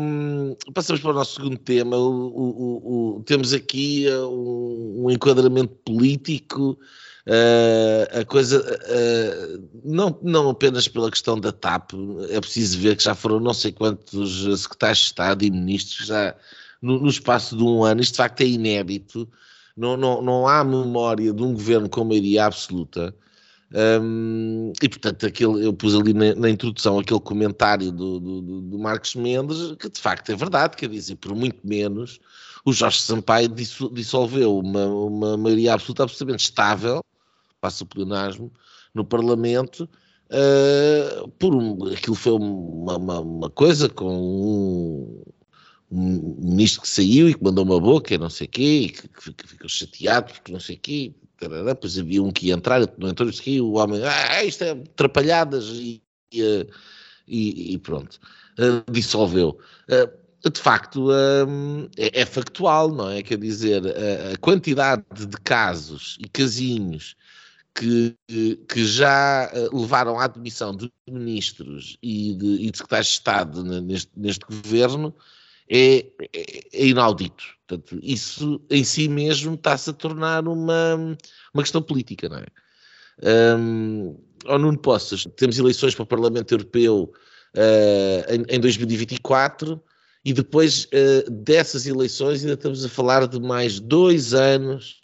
um, 0.00 0.54
passamos 0.72 1.02
para 1.02 1.10
o 1.10 1.14
nosso 1.14 1.34
segundo 1.34 1.58
tema. 1.58 1.96
O, 1.96 2.28
o, 2.28 3.16
o, 3.16 3.22
temos 3.24 3.52
aqui 3.52 4.06
uh, 4.08 4.28
um, 4.28 5.06
um 5.06 5.10
enquadramento 5.10 5.74
político, 5.84 6.78
uh, 7.26 8.20
a 8.20 8.24
coisa, 8.24 8.60
uh, 8.60 9.68
não, 9.84 10.16
não 10.22 10.48
apenas 10.48 10.86
pela 10.86 11.10
questão 11.10 11.40
da 11.40 11.50
TAP, 11.50 11.90
é 12.28 12.40
preciso 12.40 12.78
ver 12.78 12.94
que 12.96 13.02
já 13.02 13.16
foram 13.16 13.40
não 13.40 13.52
sei 13.52 13.72
quantos 13.72 14.44
secretários 14.62 14.98
de 14.98 15.04
Estado 15.06 15.44
e 15.44 15.50
ministros 15.50 16.06
já 16.06 16.36
no, 16.80 17.00
no 17.00 17.08
espaço 17.08 17.56
de 17.56 17.64
um 17.64 17.82
ano. 17.82 18.00
Isto 18.00 18.12
de 18.12 18.18
facto 18.18 18.42
é 18.42 18.46
inédito. 18.46 19.28
Não, 19.76 19.96
não, 19.96 20.22
não 20.22 20.46
há 20.46 20.62
memória 20.62 21.32
de 21.32 21.42
um 21.42 21.52
governo 21.52 21.88
com 21.88 22.04
maioria 22.04 22.46
absoluta 22.46 23.12
um, 23.72 24.72
e 24.82 24.88
portanto, 24.88 25.26
aquele, 25.26 25.64
eu 25.64 25.72
pus 25.72 25.94
ali 25.94 26.12
na, 26.12 26.34
na 26.34 26.50
introdução 26.50 26.98
aquele 26.98 27.20
comentário 27.20 27.92
do, 27.92 28.18
do, 28.18 28.60
do, 28.62 28.78
Marcos 28.78 29.14
Mendes, 29.14 29.76
que 29.78 29.88
de 29.88 30.00
facto 30.00 30.30
é 30.30 30.36
verdade, 30.36 30.76
quer 30.76 30.88
dizer, 30.88 31.16
por 31.16 31.34
muito 31.36 31.60
menos, 31.64 32.18
o 32.64 32.72
Jorge 32.72 33.00
Sampaio 33.00 33.48
dissolveu 33.92 34.58
uma, 34.58 34.86
uma 34.86 35.36
maioria 35.36 35.74
absoluta 35.74 36.02
absolutamente 36.02 36.44
estável, 36.44 37.04
passa 37.60 37.84
o 37.84 37.86
pleonasmo, 37.86 38.52
no 38.92 39.04
Parlamento, 39.04 39.88
uh, 40.30 41.28
por 41.38 41.54
um, 41.54 41.92
aquilo 41.92 42.16
foi 42.16 42.32
uma, 42.32 42.96
uma, 42.96 43.20
uma 43.20 43.50
coisa 43.50 43.88
com 43.88 44.10
um, 44.10 45.22
um, 45.92 46.36
ministro 46.40 46.82
que 46.82 46.88
saiu 46.88 47.28
e 47.28 47.34
que 47.34 47.44
mandou 47.44 47.64
uma 47.64 47.78
boca 47.80 48.12
e 48.12 48.18
não 48.18 48.30
sei 48.30 48.48
o 48.48 48.50
quê, 48.50 48.80
e 48.80 48.88
que, 48.88 49.32
que, 49.32 49.46
ficou 49.46 49.68
chateado 49.68 50.32
porque 50.32 50.52
não 50.52 50.60
sei 50.60 50.74
o 50.74 50.80
quê, 50.80 51.14
tarará, 51.40 51.72
depois 51.72 51.98
havia 51.98 52.22
um 52.22 52.30
que 52.30 52.48
ia 52.48 52.54
entrar, 52.54 52.80
não 52.98 53.08
entrou, 53.08 53.28
aqui, 53.28 53.60
o 53.60 53.72
homem, 53.72 54.02
ah, 54.04 54.44
isto 54.44 54.62
é 54.62 54.70
atrapalhadas 54.70 55.68
e, 55.68 56.02
e, 56.32 56.66
e 57.26 57.78
pronto, 57.78 58.20
uh, 58.58 58.92
dissolveu. 58.92 59.58
Uh, 59.88 60.20
de 60.50 60.60
facto, 60.60 61.10
uh, 61.10 61.90
é, 61.96 62.20
é, 62.20 62.26
factual, 62.26 62.90
não 62.90 63.10
é? 63.10 63.22
Quer 63.22 63.38
dizer, 63.38 63.82
a 64.32 64.36
quantidade 64.38 65.04
de 65.14 65.36
casos 65.44 66.16
e 66.18 66.28
casinhos 66.28 67.14
que, 67.74 68.16
que 68.68 68.84
já 68.84 69.50
levaram 69.72 70.18
à 70.18 70.24
admissão 70.24 70.74
de 70.74 70.90
ministros 71.08 71.96
e 72.02 72.34
de, 72.34 72.46
e 72.66 72.70
de 72.70 72.76
secretários 72.76 73.08
de 73.08 73.12
Estado 73.12 73.62
neste, 73.82 74.10
neste 74.16 74.44
governo 74.44 75.14
é, 75.68 75.98
é, 75.98 76.60
é 76.72 76.86
inaudito. 76.86 77.44
Portanto, 77.70 78.00
isso 78.02 78.60
em 78.68 78.82
si 78.82 79.08
mesmo 79.08 79.54
está-se 79.54 79.90
a 79.90 79.92
tornar 79.92 80.48
uma, 80.48 80.96
uma 81.54 81.62
questão 81.62 81.80
política, 81.80 82.28
não 82.28 82.38
é? 82.38 82.46
Um, 83.56 84.18
ao 84.46 84.58
Nuno 84.58 84.80
temos 85.36 85.58
eleições 85.58 85.94
para 85.94 86.02
o 86.02 86.06
Parlamento 86.06 86.50
Europeu 86.52 87.12
uh, 87.54 88.32
em, 88.32 88.56
em, 88.56 88.58
2024 88.58 89.80
e 90.24 90.32
depois 90.32 90.86
uh, 90.86 91.30
dessas 91.30 91.86
eleições 91.86 92.40
ainda 92.40 92.54
estamos 92.54 92.84
a 92.84 92.88
falar 92.88 93.28
de 93.28 93.38
mais 93.38 93.78
dois 93.78 94.34
anos 94.34 95.00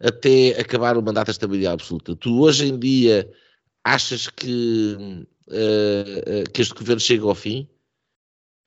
até 0.00 0.58
acabar 0.58 0.96
o 0.96 1.02
mandato 1.02 1.26
da 1.26 1.32
estabilidade 1.32 1.74
absoluta. 1.74 2.16
Tu 2.16 2.40
hoje 2.40 2.66
em 2.66 2.78
dia 2.78 3.30
achas 3.84 4.26
que, 4.26 4.96
uh, 5.48 6.50
que 6.52 6.62
este 6.62 6.74
governo 6.74 7.00
chega 7.00 7.24
ao 7.24 7.34
fim? 7.34 7.68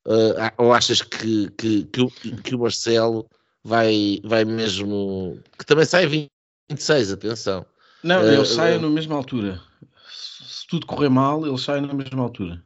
Uh, 0.05 0.35
ou 0.57 0.73
achas 0.73 1.01
que, 1.01 1.49
que, 1.51 1.85
que, 1.85 2.01
o, 2.01 2.09
que 2.43 2.55
o 2.55 2.59
Marcelo 2.59 3.25
vai, 3.63 4.19
vai 4.23 4.43
mesmo. 4.43 5.39
que 5.57 5.65
também 5.65 5.85
sai 5.85 6.05
26, 6.07 7.13
atenção. 7.13 7.65
Não, 8.03 8.21
uh, 8.21 8.27
ele 8.27 8.45
sai 8.45 8.77
uh, 8.77 8.81
na 8.81 8.89
mesma 8.89 9.15
altura. 9.15 9.61
Se 10.09 10.67
tudo 10.67 10.85
correr 10.85 11.09
mal, 11.09 11.45
ele 11.47 11.57
sai 11.57 11.79
na 11.79 11.93
mesma 11.93 12.21
altura. 12.21 12.61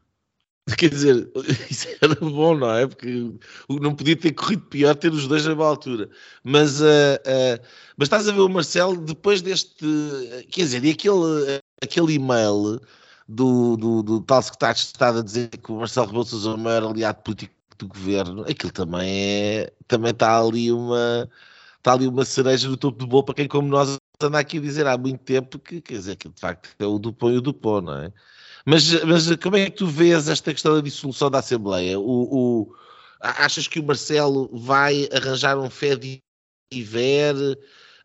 Quer 0.77 0.89
dizer, 0.89 1.29
isso 1.69 1.87
era 2.01 2.15
bom, 2.15 2.57
não 2.57 2.73
é? 2.73 2.87
Porque 2.87 3.31
não 3.69 3.95
podia 3.95 4.17
ter 4.17 4.33
corrido 4.33 4.63
pior 4.63 4.95
ter 4.95 5.13
os 5.13 5.27
dois 5.27 5.43
na 5.43 5.49
mesma 5.49 5.67
altura. 5.67 6.09
Mas, 6.43 6.81
uh, 6.81 6.85
uh, 6.85 7.63
mas 7.95 8.07
estás 8.07 8.27
a 8.27 8.31
ver 8.31 8.41
o 8.41 8.49
Marcelo 8.49 8.97
depois 8.97 9.41
deste. 9.43 9.85
Quer 10.49 10.61
dizer, 10.61 10.83
e 10.83 10.89
aquele, 10.89 11.61
aquele 11.81 12.13
e-mail 12.13 12.81
do, 13.27 13.75
do, 13.77 14.03
do 14.03 14.21
tal 14.21 14.41
secretário 14.41 14.75
de 14.75 14.81
Estado 14.81 15.19
a 15.19 15.23
dizer 15.23 15.49
que 15.49 15.71
o 15.71 15.77
Marcelo 15.77 16.07
Rebelo 16.07 16.25
Sousa 16.25 16.51
é 16.51 16.53
o 16.53 16.57
maior 16.57 16.91
aliado 16.91 17.21
político 17.23 17.53
do 17.77 17.87
governo, 17.87 18.41
aquilo 18.43 18.71
também 18.71 19.09
é, 19.09 19.73
também 19.87 20.11
está 20.11 20.39
ali 20.39 20.71
uma, 20.71 21.29
está 21.77 21.93
ali 21.93 22.07
uma 22.07 22.25
cereja 22.25 22.67
no 22.67 22.77
topo 22.77 22.97
do 22.97 23.07
bolo 23.07 23.23
para 23.23 23.35
quem 23.35 23.47
como 23.47 23.67
nós 23.67 23.97
anda 24.21 24.39
aqui 24.39 24.57
a 24.57 24.61
dizer 24.61 24.87
há 24.87 24.97
muito 24.97 25.19
tempo 25.23 25.59
que, 25.59 25.81
quer 25.81 25.93
dizer, 25.95 26.15
que 26.15 26.29
de 26.29 26.39
facto 26.39 26.69
é 26.79 26.85
o 26.85 26.97
Dupont 26.97 27.35
e 27.35 27.37
o 27.37 27.41
Dupont, 27.41 27.85
não 27.85 27.97
é? 27.97 28.11
Mas, 28.65 29.03
mas 29.03 29.35
como 29.37 29.55
é 29.55 29.69
que 29.69 29.77
tu 29.77 29.87
vês 29.87 30.27
esta 30.27 30.51
questão 30.51 30.75
da 30.75 30.81
dissolução 30.81 31.29
da 31.29 31.39
Assembleia? 31.39 31.99
O, 31.99 32.03
o 32.03 32.75
achas 33.21 33.67
que 33.67 33.79
o 33.79 33.83
Marcelo 33.83 34.49
vai 34.53 35.07
arranjar 35.13 35.57
um 35.57 35.69
fé 35.69 35.95
de 35.95 36.21
ver 36.73 37.35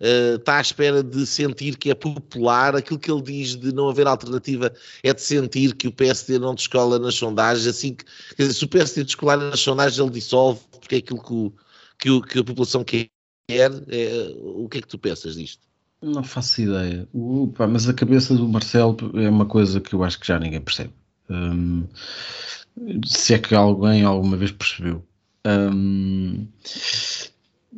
uh, 0.02 0.36
está 0.36 0.58
à 0.58 0.60
espera 0.60 1.02
de 1.02 1.24
sentir 1.24 1.76
que 1.76 1.90
é 1.90 1.94
popular, 1.94 2.76
aquilo 2.76 2.98
que 2.98 3.10
ele 3.10 3.22
diz 3.22 3.56
de 3.56 3.72
não 3.72 3.88
haver 3.88 4.06
alternativa 4.06 4.72
é 5.02 5.14
de 5.14 5.22
sentir 5.22 5.74
que 5.74 5.88
o 5.88 5.92
PSD 5.92 6.38
não 6.38 6.54
descola 6.54 6.98
nas 6.98 7.14
sondagens, 7.14 7.66
assim 7.66 7.94
que, 7.94 8.04
quer 8.36 8.42
dizer, 8.42 8.54
se 8.54 8.64
o 8.64 8.68
PSD 8.68 9.04
descolar 9.04 9.38
nas 9.38 9.60
sondagens 9.60 9.98
ele 9.98 10.10
dissolve, 10.10 10.60
porque 10.72 10.96
é 10.96 10.98
aquilo 10.98 11.22
que, 11.22 11.32
o, 11.32 11.52
que, 11.98 12.10
o, 12.10 12.22
que 12.22 12.38
a 12.40 12.44
população 12.44 12.84
quer, 12.84 13.08
é, 13.48 13.68
o 14.40 14.68
que 14.68 14.78
é 14.78 14.80
que 14.82 14.88
tu 14.88 14.98
pensas 14.98 15.36
disto? 15.36 15.62
Não 16.02 16.24
faço 16.24 16.60
ideia. 16.60 17.08
Opa, 17.14 17.66
mas 17.68 17.88
a 17.88 17.94
cabeça 17.94 18.34
do 18.34 18.48
Marcelo 18.48 18.96
é 19.14 19.28
uma 19.28 19.46
coisa 19.46 19.80
que 19.80 19.94
eu 19.94 20.02
acho 20.02 20.18
que 20.18 20.26
já 20.26 20.36
ninguém 20.36 20.60
percebe. 20.60 20.92
Hum, 21.30 21.86
se 23.06 23.34
é 23.34 23.38
que 23.38 23.54
alguém 23.54 24.02
alguma 24.02 24.36
vez 24.36 24.50
percebeu. 24.50 25.04
Hum, 25.46 26.46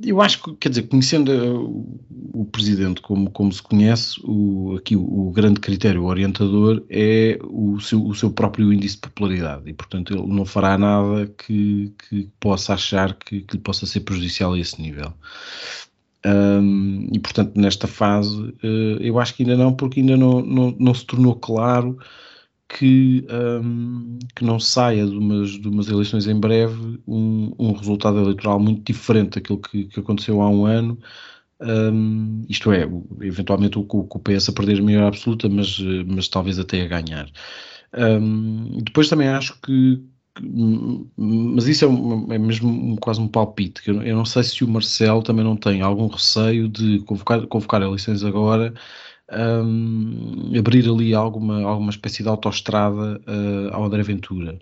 eu 0.03 0.21
acho 0.21 0.43
que, 0.43 0.55
quer 0.57 0.69
dizer, 0.71 0.83
conhecendo 0.83 1.31
uh, 1.31 2.41
o 2.41 2.45
presidente 2.45 3.01
como, 3.01 3.31
como 3.31 3.53
se 3.53 3.63
conhece, 3.63 4.21
o, 4.25 4.77
aqui 4.77 4.97
o, 4.97 5.29
o 5.29 5.31
grande 5.31 5.61
critério 5.61 6.05
orientador 6.05 6.83
é 6.91 7.39
o 7.45 7.79
seu, 7.81 8.05
o 8.05 8.15
seu 8.15 8.31
próprio 8.31 8.73
índice 8.73 8.97
de 8.97 9.03
popularidade 9.03 9.69
e, 9.69 9.73
portanto, 9.73 10.15
ele 10.15 10.27
não 10.27 10.45
fará 10.45 10.77
nada 10.77 11.27
que, 11.27 11.93
que 12.09 12.29
possa 12.41 12.75
achar 12.75 13.15
que, 13.15 13.43
que 13.43 13.57
lhe 13.57 13.63
possa 13.63 13.87
ser 13.87 14.01
prejudicial 14.01 14.55
a 14.55 14.59
esse 14.59 14.81
nível. 14.81 15.13
Um, 16.27 17.09
e, 17.13 17.19
portanto, 17.19 17.53
nesta 17.55 17.87
fase, 17.87 18.37
uh, 18.41 18.99
eu 19.01 19.19
acho 19.21 19.35
que 19.35 19.43
ainda 19.43 19.57
não, 19.57 19.75
porque 19.75 20.01
ainda 20.01 20.17
não, 20.17 20.41
não, 20.41 20.75
não 20.79 20.95
se 20.95 21.05
tornou 21.05 21.37
claro 21.37 21.99
que, 22.75 23.25
um, 23.31 24.19
que 24.35 24.45
não 24.45 24.59
saia 24.59 25.07
de 25.07 25.17
umas, 25.17 25.51
de 25.51 25.69
umas 25.69 25.89
eleições 25.89 26.27
em 26.27 26.39
breve 26.39 27.01
um, 27.07 27.53
um 27.57 27.73
resultado 27.73 28.19
eleitoral 28.19 28.59
muito 28.59 28.83
diferente 28.93 29.37
daquilo 29.37 29.59
que, 29.59 29.85
que 29.85 30.01
aconteceu 30.01 30.41
há 30.43 30.51
um 30.51 30.67
ano. 30.67 30.99
Um, 31.61 32.45
isto 32.49 32.73
é, 32.73 32.83
eventualmente 33.23 33.79
o, 33.79 33.87
o 33.89 34.19
PS 34.19 34.49
a 34.49 34.53
perder 34.53 34.81
a 34.81 34.83
maioria 34.83 35.07
absoluta, 35.07 35.49
mas, 35.49 35.79
mas 36.07 36.27
talvez 36.27 36.59
até 36.59 36.83
a 36.83 36.89
ganhar. 36.89 37.31
Um, 37.97 38.79
depois 38.83 39.09
também 39.09 39.29
acho 39.29 39.57
que, 39.61 40.03
mas 41.17 41.69
isso 41.69 41.85
é, 41.85 41.89
um, 41.89 42.33
é, 42.33 42.39
mesmo 42.39 42.97
quase 43.01 43.21
um 43.21 43.29
palpite. 43.29 43.83
Que 43.83 43.91
eu, 43.93 44.03
eu, 44.03 44.17
não 44.17 44.25
sei 44.25 44.43
se 44.43 44.65
o 44.65 44.69
Marcelo 44.69 45.23
também 45.23 45.45
não 45.45 45.57
tem 45.57 45.81
algum 45.81 46.09
receio 46.09 46.69
de 46.69 46.99
convocar, 47.01 47.47
convocar 47.47 47.83
eleições 47.83 48.25
agora 48.25 48.75
um, 49.33 50.53
abrir 50.59 50.89
ali 50.89 51.15
alguma, 51.15 51.63
alguma 51.63 51.91
espécie 51.91 52.23
de 52.23 52.29
autoestrada 52.29 53.21
uh, 53.27 53.73
ao 53.73 53.85
André 53.85 54.03
Ventura. 54.03 54.59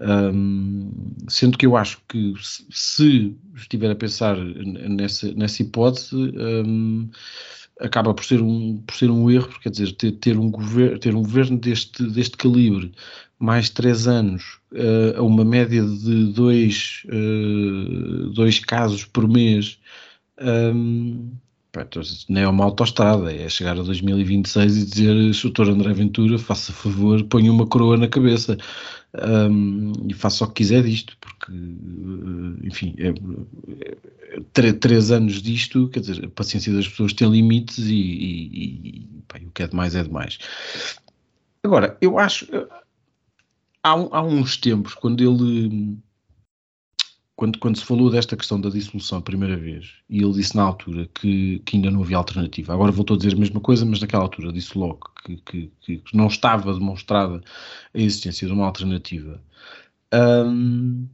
Um, 0.00 0.90
sendo 1.28 1.58
que 1.58 1.66
eu 1.66 1.76
acho 1.76 2.00
que 2.08 2.32
se, 2.70 3.36
estiver 3.54 3.90
a 3.90 3.94
pensar 3.94 4.36
nessa, 4.38 5.32
nessa 5.34 5.62
hipótese, 5.62 6.16
um, 6.16 7.10
acaba 7.78 8.14
por 8.14 8.24
ser 8.24 8.40
um, 8.40 8.78
por 8.86 8.94
ser 8.94 9.10
um 9.10 9.30
erro, 9.30 9.50
quer 9.60 9.70
dizer, 9.70 9.92
ter, 9.92 10.12
ter, 10.12 10.38
um, 10.38 10.50
governo, 10.50 10.98
ter 10.98 11.14
um 11.14 11.22
governo 11.22 11.58
deste, 11.58 12.04
deste 12.04 12.36
calibre, 12.36 12.92
mais 13.38 13.68
três 13.68 14.06
anos, 14.08 14.58
uh, 14.72 15.18
a 15.18 15.22
uma 15.22 15.44
média 15.44 15.82
de 15.84 16.32
dois, 16.32 17.02
uh, 17.06 18.30
dois 18.30 18.60
casos 18.60 19.04
por 19.04 19.28
mês, 19.28 19.78
um, 20.40 21.32
não 22.28 22.40
é 22.40 22.48
uma 22.48 22.64
autoestrada, 22.64 23.32
é 23.32 23.48
chegar 23.48 23.78
a 23.78 23.82
2026 23.82 24.76
e 24.76 24.84
dizer, 24.84 25.34
Soutor 25.34 25.68
André 25.68 25.92
Ventura, 25.94 26.38
faça 26.38 26.72
favor, 26.72 27.22
ponha 27.24 27.50
uma 27.50 27.66
coroa 27.66 27.96
na 27.96 28.08
cabeça 28.08 28.58
um, 29.14 29.92
e 30.06 30.12
faça 30.12 30.44
o 30.44 30.48
que 30.48 30.54
quiser 30.54 30.82
disto, 30.82 31.16
porque, 31.18 31.52
eh, 31.52 32.66
enfim, 32.66 32.94
é, 32.98 33.08
é, 34.60 34.72
três 34.74 35.10
anos 35.10 35.40
disto, 35.40 35.88
quer 35.88 36.00
dizer, 36.00 36.24
a 36.26 36.28
paciência 36.28 36.72
das 36.74 36.88
pessoas 36.88 37.14
tem 37.14 37.30
limites 37.30 37.78
e, 37.78 37.94
e, 37.94 39.08
e 39.38 39.46
o 39.46 39.50
que 39.50 39.62
é 39.62 39.66
demais 39.66 39.94
é 39.94 40.02
demais. 40.02 40.38
Agora, 41.62 41.96
eu 42.00 42.18
acho, 42.18 42.46
há, 43.82 43.90
há 43.90 44.22
uns 44.22 44.58
tempos, 44.58 44.94
quando 44.94 45.22
ele 45.22 45.96
quando, 47.42 47.58
quando 47.58 47.76
se 47.76 47.84
falou 47.84 48.08
desta 48.08 48.36
questão 48.36 48.60
da 48.60 48.68
dissolução 48.68 49.18
a 49.18 49.20
primeira 49.22 49.56
vez, 49.56 49.94
e 50.08 50.22
ele 50.22 50.32
disse 50.32 50.54
na 50.54 50.62
altura 50.62 51.08
que, 51.12 51.58
que 51.66 51.74
ainda 51.74 51.90
não 51.90 52.00
havia 52.00 52.16
alternativa, 52.16 52.72
agora 52.72 52.92
voltou 52.92 53.16
a 53.16 53.18
dizer 53.18 53.34
a 53.34 53.36
mesma 53.36 53.60
coisa, 53.60 53.84
mas 53.84 54.00
naquela 54.00 54.22
altura 54.22 54.52
disse 54.52 54.78
logo 54.78 55.10
que, 55.24 55.38
que, 55.38 55.72
que 55.80 56.02
não 56.14 56.28
estava 56.28 56.72
demonstrada 56.72 57.42
a 57.92 57.98
existência 57.98 58.46
de 58.46 58.52
uma 58.52 58.64
alternativa. 58.64 59.42
Um, 60.14 61.08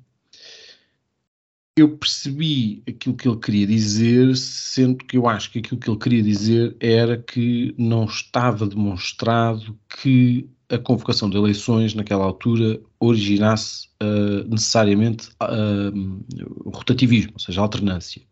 eu 1.75 1.97
percebi 1.97 2.83
aquilo 2.87 3.17
que 3.17 3.27
ele 3.27 3.39
queria 3.39 3.67
dizer, 3.67 4.37
sendo 4.37 4.99
que 4.99 5.17
eu 5.17 5.27
acho 5.27 5.51
que 5.51 5.61
aquilo 5.61 5.81
que 5.81 5.89
ele 5.89 5.99
queria 5.99 6.23
dizer 6.23 6.77
era 6.79 7.17
que 7.17 7.75
não 7.79 8.05
estava 8.05 8.67
demonstrado 8.67 9.79
que 10.03 10.47
a 10.71 10.79
convocação 10.79 11.31
de 11.31 11.37
eleições 11.37 11.95
naquela 11.95 12.25
altura 12.25 12.81
originasse 13.01 13.89
uh, 14.03 14.47
necessariamente 14.49 15.31
uh, 15.43 16.71
rotativismo, 16.71 17.33
ou 17.35 17.39
seja, 17.39 17.61
alternância. 17.61 18.23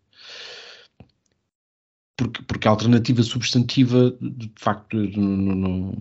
Porque, 2.18 2.42
porque 2.42 2.68
a 2.68 2.70
alternativa 2.70 3.22
substantiva, 3.22 4.16
de 4.20 4.50
facto, 4.56 4.96
não, 4.96 5.54
não, 5.54 5.92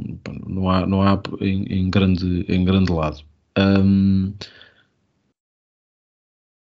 não 0.48 0.70
há, 0.70 0.86
não 0.86 1.02
há 1.02 1.22
em, 1.42 1.64
em, 1.66 1.90
grande, 1.90 2.46
em 2.48 2.64
grande 2.64 2.92
lado. 2.92 3.24
Um, 3.58 4.34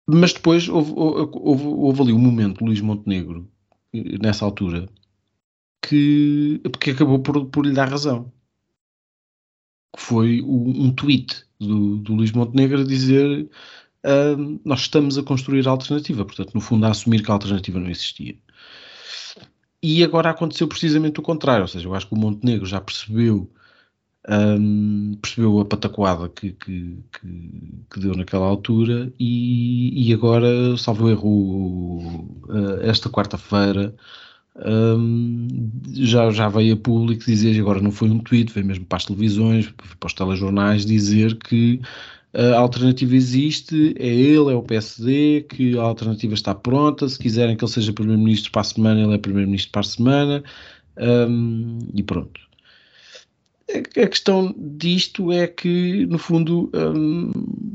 mas 0.08 0.34
depois 0.34 0.68
houve, 0.68 0.94
houve, 0.96 1.64
houve, 1.66 2.02
ali 2.02 2.14
um 2.14 2.20
momento, 2.20 2.64
Luís 2.64 2.82
Montenegro, 2.82 3.48
nessa 3.94 4.46
altura, 4.46 4.88
que, 5.82 6.62
que 6.80 6.92
acabou 6.92 7.20
por, 7.20 7.46
por 7.48 7.66
lhe 7.66 7.74
dar 7.74 7.90
razão 7.90 8.32
que 9.96 10.02
foi 10.02 10.42
um 10.42 10.92
tweet 10.92 11.44
do, 11.60 11.98
do 11.98 12.16
Luís 12.16 12.32
Montenegro 12.32 12.82
a 12.82 12.86
dizer 12.86 13.50
uh, 14.06 14.60
nós 14.66 14.82
estamos 14.82 15.18
a 15.18 15.24
construir 15.24 15.68
a 15.68 15.72
alternativa, 15.72 16.26
portanto, 16.26 16.54
no 16.54 16.62
fundo, 16.62 16.86
a 16.86 16.90
assumir 16.90 17.24
que 17.24 17.32
a 17.32 17.34
alternativa 17.34 17.80
não 17.80 17.90
existia. 17.90 18.36
E 19.82 20.04
agora 20.04 20.32
aconteceu 20.32 20.68
precisamente 20.68 21.20
o 21.20 21.24
contrário, 21.24 21.62
ou 21.62 21.68
seja, 21.68 21.88
eu 21.88 21.94
acho 21.94 22.08
que 22.08 22.14
o 22.14 22.18
Montenegro 22.18 22.66
já 22.66 22.82
percebeu 22.82 23.50
um, 24.28 25.16
percebeu 25.22 25.60
a 25.60 25.66
patacoada 25.66 26.28
que, 26.30 26.52
que, 26.54 26.98
que, 27.12 27.86
que, 27.92 28.00
deu 28.00 28.16
naquela 28.16 28.48
altura 28.48 29.14
e, 29.20 30.10
e 30.10 30.14
agora, 30.14 30.76
salvo 30.78 31.10
erro, 31.10 32.00
uh, 32.48 32.82
esta 32.82 33.10
quarta-feira 33.10 33.96
um, 34.56 35.48
já, 35.94 36.30
já 36.32 36.48
veio 36.48 36.76
a 36.76 36.78
público 36.78 37.26
dizer, 37.26 37.60
agora 37.60 37.82
não 37.82 37.92
foi 37.92 38.10
um 38.10 38.20
tweet, 38.20 38.54
veio 38.54 38.66
mesmo 38.66 38.86
para 38.86 38.98
as 38.98 39.06
televisões, 39.06 39.74
para 40.00 40.08
os 40.08 40.14
telejornais 40.14 40.86
dizer 40.86 41.36
que 41.38 41.82
a 42.36 42.58
alternativa 42.58 43.16
existe, 43.16 43.96
é 43.98 44.08
ele, 44.08 44.52
é 44.52 44.56
o 44.56 44.62
PSD, 44.62 45.46
que 45.48 45.78
a 45.78 45.82
alternativa 45.82 46.34
está 46.34 46.54
pronta, 46.54 47.08
se 47.08 47.18
quiserem 47.18 47.56
que 47.56 47.64
ele 47.64 47.72
seja 47.72 47.94
Primeiro-Ministro 47.94 48.52
para 48.52 48.62
a 48.62 48.66
semana, 48.66 49.02
ele 49.02 49.14
é 49.14 49.18
Primeiro-Ministro 49.18 49.72
para 49.72 49.80
a 49.80 49.84
semana, 49.84 50.44
um, 50.98 51.80
e 51.94 52.04
pronto. 52.04 52.42
A 53.74 54.08
questão 54.08 54.54
disto 54.58 55.32
é 55.32 55.48
que, 55.48 56.06
no 56.08 56.18
fundo, 56.18 56.70
um, 56.74 57.75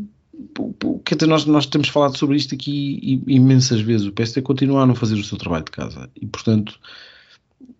quer 1.04 1.14
dizer, 1.16 1.26
nós, 1.26 1.44
nós 1.46 1.66
temos 1.66 1.88
falado 1.88 2.16
sobre 2.16 2.36
isto 2.36 2.54
aqui 2.54 3.22
imensas 3.26 3.80
vezes. 3.80 4.06
O 4.06 4.12
PSD 4.12 4.42
continua 4.42 4.82
a 4.82 4.86
não 4.86 4.94
fazer 4.94 5.14
o 5.14 5.24
seu 5.24 5.38
trabalho 5.38 5.64
de 5.64 5.70
casa 5.70 6.11
e, 6.20 6.26
portanto, 6.26 6.78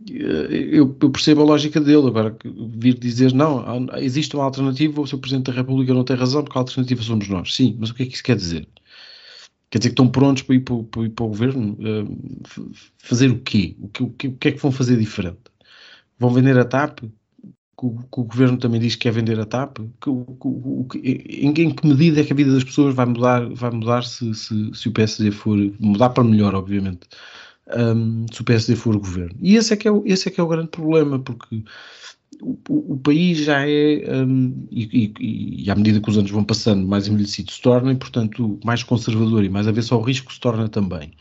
eh, 0.09 0.49
eu, 0.51 0.97
eu 1.01 1.11
percebo 1.11 1.43
a 1.43 1.45
lógica 1.45 1.81
dele. 1.81 2.07
Agora, 2.07 2.37
vir 2.45 2.99
dizer 2.99 3.33
não, 3.33 3.65
existe 3.99 4.35
uma 4.35 4.45
alternativa, 4.45 5.01
o 5.01 5.07
seu 5.07 5.19
Presidente 5.19 5.47
da 5.47 5.53
República 5.53 5.95
não 5.95 6.05
tem 6.05 6.17
razão 6.17 6.43
porque 6.43 6.59
a 6.59 6.63
alternativa 6.63 7.03
somos 7.03 7.29
nós. 7.29 7.55
Sim, 7.55 7.77
mas 7.79 7.91
o 7.91 7.95
que 7.95 8.03
é 8.03 8.07
que 8.07 8.15
isso 8.15 8.25
quer 8.25 8.37
dizer? 8.37 8.69
Quer 9.71 9.79
dizer 9.79 9.91
que 9.91 9.93
estão 9.93 10.09
prontos 10.09 10.43
para 10.43 10.57
ir 10.57 10.61
para, 10.61 10.83
para, 10.83 11.03
ir 11.03 11.11
para 11.11 11.25
o 11.25 11.29
governo? 11.29 11.79
Uh, 11.79 12.73
fazer 12.99 13.31
o 13.31 13.39
quê? 13.41 13.77
O 13.81 13.89
que? 13.89 14.03
o 14.03 14.11
que 14.11 14.49
é 14.49 14.53
que 14.53 14.59
vão 14.61 14.73
fazer 14.73 14.97
diferente? 14.97 15.39
Vão 16.19 16.31
vender 16.31 16.59
a 16.59 16.65
TAP? 16.65 17.01
Que 17.81 17.87
o, 17.87 17.97
que 17.97 18.21
o, 18.21 18.25
governo 18.25 18.59
também 18.59 18.79
diz 18.79 18.95
que 18.95 19.03
quer 19.03 19.13
vender 19.13 19.41
a 19.41 19.47
TAP? 19.47 19.79
Que, 19.79 20.11
que, 20.91 20.99
em, 20.99 21.49
em, 21.49 21.71
que 21.71 21.87
medida 21.87 22.21
é 22.21 22.25
que 22.25 22.33
a 22.33 22.37
vida 22.37 22.53
das 22.53 22.63
pessoas 22.65 22.95
vai 22.95 23.07
mudar, 23.07 23.49
vai 23.55 23.71
mudar 23.71 24.05
se, 24.05 24.35
se, 24.35 24.71
se 24.75 24.89
o 24.89 24.93
PSD 24.93 25.31
for 25.31 25.57
mudar 25.81 26.11
para 26.11 26.23
melhor, 26.23 26.55
obviamente, 26.55 27.09
um, 27.75 28.27
se 28.31 28.43
o 28.43 28.45
PSD 28.45 28.77
for 28.77 28.95
o 28.95 29.01
governo? 29.01 29.35
E 29.41 29.57
esse 29.57 29.73
é 29.73 29.77
que 29.79 29.89
é 29.89 29.91
o, 29.91 30.03
esse 30.05 30.29
é 30.29 30.31
que 30.31 30.39
é 30.39 30.45
o 30.45 30.49
grande 30.49 30.69
problema, 30.69 31.19
porque 31.19 31.65
o, 32.43 32.59
o, 32.69 32.99
país 32.99 33.39
já 33.39 33.67
é, 33.67 34.25
um, 34.27 34.67
e, 34.71 35.15
e, 35.19 35.65
e, 35.65 35.71
à 35.71 35.75
medida 35.75 36.01
que 36.01 36.11
os 36.11 36.19
anos 36.19 36.31
vão 36.31 36.45
passando, 36.45 36.87
mais 36.87 37.09
envelhecido 37.09 37.51
se 37.51 37.63
torna, 37.63 37.93
e 37.93 37.97
portanto 37.97 38.61
mais 38.63 38.83
conservador 38.83 39.43
e 39.43 39.49
mais 39.49 39.67
a 39.67 39.73
ver 39.73 39.83
só 39.83 39.99
o 39.99 40.03
risco 40.03 40.33
se 40.35 40.41
torna 40.41 40.69
também. 40.69 41.13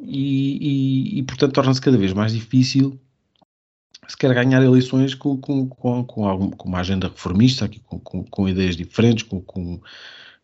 E, 0.00 1.18
e 1.18 1.22
portanto 1.24 1.52
torna-se 1.52 1.80
cada 1.80 1.98
vez 1.98 2.12
mais 2.14 2.32
difícil 2.32 2.98
se 4.08 4.16
quer 4.16 4.34
ganhar 4.34 4.62
eleições 4.62 5.14
com, 5.14 5.36
com, 5.36 5.68
com, 5.68 6.04
com, 6.04 6.28
algum, 6.28 6.50
com 6.50 6.68
uma 6.68 6.80
agenda 6.80 7.08
reformista, 7.08 7.70
com, 7.86 7.98
com, 7.98 8.24
com 8.24 8.48
ideias 8.48 8.76
diferentes, 8.76 9.22
com, 9.22 9.40
com, 9.40 9.80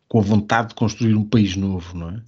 com 0.07 0.19
a 0.19 0.21
vontade 0.21 0.69
de 0.69 0.75
construir 0.75 1.15
um 1.15 1.23
país 1.23 1.55
novo, 1.55 1.97
não 1.97 2.09
é? 2.09 2.21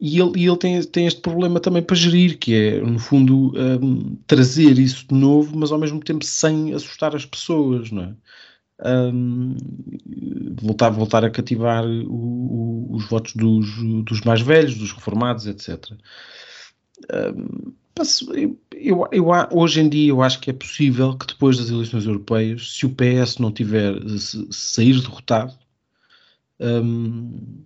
E 0.00 0.20
ele, 0.20 0.32
e 0.36 0.46
ele 0.46 0.56
tem, 0.56 0.82
tem 0.82 1.06
este 1.06 1.20
problema 1.20 1.60
também 1.60 1.82
para 1.82 1.94
gerir, 1.94 2.36
que 2.36 2.54
é, 2.54 2.80
no 2.80 2.98
fundo, 2.98 3.52
trazer 4.26 4.78
isso 4.78 5.06
de 5.06 5.14
novo, 5.14 5.56
mas 5.56 5.70
ao 5.70 5.78
mesmo 5.78 6.00
tempo 6.00 6.24
sem 6.24 6.74
assustar 6.74 7.14
as 7.14 7.24
pessoas, 7.24 7.90
não 7.90 8.02
é? 8.02 8.14
Um, 8.84 9.56
voltar, 10.60 10.90
voltar 10.90 11.24
a 11.24 11.30
cativar 11.30 11.84
o, 11.84 12.88
o, 12.90 12.96
os 12.96 13.08
votos 13.08 13.32
dos, 13.36 13.64
dos 14.04 14.22
mais 14.22 14.40
velhos, 14.40 14.76
dos 14.76 14.90
reformados, 14.90 15.46
etc 15.46 15.92
eu, 18.72 19.08
eu, 19.12 19.26
hoje 19.50 19.80
em 19.80 19.88
dia 19.88 20.10
eu 20.10 20.22
acho 20.22 20.40
que 20.40 20.50
é 20.50 20.52
possível 20.52 21.16
que 21.16 21.26
depois 21.26 21.58
das 21.58 21.68
eleições 21.70 22.06
europeias, 22.06 22.72
se 22.76 22.86
o 22.86 22.90
PS 22.90 23.38
não 23.38 23.52
tiver 23.52 24.00
se, 24.18 24.46
sair 24.50 25.00
derrotado 25.00 25.54
um, 26.60 27.64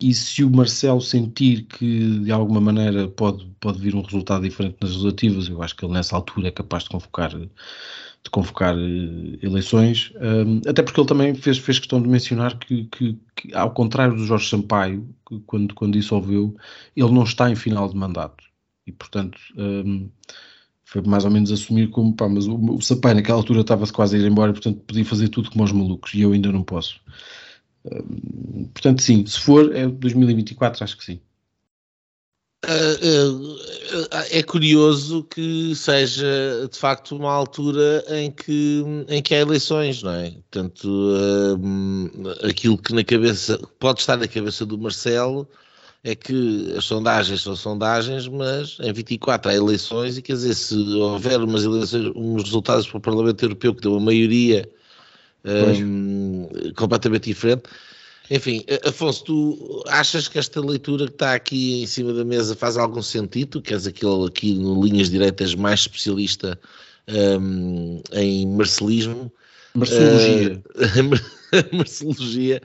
e 0.00 0.12
se 0.14 0.44
o 0.44 0.50
Marcelo 0.50 1.00
sentir 1.00 1.64
que 1.64 2.20
de 2.20 2.32
alguma 2.32 2.60
maneira 2.60 3.08
pode, 3.08 3.46
pode 3.60 3.78
vir 3.78 3.94
um 3.94 4.02
resultado 4.02 4.42
diferente 4.42 4.76
nas 4.80 4.90
legislativas, 4.90 5.48
eu 5.48 5.62
acho 5.62 5.76
que 5.76 5.84
ele 5.84 5.94
nessa 5.94 6.16
altura 6.16 6.48
é 6.48 6.50
capaz 6.50 6.84
de 6.84 6.90
convocar 6.90 7.30
de 7.30 8.30
convocar 8.30 8.74
uh, 8.76 9.38
eleições, 9.40 10.12
um, 10.16 10.60
até 10.68 10.82
porque 10.82 10.98
ele 11.00 11.06
também 11.06 11.34
fez, 11.34 11.58
fez 11.58 11.78
questão 11.78 12.02
de 12.02 12.08
mencionar 12.08 12.58
que, 12.58 12.84
que, 12.86 13.16
que, 13.36 13.54
ao 13.54 13.70
contrário 13.70 14.16
do 14.16 14.24
Jorge 14.24 14.48
Sampaio, 14.48 15.08
que 15.28 15.38
quando, 15.46 15.72
quando 15.74 15.92
dissolveu, 15.92 16.56
ele 16.96 17.12
não 17.12 17.22
está 17.22 17.48
em 17.48 17.54
final 17.54 17.88
de 17.88 17.96
mandato 17.96 18.44
e 18.86 18.92
portanto 18.92 19.38
um, 19.56 20.08
foi 20.84 21.02
mais 21.02 21.24
ou 21.24 21.30
menos 21.30 21.50
assumir 21.50 21.90
como 21.90 22.14
pá, 22.14 22.28
mas 22.28 22.46
o, 22.46 22.54
o 22.54 22.80
Sapai 22.80 23.12
naquela 23.12 23.38
altura 23.38 23.60
estava-se 23.60 23.92
quase 23.92 24.16
a 24.16 24.18
ir 24.20 24.26
embora, 24.26 24.52
portanto 24.52 24.80
podia 24.86 25.04
fazer 25.04 25.28
tudo 25.28 25.50
como 25.50 25.64
os 25.64 25.72
malucos 25.72 26.14
e 26.14 26.20
eu 26.20 26.32
ainda 26.32 26.52
não 26.52 26.62
posso. 26.62 27.00
Um, 27.84 28.64
portanto, 28.72 29.02
sim, 29.02 29.26
se 29.26 29.40
for 29.40 29.74
é 29.74 29.86
2024, 29.86 30.84
acho 30.84 30.96
que 30.96 31.04
sim. 31.04 31.20
É 34.30 34.42
curioso 34.42 35.22
que 35.24 35.74
seja 35.74 36.68
de 36.70 36.76
facto 36.76 37.14
uma 37.14 37.32
altura 37.32 38.04
em 38.08 38.30
que, 38.30 38.82
em 39.08 39.22
que 39.22 39.34
há 39.34 39.38
eleições, 39.38 40.02
não 40.02 40.10
é? 40.12 40.30
Portanto, 40.30 40.88
hum, 41.60 42.10
aquilo 42.42 42.78
que 42.78 42.92
na 42.92 43.04
cabeça 43.04 43.58
pode 43.78 44.00
estar 44.00 44.16
na 44.16 44.26
cabeça 44.26 44.66
do 44.66 44.78
Marcelo 44.78 45.48
é 46.06 46.14
que 46.14 46.72
as 46.76 46.84
sondagens 46.84 47.42
são 47.42 47.56
sondagens, 47.56 48.28
mas 48.28 48.78
em 48.80 48.92
24 48.92 49.50
há 49.50 49.54
eleições 49.54 50.16
e 50.16 50.22
quer 50.22 50.34
dizer, 50.34 50.54
se 50.54 50.76
houver 50.76 51.40
umas 51.40 51.64
eleições, 51.64 52.12
uns 52.14 52.44
resultados 52.44 52.86
para 52.86 52.98
o 52.98 53.00
Parlamento 53.00 53.44
Europeu 53.44 53.74
que 53.74 53.80
deu 53.82 53.90
uma 53.90 54.00
maioria 54.00 54.70
um, 55.44 56.48
completamente 56.76 57.24
diferente. 57.24 57.64
Enfim, 58.30 58.64
Afonso, 58.84 59.24
tu 59.24 59.84
achas 59.88 60.28
que 60.28 60.38
esta 60.38 60.60
leitura 60.60 61.06
que 61.06 61.12
está 61.12 61.34
aqui 61.34 61.82
em 61.82 61.86
cima 61.88 62.12
da 62.12 62.24
mesa 62.24 62.54
faz 62.54 62.76
algum 62.76 63.02
sentido? 63.02 63.60
Queres 63.60 63.88
aquele 63.88 64.26
aqui 64.26 64.54
no 64.54 64.80
Linhas 64.80 65.10
Diretas 65.10 65.56
mais 65.56 65.80
especialista 65.80 66.56
um, 67.08 68.00
em 68.12 68.46
marcelismo? 68.46 69.32
Marcelologia. 69.74 70.62
Uh, 70.76 71.74
marcelologia. 71.76 72.62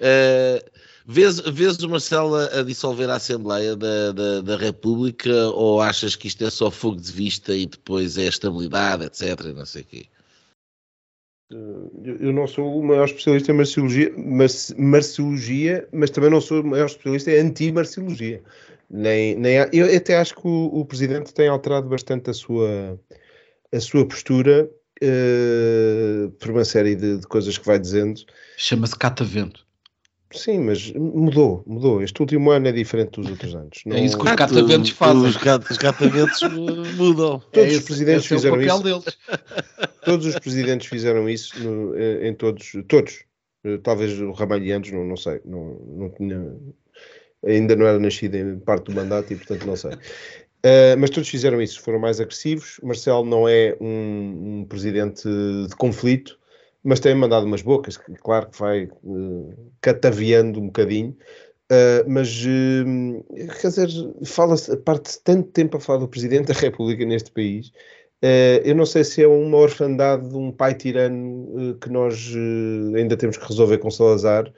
Uh, 0.00 0.69
Vês, 1.12 1.40
vês 1.40 1.76
o 1.82 1.88
Marcelo 1.88 2.36
a, 2.36 2.62
dissolver 2.62 3.10
a 3.10 3.16
Assembleia 3.16 3.74
da, 3.74 4.12
da, 4.12 4.40
da, 4.42 4.56
República 4.56 5.48
ou 5.48 5.80
achas 5.80 6.14
que 6.14 6.28
isto 6.28 6.44
é 6.44 6.50
só 6.50 6.70
fogo 6.70 7.00
de 7.00 7.10
vista 7.10 7.52
e 7.52 7.66
depois 7.66 8.16
é 8.16 8.26
estabilidade, 8.26 9.06
etc. 9.06 9.46
Não 9.46 9.66
sei 9.66 9.82
o 9.82 9.84
quê? 9.86 10.06
Eu 11.50 12.32
não 12.32 12.46
sou 12.46 12.78
o 12.78 12.84
maior 12.84 13.06
especialista 13.06 13.50
em 13.50 13.56
marciologia, 13.56 14.14
marciologia, 14.78 15.88
mas 15.92 16.10
também 16.10 16.30
não 16.30 16.40
sou 16.40 16.60
o 16.60 16.64
maior 16.64 16.86
especialista 16.86 17.32
em 17.32 17.40
anti-marciologia. 17.40 18.40
Nem, 18.88 19.34
nem, 19.34 19.56
eu 19.72 19.96
até 19.96 20.16
acho 20.16 20.36
que 20.36 20.46
o, 20.46 20.66
o, 20.66 20.84
Presidente 20.84 21.34
tem 21.34 21.48
alterado 21.48 21.88
bastante 21.88 22.30
a 22.30 22.32
sua, 22.32 22.96
a 23.72 23.80
sua 23.80 24.06
postura 24.06 24.70
uh, 25.02 26.30
por 26.38 26.52
uma 26.52 26.64
série 26.64 26.94
de, 26.94 27.18
de, 27.18 27.26
coisas 27.26 27.58
que 27.58 27.66
vai 27.66 27.80
dizendo. 27.80 28.20
Chama-se 28.56 28.96
catavento. 28.96 29.68
Sim, 30.32 30.60
mas 30.60 30.92
mudou, 30.92 31.62
mudou. 31.66 32.02
Este 32.02 32.20
último 32.20 32.50
ano 32.50 32.68
é 32.68 32.72
diferente 32.72 33.20
dos 33.20 33.28
outros 33.30 33.54
anos. 33.54 33.82
Não... 33.84 33.96
É 33.96 34.04
isso 34.04 34.16
que 34.16 34.24
os 34.24 34.34
cataventos 34.34 34.90
fazem. 34.90 35.24
Os, 35.24 35.36
cat, 35.36 35.70
os 35.70 35.78
cataventos 35.78 36.40
mudam. 36.96 37.42
Todos 37.52 37.74
é 37.74 37.76
os 37.76 37.84
presidentes 37.84 38.26
fizeram 38.26 38.62
isso. 38.62 38.82
Deles. 38.82 39.18
Todos 40.04 40.26
os 40.26 40.38
presidentes 40.38 40.86
fizeram 40.86 41.28
isso 41.28 41.58
no, 41.62 41.98
em 41.98 42.34
todos, 42.34 42.72
todos. 42.88 43.24
Talvez 43.82 44.18
o 44.18 44.30
Ramalhianos, 44.30 44.90
não, 44.90 45.04
não 45.04 45.16
sei, 45.16 45.40
não, 45.44 45.78
não 45.86 46.10
tinha, 46.10 46.56
ainda 47.44 47.76
não 47.76 47.86
era 47.86 47.98
nascido 47.98 48.34
em 48.34 48.58
parte 48.58 48.84
do 48.84 48.94
mandato 48.94 49.32
e 49.32 49.36
portanto 49.36 49.66
não 49.66 49.76
sei. 49.76 49.92
Uh, 49.92 50.96
mas 50.98 51.10
todos 51.10 51.28
fizeram 51.28 51.60
isso, 51.60 51.80
foram 51.82 51.98
mais 51.98 52.20
agressivos. 52.20 52.80
Marcelo 52.82 53.24
não 53.24 53.46
é 53.46 53.76
um, 53.80 54.60
um 54.60 54.64
presidente 54.66 55.28
de 55.68 55.76
conflito, 55.76 56.38
mas 56.82 57.00
tem 57.00 57.14
mandado 57.14 57.46
umas 57.46 57.62
bocas, 57.62 57.96
que, 57.96 58.12
claro 58.14 58.48
que 58.48 58.58
vai 58.58 58.84
uh, 59.04 59.54
cataviando 59.80 60.60
um 60.60 60.66
bocadinho. 60.66 61.16
Uh, 61.70 62.02
mas 62.08 62.44
uh, 62.44 63.24
quer 63.60 63.68
dizer, 63.68 63.88
fala-se, 64.24 64.76
parte 64.78 65.20
tanto 65.22 65.50
tempo 65.50 65.76
a 65.76 65.80
falar 65.80 66.00
do 66.00 66.08
Presidente 66.08 66.52
da 66.52 66.54
República 66.58 67.04
neste 67.04 67.30
país. 67.30 67.68
Uh, 68.22 68.60
eu 68.64 68.74
não 68.74 68.84
sei 68.84 69.04
se 69.04 69.22
é 69.22 69.28
uma 69.28 69.56
orfandade 69.58 70.28
de 70.28 70.36
um 70.36 70.50
pai 70.50 70.74
tirano 70.74 71.78
que 71.80 71.88
nós 71.88 72.32
ainda 72.96 73.16
temos 73.16 73.36
que 73.36 73.46
resolver 73.46 73.78
com 73.78 73.90
Salazar, 73.90 74.52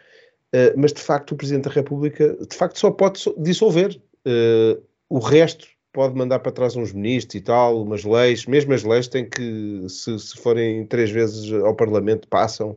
mas 0.76 0.92
de 0.92 1.00
facto 1.00 1.32
o 1.32 1.36
Presidente 1.36 1.64
da 1.64 1.70
República 1.70 2.36
de 2.48 2.56
facto 2.56 2.78
só 2.78 2.90
pode 2.90 3.22
dissolver. 3.38 4.00
o 5.08 5.18
resto 5.18 5.66
pode 5.92 6.16
mandar 6.16 6.38
para 6.38 6.52
trás 6.52 6.74
uns 6.74 6.92
ministros 6.92 7.34
e 7.34 7.40
tal, 7.40 7.82
umas 7.82 8.04
leis, 8.04 8.46
mesmo 8.46 8.72
as 8.72 8.82
leis 8.82 9.08
têm 9.08 9.28
que, 9.28 9.86
se, 9.88 10.18
se 10.18 10.36
forem 10.36 10.86
três 10.86 11.10
vezes 11.10 11.52
ao 11.52 11.74
Parlamento, 11.74 12.26
passam, 12.28 12.76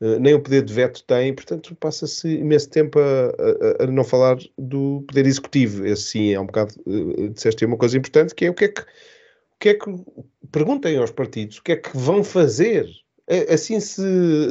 uh, 0.00 0.18
nem 0.18 0.34
o 0.34 0.40
poder 0.40 0.62
de 0.62 0.72
veto 0.72 1.04
tem, 1.04 1.32
portanto 1.32 1.74
passa-se 1.76 2.28
imenso 2.28 2.68
tempo 2.68 2.98
a, 2.98 3.82
a, 3.82 3.84
a, 3.84 3.86
não 3.86 4.02
falar 4.02 4.36
do 4.58 5.04
poder 5.06 5.26
executivo. 5.26 5.86
Esse 5.86 6.02
sim 6.02 6.32
é 6.32 6.40
um 6.40 6.46
bocado, 6.46 6.74
uh, 6.86 7.28
disseste 7.30 7.64
uma 7.64 7.76
coisa 7.76 7.96
importante, 7.96 8.34
que 8.34 8.46
é 8.46 8.50
o 8.50 8.54
que 8.54 8.64
é 8.64 8.68
que, 8.68 8.80
o 8.80 9.58
que 9.60 9.68
é 9.68 9.74
que, 9.74 10.04
perguntem 10.50 10.96
aos 10.96 11.12
partidos, 11.12 11.58
o 11.58 11.62
que 11.62 11.72
é 11.72 11.76
que 11.76 11.96
vão 11.96 12.24
fazer? 12.24 12.88
É, 13.28 13.54
assim 13.54 13.80
se 13.80 14.02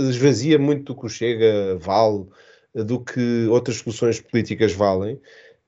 esvazia 0.09 0.59
muito 0.59 0.93
do 0.93 0.99
que 0.99 1.05
o 1.05 1.09
Chega 1.09 1.77
vale, 1.79 2.25
do 2.73 2.99
que 2.99 3.47
outras 3.47 3.77
soluções 3.77 4.19
políticas 4.19 4.73
valem, 4.73 5.19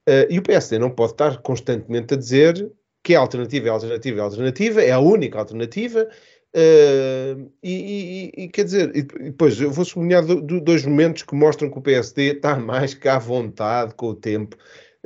Uh, 0.07 0.25
e 0.29 0.39
o 0.39 0.41
PSD 0.41 0.79
não 0.79 0.89
pode 0.89 1.11
estar 1.11 1.41
constantemente 1.41 2.13
a 2.13 2.17
dizer 2.17 2.71
que 3.03 3.13
é 3.13 3.17
alternativa, 3.17 3.67
é 3.67 3.69
alternativa, 3.69 4.19
é 4.19 4.21
alternativa, 4.21 4.81
é 4.81 4.91
a 4.91 4.99
única 4.99 5.37
alternativa. 5.37 6.07
Uh, 6.55 7.51
e, 7.61 8.31
e, 8.35 8.43
e, 8.43 8.47
quer 8.47 8.63
dizer, 8.63 8.95
e 8.95 9.01
depois 9.03 9.59
eu 9.59 9.69
vou 9.69 9.83
sublinhar 9.83 10.25
do, 10.25 10.41
do, 10.41 10.61
dois 10.61 10.85
momentos 10.85 11.23
que 11.23 11.35
mostram 11.35 11.69
que 11.69 11.77
o 11.77 11.81
PSD 11.81 12.33
está 12.33 12.55
mais 12.59 12.93
que 12.93 13.07
à 13.07 13.19
vontade 13.19 13.93
com 13.95 14.07
o 14.07 14.15
tempo. 14.15 14.55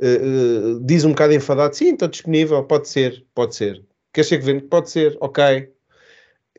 Uh, 0.00 0.80
diz 0.80 1.04
um 1.04 1.10
bocado 1.10 1.32
enfadado: 1.32 1.74
sim, 1.74 1.92
estou 1.92 2.08
disponível, 2.08 2.62
pode 2.64 2.88
ser, 2.88 3.24
pode 3.34 3.54
ser. 3.56 3.84
Quer 4.12 4.24
ser 4.24 4.38
venha? 4.40 4.62
Pode 4.62 4.88
ser, 4.90 5.16
ok. 5.20 5.68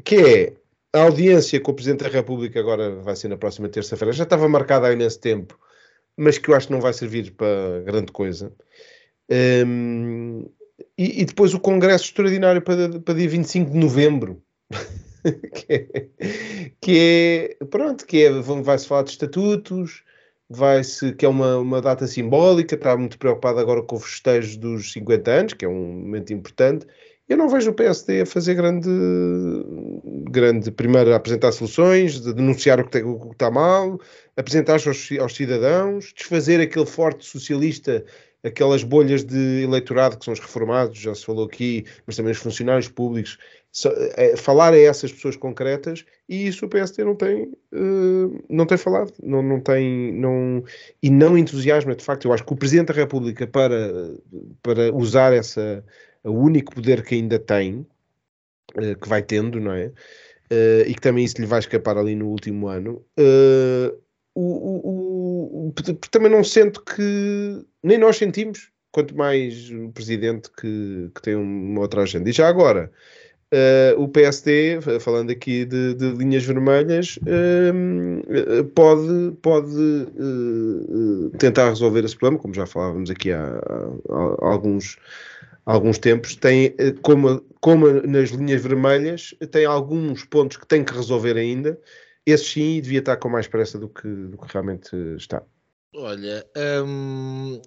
Que 0.03 0.15
é 0.15 0.53
a 0.93 1.03
audiência 1.03 1.59
com 1.59 1.71
o 1.71 1.75
Presidente 1.75 2.03
da 2.03 2.09
República, 2.09 2.59
agora 2.59 2.95
vai 3.01 3.15
ser 3.15 3.29
na 3.29 3.37
próxima 3.37 3.69
terça-feira, 3.69 4.13
já 4.13 4.23
estava 4.23 4.47
marcada 4.49 4.87
há 4.87 4.93
imenso 4.93 5.19
tempo 5.19 5.57
mas 6.17 6.37
que 6.37 6.49
eu 6.49 6.55
acho 6.55 6.67
que 6.67 6.73
não 6.73 6.81
vai 6.81 6.93
servir 6.93 7.31
para 7.31 7.81
grande 7.85 8.11
coisa. 8.11 8.53
Um, 9.29 10.49
e, 10.97 11.21
e, 11.21 11.25
depois 11.25 11.53
o 11.53 11.59
Congresso 11.59 12.05
Extraordinário 12.05 12.61
para, 12.61 12.99
para 12.99 13.13
dia 13.13 13.29
25 13.29 13.71
de 13.71 13.77
novembro. 13.77 14.41
que, 15.53 15.73
é, 15.73 16.07
que 16.81 17.57
é, 17.61 17.65
pronto, 17.65 18.05
que 18.05 18.23
é, 18.23 18.31
vai-se 18.31 18.87
falar 18.87 19.03
de 19.03 19.11
estatutos, 19.11 20.03
vai-se, 20.49 21.13
que 21.13 21.25
é 21.25 21.29
uma, 21.29 21.57
uma 21.57 21.81
data 21.81 22.05
simbólica, 22.07 22.75
está 22.75 22.95
muito 22.97 23.17
preocupado 23.17 23.59
agora 23.59 23.81
com 23.81 23.95
os 23.95 24.03
festejos 24.03 24.57
dos 24.57 24.91
50 24.91 25.31
anos, 25.31 25.53
que 25.53 25.65
é 25.65 25.67
um 25.67 25.93
momento 25.93 26.33
importante. 26.33 26.85
Eu 27.27 27.37
não 27.37 27.47
vejo 27.47 27.71
o 27.71 27.73
PSD 27.73 28.21
a 28.21 28.25
fazer 28.25 28.53
grande, 28.53 28.89
grande 30.29 30.71
primeiro 30.71 31.13
apresentar 31.13 31.51
soluções, 31.53 32.19
de 32.19 32.33
denunciar 32.33 32.79
o 32.79 32.83
que, 32.83 32.91
tem, 32.91 33.03
o 33.03 33.17
que 33.17 33.31
está 33.31 33.49
mal, 33.49 33.97
apresentar-se 34.35 34.87
aos, 34.89 35.09
aos, 35.19 35.33
cidadãos, 35.33 36.13
desfazer 36.13 36.59
aquele 36.59 36.85
forte 36.85 37.25
socialista, 37.25 38.03
aquelas 38.43 38.83
bolhas 38.83 39.23
de 39.23 39.63
eleitorado 39.63 40.17
que 40.17 40.25
são 40.25 40.33
os 40.33 40.39
reformados, 40.39 40.99
já 40.99 41.15
se 41.15 41.25
falou 41.25 41.45
aqui, 41.45 41.85
mas 42.05 42.17
também 42.17 42.33
os 42.33 42.39
funcionários 42.39 42.89
públicos, 42.89 43.37
é, 44.17 44.35
falar 44.35 44.73
a 44.73 44.77
essas 44.77 45.11
pessoas 45.11 45.35
concretas 45.35 46.05
e 46.29 46.45
isso 46.45 46.65
o 46.65 46.69
PSD 46.69 47.05
não 47.05 47.15
tem, 47.15 47.43
uh, 47.73 48.43
não 48.49 48.65
tem 48.65 48.77
falado, 48.77 49.13
não, 49.23 49.41
não 49.41 49.61
tem, 49.61 50.13
não, 50.13 50.63
e 51.01 51.09
não 51.09 51.37
entusiasma, 51.37 51.95
de 51.95 52.03
facto, 52.03 52.25
eu 52.25 52.33
acho 52.33 52.45
que 52.45 52.53
o 52.53 52.57
Presidente 52.57 52.89
da 52.89 52.93
República 52.93 53.47
para, 53.47 54.13
para 54.61 54.93
usar 54.93 55.33
essa, 55.33 55.83
o 56.23 56.31
único 56.31 56.75
poder 56.75 57.03
que 57.03 57.15
ainda 57.15 57.39
tem, 57.39 57.85
uh, 58.75 58.99
que 58.99 59.09
vai 59.09 59.21
tendo, 59.21 59.59
não 59.59 59.73
é? 59.73 59.87
Uh, 60.51 60.87
e 60.87 60.93
que 60.93 61.01
também 61.01 61.25
isso 61.25 61.39
lhe 61.39 61.47
vai 61.47 61.59
escapar 61.59 61.97
ali 61.97 62.15
no 62.15 62.27
último 62.27 62.67
ano, 62.67 63.03
uh, 63.19 64.03
o, 64.35 64.41
o, 64.41 65.67
o, 65.67 65.73
também 66.09 66.31
não 66.31 66.43
sento 66.43 66.83
que 66.83 67.65
nem 67.83 67.97
nós 67.97 68.17
sentimos, 68.17 68.71
quanto 68.91 69.15
mais 69.15 69.69
o 69.69 69.89
presidente 69.91 70.49
que, 70.59 71.11
que 71.13 71.21
tem 71.21 71.35
uma 71.35 71.81
outra 71.81 72.03
agenda. 72.03 72.29
E 72.29 72.33
já 72.33 72.47
agora, 72.47 72.91
uh, 73.53 74.01
o 74.01 74.07
PSD, 74.07 74.79
falando 74.99 75.31
aqui 75.31 75.65
de, 75.65 75.93
de 75.95 76.11
linhas 76.11 76.43
vermelhas, 76.43 77.17
uh, 77.17 78.63
pode, 78.75 79.35
pode 79.41 79.75
uh, 79.75 81.29
tentar 81.37 81.69
resolver 81.69 82.03
esse 82.05 82.15
problema, 82.15 82.41
como 82.41 82.53
já 82.53 82.65
falávamos 82.65 83.09
aqui 83.09 83.31
há, 83.31 83.43
há, 83.43 84.45
há 84.45 84.51
alguns, 84.51 84.97
alguns 85.65 85.97
tempos, 85.97 86.35
tem, 86.35 86.75
como, 87.01 87.41
como 87.61 87.89
nas 88.01 88.29
linhas 88.29 88.61
vermelhas, 88.61 89.33
tem 89.51 89.65
alguns 89.65 90.23
pontos 90.25 90.57
que 90.57 90.67
tem 90.67 90.83
que 90.83 90.93
resolver 90.93 91.37
ainda 91.37 91.79
esse 92.25 92.45
sim 92.45 92.81
devia 92.81 92.99
estar 92.99 93.17
com 93.17 93.29
mais 93.29 93.47
pressa 93.47 93.77
do 93.77 93.89
que, 93.89 94.07
do 94.07 94.37
que 94.37 94.51
realmente 94.51 94.95
está. 95.17 95.43
Olha, 95.95 96.43
hum, 96.85 97.61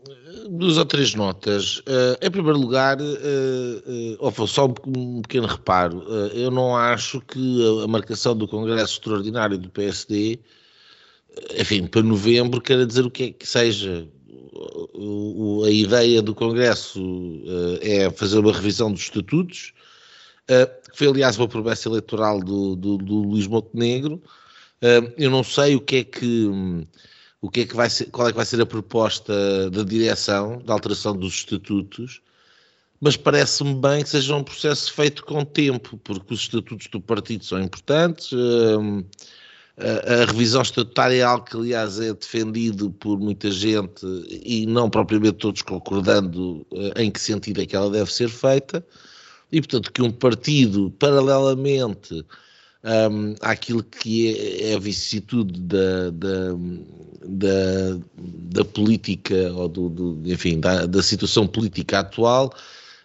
duas 0.51 0.79
ou 0.79 0.85
três 0.85 1.15
notas. 1.15 1.79
Uh, 1.79 2.17
em 2.21 2.31
primeiro 2.31 2.59
lugar, 2.59 2.99
uh, 3.01 4.27
uh, 4.27 4.47
só 4.49 4.67
um, 4.85 5.23
pequeno 5.23 5.47
reparo. 5.47 5.99
Uh, 5.99 6.27
eu 6.35 6.51
não 6.51 6.75
acho 6.75 7.21
que 7.21 7.83
a, 7.85 7.87
marcação 7.87 8.37
do 8.37 8.49
Congresso 8.49 8.95
Extraordinário 8.95 9.57
do 9.57 9.71
PSD, 9.71 10.41
enfim, 11.57 11.87
para 11.87 12.03
novembro, 12.03 12.61
quer 12.61 12.85
dizer 12.85 13.07
o 13.07 13.11
que 13.11 13.25
é 13.25 13.31
que 13.31 13.47
seja. 13.47 14.09
O, 14.95 15.65
a 15.65 15.71
ideia 15.71 16.23
do 16.23 16.35
Congresso 16.35 17.01
é 17.81 18.11
fazer 18.11 18.39
uma 18.39 18.53
revisão 18.53 18.91
dos 18.91 19.03
estatutos, 19.03 19.73
que 20.47 20.97
foi 20.99 21.09
aliás 21.09 21.37
uma 21.37 21.49
promessa 21.49 21.89
eleitoral 21.89 22.41
do, 22.41 22.77
do, 22.77 22.97
do 22.97 23.15
Luís 23.23 23.47
Montenegro 23.47 24.23
eu 25.17 25.31
não 25.31 25.43
sei 25.43 25.75
o 25.75 25.81
que 25.81 25.97
é 25.97 26.05
que 26.05 26.47
o 27.41 27.51
que 27.51 27.61
é 27.61 27.67
que 27.67 27.77
vai 27.77 27.89
ser, 27.89 28.07
qual 28.07 28.29
é 28.29 28.31
que 28.31 28.37
vai 28.37 28.47
ser 28.47 28.61
a 28.61 28.67
proposta 28.67 29.71
da 29.71 29.83
direção 29.83 30.59
da 30.59 30.73
alteração 30.73 31.17
dos 31.17 31.35
estatutos, 31.35 32.21
mas 33.01 33.17
parece-me 33.17 33.75
bem 33.75 34.03
que 34.03 34.09
seja 34.09 34.35
um 34.35 34.43
processo 34.43 34.93
feito 34.93 35.25
com 35.25 35.45
tempo, 35.45 35.99
porque 35.99 36.35
os 36.35 36.41
estatutos 36.41 36.87
do 36.89 37.01
partido 37.01 37.45
são 37.45 37.61
importantes. 37.61 38.31
A, 39.79 40.25
revisão 40.25 40.63
estatutária 40.63 41.17
é 41.17 41.23
algo 41.23 41.45
que, 41.45 41.57
aliás, 41.57 42.01
é 42.01 42.15
defendido 42.15 42.91
por 42.91 43.19
muita 43.19 43.51
gente 43.51 44.07
e 44.31 44.65
não 44.67 44.89
propriamente 44.89 45.35
todos 45.35 45.61
concordando 45.61 46.67
eh, 46.73 47.03
em 47.03 47.11
que 47.11 47.21
sentido 47.21 47.61
é 47.61 47.67
que 47.67 47.77
ela 47.77 47.91
deve 47.91 48.11
ser 48.11 48.31
feita. 48.31 48.83
E, 49.53 49.61
portanto, 49.61 49.93
que 49.93 50.01
um 50.01 50.11
partido, 50.11 50.91
paralelamente 50.99 52.25
um, 52.87 53.35
àquilo 53.41 53.83
que 53.83 54.35
é, 54.35 54.71
é 54.71 54.75
a 54.77 54.79
vicissitude 54.79 55.61
da, 55.61 56.11
da, 56.11 56.53
da, 57.25 57.99
da, 58.17 58.65
política, 58.65 59.53
ou 59.53 59.69
do, 59.69 59.91
do 59.91 60.23
enfim, 60.25 60.61
da, 60.61 60.87
da, 60.87 61.03
situação 61.03 61.47
política 61.47 61.99
atual, 61.99 62.53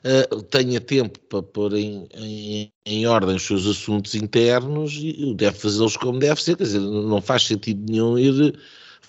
uh, 0.04 0.42
tenha 0.44 0.80
tempo 0.80 1.20
para 1.22 1.44
pôr 1.44 1.74
em, 1.74 2.08
em, 2.14 2.72
em, 2.86 3.08
ordem 3.08 3.36
os 3.36 3.44
seus 3.44 3.68
assuntos 3.68 4.16
internos 4.16 4.94
e 4.96 5.34
deve 5.36 5.58
fazê-los 5.58 5.98
como 5.98 6.20
deve 6.20 6.42
ser, 6.42 6.58
quer 6.58 6.64
dizer, 6.64 6.80
não 6.80 7.22
faz 7.22 7.46
sentido 7.46 7.92
nenhum 7.92 8.18
ir 8.18 8.60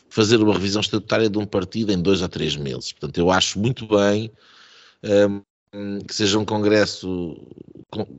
fazer 0.08 0.36
uma 0.36 0.52
revisão 0.52 0.80
estatutária 0.80 1.30
de 1.30 1.38
um 1.38 1.46
partido 1.46 1.90
em 1.90 2.00
dois 2.00 2.20
ou 2.20 2.28
três 2.28 2.54
meses. 2.54 2.92
Portanto, 2.92 3.18
eu 3.18 3.30
acho 3.30 3.58
muito 3.58 3.86
bem 3.86 4.30
um, 5.74 6.00
que 6.00 6.14
seja 6.14 6.38
um 6.38 6.44
congresso 6.44 7.36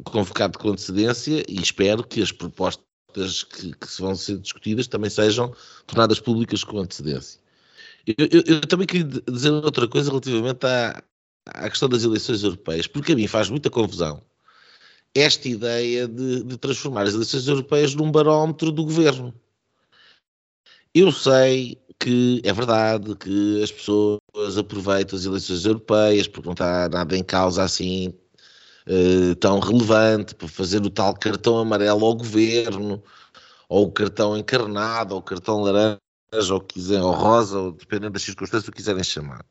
convocado 0.04 0.58
com 0.58 0.70
antecedência 0.70 1.44
e 1.48 1.62
espero 1.62 2.04
que 2.04 2.22
as 2.22 2.32
propostas 2.32 3.44
que, 3.44 3.74
que 3.74 4.02
vão 4.02 4.16
ser 4.16 4.40
discutidas 4.40 4.88
também 4.88 5.10
sejam 5.10 5.54
tornadas 5.86 6.20
públicas 6.20 6.64
com 6.64 6.80
antecedência. 6.80 7.40
Eu, 8.06 8.28
eu, 8.32 8.44
eu 8.56 8.62
também 8.62 8.88
queria 8.88 9.06
dizer 9.30 9.52
outra 9.52 9.88
coisa 9.88 10.10
relativamente 10.10 10.66
à, 10.66 11.02
à 11.48 11.70
questão 11.70 11.90
das 11.90 12.04
eleições 12.04 12.44
europeias, 12.44 12.88
porque 12.88 13.14
a 13.14 13.16
mim 13.16 13.28
faz 13.28 13.50
muita 13.50 13.70
confusão 13.70 14.24
esta 15.16 15.48
ideia 15.48 16.08
de, 16.08 16.44
de 16.44 16.58
transformar 16.58 17.04
as 17.04 17.14
eleições 17.14 17.48
europeias 17.48 17.94
num 17.94 18.12
barómetro 18.12 18.72
do 18.72 18.84
governo. 18.84 19.34
Eu 20.94 21.12
sei 21.12 21.78
que 22.00 22.42
é 22.44 22.52
verdade 22.52 23.16
que 23.16 23.62
as 23.64 23.72
pessoas 23.72 24.20
aproveitam 24.58 25.18
as 25.18 25.26
eleições 25.26 25.66
europeias 25.66 26.28
porque 26.28 26.48
não 26.48 26.54
está 26.54 26.90
nada 26.90 27.18
em 27.18 27.24
causa 27.24 27.64
assim 27.64 28.14
uh, 28.88 29.36
tão 29.36 29.60
relevante 29.60 30.36
para 30.36 30.48
fazer 30.48 30.82
o 30.82 30.90
tal 30.90 31.14
cartão 31.16 31.58
amarelo 31.58 32.06
ao 32.06 32.16
governo, 32.16 33.04
ou 33.70 33.86
o 33.88 33.92
cartão 33.92 34.38
encarnado, 34.38 35.14
ou 35.14 35.20
o 35.20 35.24
cartão 35.24 35.62
laranja, 35.62 36.00
ou, 36.54 36.62
quiser, 36.62 37.02
ou 37.02 37.12
rosa, 37.12 37.60
ou 37.60 37.72
dependendo 37.72 38.14
das 38.14 38.24
circunstâncias 38.24 38.70
que 38.70 38.76
quiserem 38.76 39.04
chamar. 39.04 39.46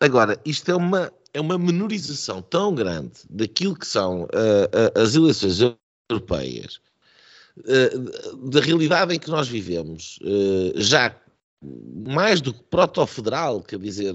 Agora, 0.00 0.38
isto 0.44 0.70
é 0.70 0.74
uma, 0.74 1.12
é 1.32 1.40
uma 1.40 1.58
menorização 1.58 2.42
tão 2.42 2.74
grande 2.74 3.12
daquilo 3.28 3.76
que 3.76 3.86
são 3.86 4.22
uh, 4.22 4.26
uh, 4.26 5.00
as 5.00 5.14
eleições 5.14 5.58
europeias, 6.10 6.80
uh, 7.58 8.48
da 8.48 8.60
realidade 8.60 9.14
em 9.14 9.18
que 9.18 9.30
nós 9.30 9.48
vivemos, 9.48 10.18
já 10.76 11.14
mais 12.06 12.42
do 12.42 12.52
que 12.52 12.62
proto-federal, 12.64 13.62
quer 13.62 13.78
dizer, 13.78 14.12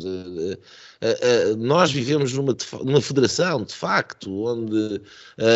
nós 1.58 1.92
vivemos 1.92 2.32
numa, 2.34 2.56
numa 2.84 3.02
federação, 3.02 3.64
de 3.64 3.74
facto, 3.74 4.46
onde 4.46 5.02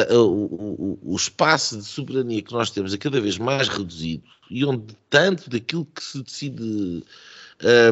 o, 0.09 0.97
o, 1.03 1.15
espaço 1.15 1.77
de 1.77 1.83
soberania 1.83 2.41
que 2.41 2.51
nós 2.51 2.71
temos 2.71 2.95
é 2.95 2.97
cada 2.97 3.21
vez 3.21 3.37
mais 3.37 3.67
reduzido 3.67 4.23
e 4.49 4.65
onde 4.65 4.97
tanto 5.07 5.51
daquilo 5.51 5.85
que 5.85 6.03
se 6.03 6.23
decide, 6.23 7.03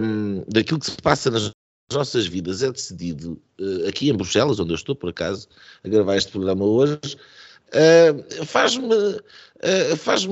um, 0.01 0.43
daquilo 0.47 0.79
que 0.79 0.89
se 0.89 0.97
passa 0.97 1.29
nas 1.29 1.51
nossas 1.94 2.26
vidas 2.26 2.64
é 2.64 2.72
decidido 2.72 3.42
uh, 3.60 3.88
aqui 3.88 4.10
em 4.10 4.14
Bruxelas, 4.16 4.60
onde 4.60 4.72
eu 4.72 4.76
estou, 4.76 4.96
por 4.96 5.10
acaso, 5.10 5.48
a 5.84 5.89
gravar 5.89 6.18
este 6.18 6.32
programa 6.32 6.66
hoje, 6.66 7.00
uh, 7.74 8.46
faz-me 8.46 8.94
uh, 8.94 9.98
faz 9.98 10.26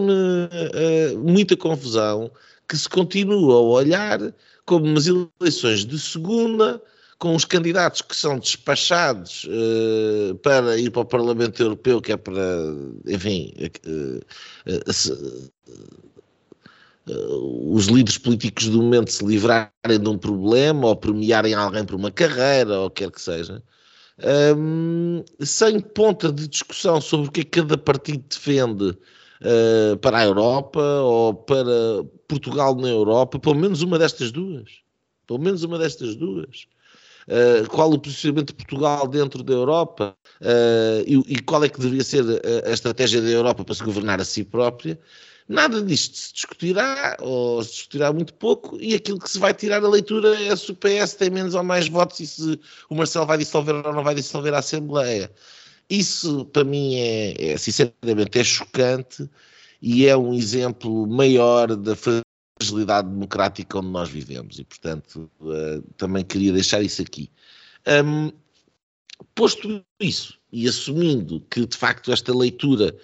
muita 1.18 1.56
confusão 1.56 2.32
que 2.68 2.76
se 2.78 2.90
continua 2.90 3.56
a 3.56 3.62
olhar 3.62 4.34
como 4.66 4.86
umas 4.86 5.06
eleições 5.08 5.86
de 5.86 6.00
segunda, 6.00 6.82
com 7.18 7.36
os 7.36 7.46
candidatos 7.46 8.02
que 8.02 8.16
são 8.16 8.40
despachados 8.40 9.48
para 10.42 10.78
ir 10.78 10.90
para 10.90 11.02
o 11.02 11.06
Parlamento 11.06 11.62
Europeu, 11.62 12.02
que 12.02 12.12
é 12.12 12.18
para, 12.18 12.42
enfim, 13.08 13.54
uh, 13.86 14.26
os 17.72 17.88
líderes 17.88 18.18
políticos 18.18 18.68
do 18.68 18.82
momento 18.82 19.12
se 19.12 19.26
livrarem 19.26 20.00
de 20.02 20.10
um 20.10 20.18
problema 20.18 20.88
ou 20.88 20.96
premiarem 20.96 21.54
alguém 21.54 21.86
por 21.86 21.96
uma 21.96 22.12
carreira 22.12 22.80
ou 22.80 22.90
quer 22.90 23.12
que 23.12 23.22
seja, 23.22 23.64
um, 24.58 25.24
sem 25.40 25.80
ponta 25.80 26.32
de 26.32 26.48
discussão 26.48 27.00
sobre 27.00 27.28
o 27.28 27.32
que 27.32 27.42
é 27.42 27.44
que 27.44 27.62
cada 27.62 27.78
partido 27.78 28.24
defende 28.30 28.90
uh, 28.90 29.98
para 30.02 30.20
a 30.20 30.26
Europa 30.26 30.82
ou 31.02 31.34
para 31.34 32.04
Portugal 32.28 32.76
na 32.76 32.90
Europa, 32.90 33.40
pelo 33.40 33.56
menos 33.56 33.82
uma 33.82 33.98
destas 33.98 34.32
duas. 34.32 34.70
Pelo 35.26 35.40
menos 35.40 35.64
uma 35.64 35.78
destas 35.78 36.16
duas. 36.16 36.68
Uh, 37.28 37.70
qual 37.70 37.92
o 37.92 38.00
posicionamento 38.00 38.48
de 38.48 38.56
Portugal 38.56 39.08
dentro 39.08 39.44
da 39.44 39.54
Europa 39.54 40.18
uh, 40.42 41.04
e, 41.06 41.36
e, 41.36 41.40
qual 41.40 41.64
é 41.64 41.70
que 41.70 41.80
deveria 41.80 42.04
ser 42.04 42.24
a, 42.24 42.70
a, 42.70 42.74
estratégia 42.74 43.22
da 43.22 43.30
Europa 43.30 43.64
para 43.64 43.76
se 43.76 43.84
governar 43.84 44.20
a 44.20 44.26
si 44.26 44.44
própria, 44.44 45.00
Nada 45.50 45.82
disto 45.82 46.16
se 46.16 46.32
discutirá, 46.32 47.18
ou 47.20 47.64
se 47.64 47.72
discutirá 47.72 48.14
muito 48.14 48.36
pouco, 48.36 48.80
e 48.80 48.94
aquilo 48.94 49.18
que 49.18 49.28
se 49.28 49.40
vai 49.40 49.52
tirar 49.52 49.84
a 49.84 49.90
leitura 49.90 50.40
é 50.40 50.56
se 50.56 50.72
o 50.72 50.76
PS 50.76 51.16
tem 51.16 51.32
menos 51.32 51.56
ou 51.56 51.64
mais 51.64 51.88
votos 51.88 52.20
e 52.20 52.28
se 52.28 52.60
o 52.88 52.94
Marcelo 52.94 53.26
vai 53.26 53.40
dissolver 53.40 53.84
ou 53.84 53.92
não 53.92 54.04
vai 54.04 54.14
dissolver 54.14 54.54
a 54.54 54.60
Assembleia. 54.60 55.32
Isso, 55.90 56.46
para 56.46 56.64
mim, 56.64 56.94
é, 56.98 57.54
é 57.54 57.58
sinceramente, 57.58 58.38
é 58.38 58.44
chocante 58.44 59.28
e 59.82 60.06
é 60.06 60.16
um 60.16 60.36
exemplo 60.36 61.08
maior 61.08 61.76
da 61.76 61.96
fragilidade 61.96 63.10
democrática 63.10 63.80
onde 63.80 63.90
nós 63.90 64.08
vivemos. 64.08 64.60
E, 64.60 64.64
portanto, 64.64 65.32
uh, 65.42 65.82
também 65.98 66.24
queria 66.24 66.54
deixar 66.54 66.84
isso 66.84 67.02
aqui. 67.02 67.32
Um, 68.06 68.32
posto 69.34 69.84
isso, 70.00 70.38
e 70.52 70.68
assumindo 70.68 71.42
que, 71.50 71.66
de 71.66 71.76
facto, 71.76 72.12
esta 72.12 72.38
leitura 72.38 72.96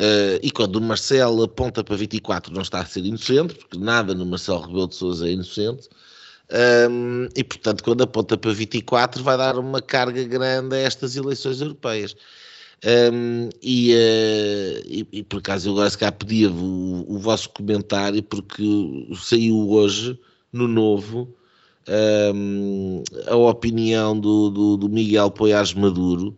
Uh, 0.00 0.38
e 0.44 0.50
quando 0.52 0.76
o 0.76 0.80
Marcelo 0.80 1.42
aponta 1.42 1.82
para 1.82 1.96
24 1.96 2.54
não 2.54 2.62
está 2.62 2.80
a 2.80 2.86
ser 2.86 3.04
inocente, 3.04 3.54
porque 3.54 3.76
nada 3.76 4.14
no 4.14 4.24
Marcelo 4.24 4.60
Rebelo 4.60 4.86
de 4.86 4.94
Sousa 4.94 5.26
é 5.26 5.32
inocente, 5.32 5.88
um, 6.88 7.24
ehm, 7.24 7.28
e 7.34 7.42
portanto 7.42 7.82
quando 7.82 8.02
aponta 8.02 8.38
para 8.38 8.52
24 8.52 9.24
vai 9.24 9.36
dar 9.36 9.58
uma 9.58 9.82
carga 9.82 10.22
grande 10.22 10.76
a 10.76 10.78
estas 10.78 11.16
eleições 11.16 11.60
europeias. 11.60 12.14
Um, 12.84 12.88
ehm, 12.88 13.50
e, 13.60 13.92
uh, 13.92 14.86
e, 14.86 15.08
e, 15.12 15.22
por 15.24 15.40
acaso 15.40 15.68
eu 15.68 15.72
agora 15.72 15.90
se 15.90 15.98
cá 15.98 16.12
pedia 16.12 16.48
o, 16.48 17.04
o, 17.12 17.18
vosso 17.18 17.50
comentário 17.50 18.22
porque 18.22 18.62
saiu 19.16 19.68
hoje 19.68 20.16
no 20.52 20.68
novo 20.68 21.36
um, 21.88 23.02
ehm, 23.02 23.04
a 23.26 23.36
opinião 23.36 24.18
do, 24.18 24.50
do, 24.50 24.76
do 24.76 24.88
Miguel 24.88 25.30
Poiares 25.32 25.74
Maduro 25.74 26.36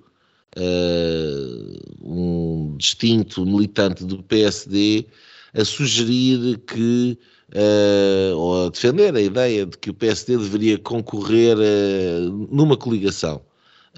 uh, 0.56 1.90
um 2.02 2.76
distinto 2.76 3.44
militante 3.44 4.04
do 4.04 4.22
PSD 4.22 5.06
a 5.54 5.64
sugerir 5.64 6.58
que, 6.58 7.18
uh, 7.52 8.36
ou 8.36 8.66
a 8.66 8.70
defender 8.70 9.14
a 9.14 9.20
ideia 9.20 9.66
de 9.66 9.76
que 9.78 9.90
o 9.90 9.94
PSD 9.94 10.36
deveria 10.36 10.78
concorrer 10.78 11.56
uh, 11.56 12.48
numa 12.50 12.76
coligação 12.76 13.42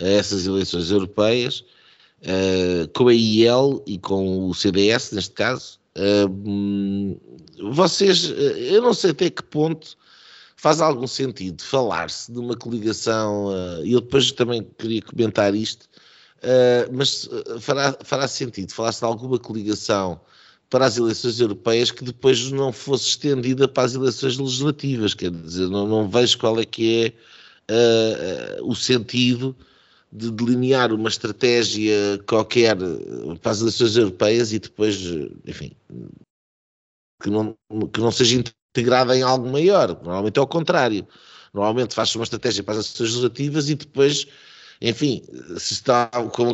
a 0.01 0.07
essas 0.07 0.47
eleições 0.47 0.91
europeias, 0.91 1.65
com 2.95 3.09
a 3.09 3.15
IEL 3.15 3.83
e 3.85 3.99
com 3.99 4.49
o 4.49 4.55
CDS, 4.55 5.11
neste 5.13 5.33
caso. 5.33 5.79
vocês, 7.75 8.33
eu 8.71 8.81
não 8.81 8.95
sei 8.95 9.11
até 9.11 9.29
que 9.29 9.43
ponto 9.43 9.97
faz 10.57 10.81
algum 10.81 11.07
sentido 11.07 11.61
falar-se 11.63 12.33
de 12.33 12.39
uma 12.39 12.57
coligação, 12.57 13.51
e 13.85 13.93
eu 13.93 14.01
depois 14.01 14.33
também 14.33 14.67
queria 14.79 15.03
comentar 15.03 15.55
isto, 15.55 15.87
Uh, 16.43 16.91
mas 16.93 17.29
ah, 17.31 17.61
fará, 17.61 17.97
fará 18.03 18.27
sentido 18.27 18.73
falar-se 18.73 18.99
de 18.99 19.05
alguma 19.05 19.39
coligação 19.39 20.21
para 20.69 20.87
as 20.87 20.97
eleições 20.97 21.39
europeias 21.39 21.93
que 21.93 22.03
depois 22.03 22.51
não 22.51 22.73
fosse 22.73 23.11
estendida 23.11 23.69
para 23.69 23.85
as 23.85 23.95
eleições 23.95 24.39
legislativas. 24.39 25.15
Quer 25.15 25.31
dizer, 25.31 25.69
não, 25.69 25.87
não 25.87 26.09
vejo 26.09 26.39
qual 26.39 26.59
é 26.59 26.65
que 26.65 27.15
é 27.69 28.59
uh, 28.59 28.69
o 28.69 28.75
sentido 28.75 29.55
de 30.13 30.31
delinear 30.31 30.93
uma 30.93 31.09
estratégia 31.09 32.19
qualquer 32.27 32.77
para 33.41 33.53
as 33.53 33.61
eleições 33.61 33.97
europeias 33.97 34.53
e 34.53 34.59
depois, 34.59 34.99
enfim, 35.47 35.73
que 37.23 37.31
não, 37.31 37.57
que 37.93 38.01
não 38.01 38.11
seja 38.11 38.43
integrada 38.75 39.17
em 39.17 39.23
algo 39.23 39.49
maior. 39.49 39.89
Normalmente 40.03 40.39
é 40.39 40.43
o 40.43 40.47
contrário. 40.47 41.07
Normalmente 41.55 41.95
faz-se 41.95 42.17
uma 42.17 42.25
estratégia 42.25 42.63
para 42.65 42.75
as 42.75 42.87
eleições 42.87 43.11
legislativas 43.11 43.69
e 43.71 43.75
depois 43.75 44.27
enfim, 44.83 45.23
se 45.59 45.75
está 45.75 46.09
como 46.09 46.51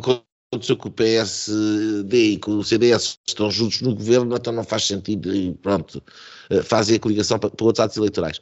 aconteceu 0.53 0.77
com 0.77 0.89
o 0.89 0.93
PSD 0.93 2.19
e 2.19 2.39
com 2.39 2.53
o 2.53 2.65
CDS 2.65 3.19
estão 3.27 3.51
juntos 3.51 3.81
no 3.81 3.95
governo, 3.95 4.37
então 4.37 4.53
não 4.53 4.65
faz 4.65 4.87
sentido 4.87 5.35
e 5.35 5.55
pronto, 5.55 6.03
eh, 6.51 6.63
fazem 6.63 6.97
a 6.97 7.01
coligação 7.01 7.39
para, 7.39 7.51
para 7.51 7.67
outros 7.67 7.85
atos 7.85 7.97
eleitorais. 7.97 8.41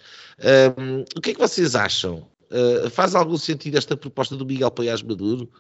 Um, 0.79 1.01
o 1.17 1.21
que 1.21 1.31
é 1.31 1.35
que 1.35 1.41
vocês 1.41 1.75
acham? 1.75 2.29
Uh, 2.51 2.89
faz 2.91 3.17
algum 3.17 3.37
sentido 3.37 3.77
esta 3.77 3.97
proposta 3.97 4.37
do 4.37 4.47
Miguel 4.47 4.71
Paiás 4.71 5.03
Maduro? 5.03 5.51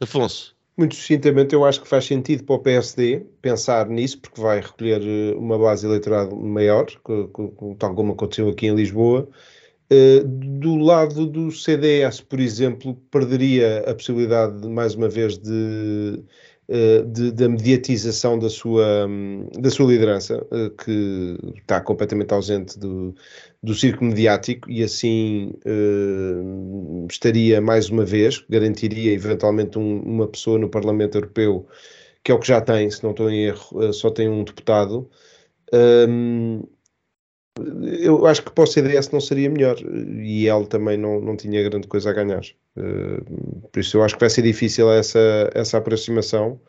Afonso? 0.00 0.56
Muito 0.76 0.94
sucintamente, 0.94 1.52
eu 1.52 1.64
acho 1.64 1.82
que 1.82 1.88
faz 1.88 2.04
sentido 2.04 2.44
para 2.44 2.54
o 2.54 2.60
PSD 2.60 3.26
pensar 3.42 3.88
nisso, 3.88 4.20
porque 4.20 4.40
vai 4.40 4.60
recolher 4.60 5.02
eh, 5.02 5.34
uma 5.36 5.58
base 5.58 5.84
eleitoral 5.84 6.32
maior, 6.36 6.86
tal 7.76 7.94
como 7.96 8.12
aconteceu 8.12 8.48
aqui 8.48 8.68
em 8.68 8.76
Lisboa, 8.76 9.28
Uh, 9.90 10.22
do 10.60 10.76
lado 10.76 11.24
do 11.26 11.50
CDS, 11.50 12.20
por 12.20 12.38
exemplo, 12.40 12.94
perderia 13.10 13.78
a 13.90 13.94
possibilidade, 13.94 14.60
de, 14.60 14.68
mais 14.68 14.94
uma 14.94 15.08
vez, 15.08 15.38
de, 15.38 16.22
uh, 16.68 17.06
de, 17.06 17.32
da 17.32 17.48
mediatização 17.48 18.38
da 18.38 18.50
sua, 18.50 19.08
da 19.58 19.70
sua 19.70 19.90
liderança, 19.90 20.46
uh, 20.52 20.70
que 20.76 21.38
está 21.56 21.80
completamente 21.80 22.34
ausente 22.34 22.78
do, 22.78 23.14
do 23.62 23.74
circo 23.74 24.04
mediático 24.04 24.70
e 24.70 24.82
assim 24.82 25.52
estaria, 27.10 27.58
mais 27.58 27.88
uma 27.88 28.04
vez, 28.04 28.44
garantiria 28.46 29.12
eventualmente 29.12 29.78
um, 29.78 30.02
uma 30.02 30.28
pessoa 30.28 30.58
no 30.58 30.68
Parlamento 30.68 31.16
Europeu, 31.16 31.66
que 32.22 32.30
é 32.30 32.34
o 32.34 32.38
que 32.38 32.48
já 32.48 32.60
tem, 32.60 32.90
se 32.90 33.02
não 33.02 33.12
estou 33.12 33.30
em 33.30 33.46
erro, 33.46 33.92
só 33.94 34.10
tem 34.10 34.28
um 34.28 34.44
deputado. 34.44 35.08
Um, 35.72 36.62
eu 38.02 38.26
acho 38.26 38.42
que 38.42 38.50
para 38.50 38.64
o 38.64 38.66
CDS 38.66 39.10
não 39.10 39.20
seria 39.20 39.50
melhor 39.50 39.76
e 39.80 40.48
ele 40.48 40.66
também 40.66 40.96
não, 40.96 41.20
não 41.20 41.36
tinha 41.36 41.62
grande 41.68 41.86
coisa 41.86 42.10
a 42.10 42.12
ganhar. 42.12 42.42
Uh, 42.76 43.68
por 43.68 43.80
isso 43.80 43.96
eu 43.96 44.02
acho 44.02 44.14
que 44.14 44.20
vai 44.20 44.30
ser 44.30 44.42
difícil 44.42 44.90
essa, 44.90 45.50
essa 45.54 45.78
aproximação, 45.78 46.60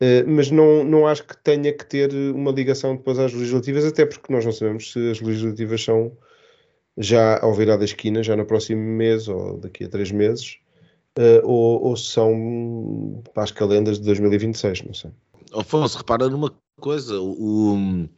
uh, 0.00 0.24
mas 0.26 0.50
não, 0.50 0.84
não 0.84 1.06
acho 1.06 1.24
que 1.24 1.36
tenha 1.42 1.72
que 1.72 1.84
ter 1.84 2.12
uma 2.12 2.50
ligação 2.50 2.96
depois 2.96 3.18
às 3.18 3.32
legislativas, 3.32 3.84
até 3.84 4.06
porque 4.06 4.32
nós 4.32 4.44
não 4.44 4.52
sabemos 4.52 4.92
se 4.92 5.10
as 5.10 5.20
legislativas 5.20 5.82
são 5.82 6.16
já 6.96 7.40
ao 7.40 7.54
virar 7.54 7.76
da 7.76 7.84
esquina, 7.84 8.22
já 8.22 8.36
no 8.36 8.44
próximo 8.44 8.82
mês 8.82 9.28
ou 9.28 9.58
daqui 9.58 9.84
a 9.84 9.88
três 9.88 10.10
meses. 10.10 10.58
uh, 11.18 11.44
ou, 11.44 11.82
ou 11.82 11.96
são 11.96 13.22
para 13.32 13.44
as 13.44 13.50
calendas 13.50 13.98
de 13.98 14.04
2026, 14.04 14.82
não 14.82 14.94
sei. 14.94 15.10
Afonso, 15.52 15.98
repara 15.98 16.28
numa 16.28 16.54
coisa, 16.78 17.18
o, 17.20 18.08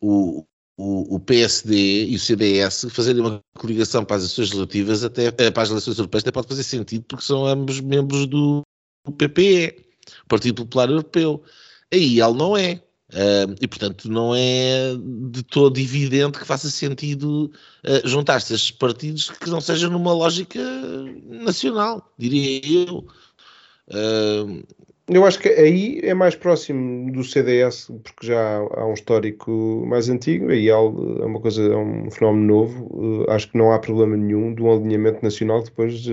o, 0.00 0.44
o, 0.76 1.16
o 1.16 1.20
PSD 1.20 2.06
e 2.06 2.16
o 2.16 2.18
CDS 2.18 2.86
fazerem 2.90 3.20
uma 3.20 3.42
coligação 3.54 4.04
para 4.04 4.16
as 4.16 4.22
eleições 4.22 4.48
legislativas, 4.48 5.04
até, 5.04 5.26
eh, 5.26 5.50
para 5.50 5.62
as 5.62 5.70
eleições 5.70 5.98
europeias, 5.98 6.22
até 6.22 6.32
pode 6.32 6.48
fazer 6.48 6.62
sentido, 6.62 7.04
porque 7.06 7.24
são 7.24 7.46
ambos 7.46 7.80
membros 7.80 8.26
do 8.26 8.62
PPE, 9.16 9.84
Partido 10.28 10.64
Popular 10.64 10.88
Europeu. 10.88 11.42
Aí 11.92 12.20
ele 12.20 12.32
não 12.34 12.56
é. 12.56 12.82
Uh, 13.12 13.52
e, 13.60 13.68
portanto, 13.68 14.10
não 14.10 14.34
é 14.34 14.94
de 15.30 15.42
todo 15.42 15.78
evidente 15.78 16.38
que 16.38 16.46
faça 16.46 16.70
sentido 16.70 17.52
uh, 17.84 18.08
juntar-se 18.08 18.54
a 18.54 18.56
estes 18.56 18.70
partidos 18.70 19.28
que 19.28 19.50
não 19.50 19.60
sejam 19.60 19.90
numa 19.90 20.14
lógica 20.14 20.58
nacional, 21.26 22.10
diria 22.16 22.88
eu. 22.88 23.06
Uh, 23.88 24.64
eu 25.08 25.24
acho 25.24 25.38
que 25.38 25.48
aí 25.48 26.00
é 26.02 26.14
mais 26.14 26.34
próximo 26.34 27.10
do 27.12 27.24
CDS, 27.24 27.90
porque 28.02 28.26
já 28.26 28.56
há 28.56 28.86
um 28.86 28.94
histórico 28.94 29.84
mais 29.86 30.08
antigo, 30.08 30.50
aí 30.50 30.68
é 30.68 30.76
uma 30.76 31.40
coisa, 31.40 31.62
é 31.62 31.76
um 31.76 32.10
fenómeno 32.10 32.46
novo. 32.46 33.26
acho 33.28 33.50
que 33.50 33.58
não 33.58 33.72
há 33.72 33.78
problema 33.78 34.16
nenhum 34.16 34.54
de 34.54 34.62
um 34.62 34.72
alinhamento 34.72 35.22
nacional 35.22 35.62
depois 35.62 36.04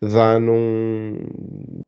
dá 0.00 0.40
num. 0.40 1.18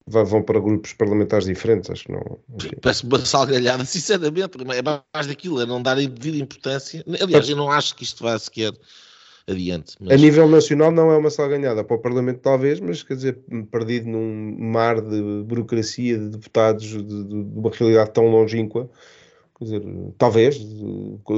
vão 0.06 0.42
para 0.42 0.60
grupos 0.60 0.92
parlamentares 0.92 1.46
diferentes, 1.46 1.90
acho 1.90 2.04
que 2.04 2.12
não. 2.12 2.38
Parece 2.82 3.04
uma 3.04 3.24
salgalhada, 3.24 3.84
sinceramente, 3.86 4.58
é 4.60 4.82
mais 5.14 5.26
daquilo, 5.26 5.60
é 5.60 5.66
não 5.66 5.82
darem 5.82 6.08
devida 6.08 6.36
importância. 6.36 7.04
Aliás, 7.20 7.48
eu 7.48 7.56
não 7.56 7.70
acho 7.70 7.96
que 7.96 8.04
isto 8.04 8.22
vá 8.22 8.38
sequer 8.38 8.72
adiante. 9.49 9.97
Mas... 10.01 10.12
A 10.12 10.16
nível 10.16 10.49
nacional 10.49 10.90
não 10.90 11.11
é 11.11 11.16
uma 11.16 11.30
salganhada, 11.30 11.84
para 11.84 11.97
o 11.97 12.01
Parlamento 12.01 12.40
talvez, 12.40 12.80
mas 12.80 13.03
quer 13.03 13.14
dizer, 13.14 13.38
perdido 13.70 14.09
num 14.09 14.57
mar 14.59 15.01
de 15.01 15.43
burocracia 15.45 16.18
de 16.18 16.28
deputados 16.30 16.86
de, 16.86 17.03
de, 17.03 17.24
de 17.24 17.59
uma 17.59 17.70
realidade 17.70 18.11
tão 18.12 18.28
longínqua, 18.28 18.88
quer 19.59 19.64
dizer, 19.64 19.82
talvez, 20.18 20.61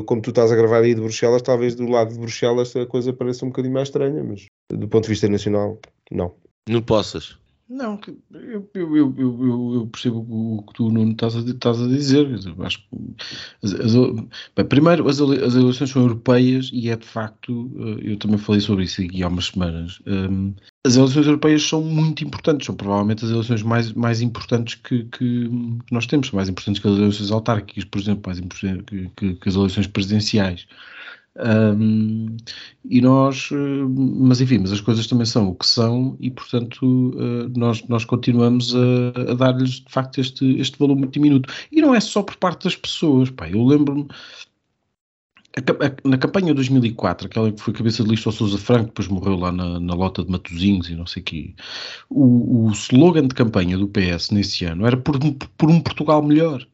como 0.06 0.20
tu 0.20 0.30
estás 0.30 0.50
a 0.52 0.56
gravar 0.56 0.78
aí 0.78 0.94
de 0.94 1.00
Bruxelas, 1.00 1.42
talvez 1.42 1.74
do 1.74 1.86
lado 1.86 2.12
de 2.12 2.18
Bruxelas 2.18 2.74
a 2.76 2.86
coisa 2.86 3.12
pareça 3.12 3.44
um 3.44 3.48
bocadinho 3.48 3.74
mais 3.74 3.88
estranha, 3.88 4.22
mas 4.22 4.46
do 4.70 4.88
ponto 4.88 5.04
de 5.04 5.10
vista 5.10 5.28
nacional, 5.28 5.78
não. 6.10 6.34
Não 6.68 6.82
possas. 6.82 7.36
Não, 7.74 7.98
eu, 8.32 8.70
eu, 8.72 9.14
eu, 9.18 9.74
eu, 9.74 9.88
percebo 9.90 10.18
o 10.20 10.62
que 10.62 10.74
tu 10.74 10.92
não 10.92 11.10
estás 11.10 11.34
a, 11.34 11.40
estás 11.40 11.82
a 11.82 11.88
dizer. 11.88 12.28
Acho 12.60 12.78
que 12.78 12.86
as, 13.64 13.72
as, 13.72 13.92
bem, 14.54 14.64
primeiro, 14.68 15.08
as, 15.08 15.20
as, 15.20 15.56
eleições 15.56 15.90
são 15.90 16.02
europeias 16.02 16.70
e 16.72 16.88
é 16.88 16.94
de 16.94 17.04
facto, 17.04 17.68
eh, 17.76 18.12
eu 18.12 18.16
também 18.16 18.38
falei 18.38 18.60
sobre 18.60 18.84
isso 18.84 19.02
aqui 19.02 19.24
há 19.24 19.28
umas 19.28 19.46
semanas. 19.46 20.00
Um, 20.06 20.54
as 20.86 20.94
eleições 20.94 21.26
europeias 21.26 21.64
são 21.64 21.82
muito 21.82 22.22
importantes, 22.22 22.66
são 22.66 22.76
provavelmente 22.76 23.24
as 23.24 23.32
eleições 23.32 23.64
mais, 23.64 23.92
mais 23.92 24.20
importantes 24.20 24.76
que, 24.76 25.04
que, 25.06 25.50
nós 25.90 26.06
temos, 26.06 26.28
são 26.28 26.36
mais 26.36 26.48
importantes 26.48 26.80
que 26.80 26.86
as 26.86 26.96
eleições 26.96 27.32
autárquicas, 27.32 27.84
por 27.84 28.00
exemplo, 28.00 28.22
mais 28.26 28.38
importantes 28.38 28.84
que, 28.86 29.10
que, 29.16 29.34
que 29.34 29.48
as 29.48 29.56
eleições 29.56 29.88
presidenciais. 29.88 30.68
Um, 31.36 32.36
e 32.88 33.00
nós, 33.00 33.48
eh, 33.50 33.56
mas 33.56 34.40
enfim, 34.40 34.58
mas 34.58 34.72
as 34.72 34.80
coisas 34.80 35.06
também 35.06 35.26
são 35.26 35.48
o 35.48 35.54
que 35.54 35.66
são 35.66 36.16
e, 36.20 36.30
portanto, 36.30 36.82
uh, 36.84 37.50
nós, 37.58 37.82
nós 37.88 38.04
continuamos 38.04 38.72
a, 38.74 39.32
a 39.32 39.34
dar-lhes 39.34 39.80
de 39.80 39.90
facto 39.90 40.20
este, 40.20 40.58
este 40.60 40.78
valor 40.78 40.96
muito 40.96 41.12
diminuto. 41.12 41.52
E 41.72 41.80
não 41.80 41.94
é 41.94 42.00
só 42.00 42.22
por 42.22 42.36
parte 42.36 42.64
das 42.64 42.76
pessoas, 42.76 43.30
pá, 43.30 43.48
eu 43.50 43.64
lembro-me 43.64 44.06
na 46.04 46.18
campanha 46.18 46.48
de 46.48 46.54
2004, 46.54 47.26
aquela 47.28 47.52
que 47.52 47.60
foi 47.60 47.72
cabeça 47.72 48.02
de 48.02 48.10
lista 48.10 48.28
ao 48.28 48.32
Sousa 48.32 48.58
Franco, 48.58 48.86
depois 48.86 49.06
morreu 49.06 49.36
lá 49.36 49.52
na, 49.52 49.78
na 49.78 49.94
lota 49.94 50.24
de 50.24 50.30
Matozinhos 50.30 50.88
e 50.90 50.96
não 50.96 51.06
sei 51.06 51.22
quê, 51.22 51.54
o, 52.10 52.66
o 52.66 52.70
slogan 52.72 53.28
de 53.28 53.34
campanha 53.34 53.78
do 53.78 53.88
PS 53.88 54.30
nesse 54.30 54.64
ano 54.64 54.84
era 54.86 54.96
por, 54.96 55.16
por 55.56 55.70
um 55.70 55.80
Portugal 55.80 56.22
melhor. 56.22 56.66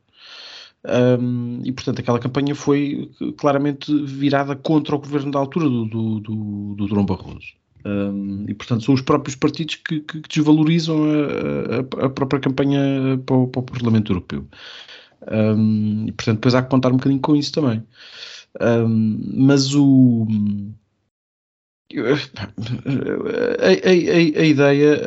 Um, 0.82 1.60
e 1.62 1.72
portanto 1.72 1.98
aquela 2.00 2.18
campanha 2.18 2.54
foi 2.54 3.10
claramente 3.36 3.94
virada 4.04 4.56
contra 4.56 4.94
o 4.94 4.98
governo 4.98 5.30
da 5.30 5.38
altura 5.38 5.68
do, 5.68 5.84
do, 5.84 6.20
do, 6.20 6.74
do 6.74 6.86
Dom 6.86 7.04
Barroso. 7.04 7.52
Um, 7.84 8.44
e 8.48 8.54
portanto 8.54 8.84
são 8.84 8.94
os 8.94 9.02
próprios 9.02 9.36
partidos 9.36 9.76
que, 9.76 10.00
que, 10.00 10.20
desvalorizam 10.20 10.98
a, 11.04 12.02
a, 12.02 12.06
a, 12.06 12.10
própria 12.10 12.40
campanha 12.40 12.80
para 13.24 13.36
o, 13.36 13.48
para 13.48 13.60
o 13.60 13.62
Parlamento 13.62 14.12
Europeu. 14.12 14.46
Um, 15.30 16.06
e 16.06 16.12
portanto 16.12 16.36
depois 16.36 16.54
há 16.54 16.62
que 16.62 16.70
contar 16.70 16.88
um 16.88 16.96
bocadinho 16.96 17.20
com 17.20 17.36
isso 17.36 17.52
também. 17.52 17.82
mas 19.34 19.74
o. 19.74 20.26
A, 23.60 23.66
a 23.66 24.44
ideia 24.44 25.00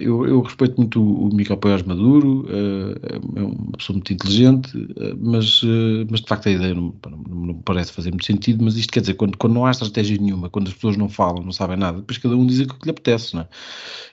eu, 0.00 0.26
eu, 0.26 0.42
respeito 0.42 0.76
muito 0.76 1.02
o 1.02 1.34
Miguel 1.34 1.56
Paiás 1.56 1.82
Maduro, 1.82 2.42
uh, 2.42 3.36
é 3.36 3.42
uma 3.42 3.72
pessoa 3.72 3.94
muito 3.94 4.12
inteligente, 4.12 4.76
uh, 4.76 5.16
mas, 5.18 5.62
uh, 5.62 6.06
mas 6.10 6.20
de 6.20 6.26
facto 6.28 6.48
a 6.48 6.52
ideia 6.52 6.74
não, 6.74 6.94
não, 7.06 7.18
não, 7.18 7.54
me 7.54 7.62
parece 7.64 7.92
fazer 7.92 8.10
muito 8.10 8.26
sentido. 8.26 8.62
Mas 8.62 8.76
isto 8.76 8.92
quer 8.92 9.00
dizer, 9.00 9.14
quando, 9.14 9.38
quando 9.38 9.54
não 9.54 9.64
há 9.64 9.70
estratégia 9.70 10.18
nenhuma, 10.18 10.50
quando 10.50 10.68
as 10.68 10.74
pessoas 10.74 10.96
não 10.96 11.08
falam, 11.08 11.42
não 11.42 11.52
sabem 11.52 11.76
nada, 11.76 11.98
depois 11.98 12.18
cada 12.18 12.36
um 12.36 12.46
diz 12.46 12.60
aquilo 12.60 12.78
que 12.78 12.84
lhe 12.84 12.90
apetece 12.90 13.34
não 13.34 13.42
é? 13.42 13.48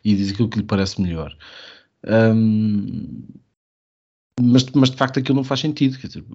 e 0.04 0.16
diz 0.16 0.32
aquilo 0.32 0.50
que 0.50 0.60
lhe 0.60 0.66
parece 0.66 1.02
melhor. 1.02 1.36
Um, 2.08 3.24
mas, 4.40 4.66
mas 4.72 4.92
de 4.92 4.98
facto 4.98 5.20
aquilo 5.20 5.36
não 5.36 5.44
faz 5.44 5.60
sentido. 5.60 5.98
Quer 5.98 6.08
dizer, 6.08 6.26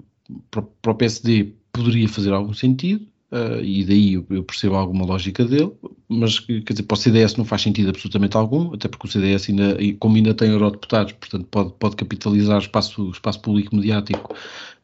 para, 0.50 0.62
para 0.62 0.92
o 0.92 0.94
PSD 0.94 1.54
poderia 1.72 2.08
fazer 2.08 2.32
algum 2.32 2.52
sentido, 2.52 3.06
Uh, 3.32 3.62
e 3.62 3.84
daí 3.84 4.14
eu, 4.14 4.26
eu, 4.28 4.42
percebo 4.42 4.74
alguma 4.74 5.04
lógica 5.06 5.44
dele, 5.44 5.70
mas 6.08 6.40
quer 6.40 6.72
dizer, 6.72 6.82
para 6.82 6.96
o 6.96 6.98
CDS 6.98 7.36
não 7.36 7.44
faz 7.44 7.62
sentido 7.62 7.90
absolutamente 7.90 8.36
algum, 8.36 8.74
até 8.74 8.88
porque 8.88 9.06
o 9.06 9.10
CDS 9.10 9.48
ainda, 9.48 9.76
como 10.00 10.16
ainda 10.16 10.34
tem 10.34 10.50
eurodeputados, 10.50 11.12
portanto 11.12 11.46
pode, 11.48 11.72
pode 11.78 11.94
capitalizar 11.94 12.58
espaço, 12.58 13.08
espaço 13.10 13.40
público 13.40 13.76
mediático 13.76 14.34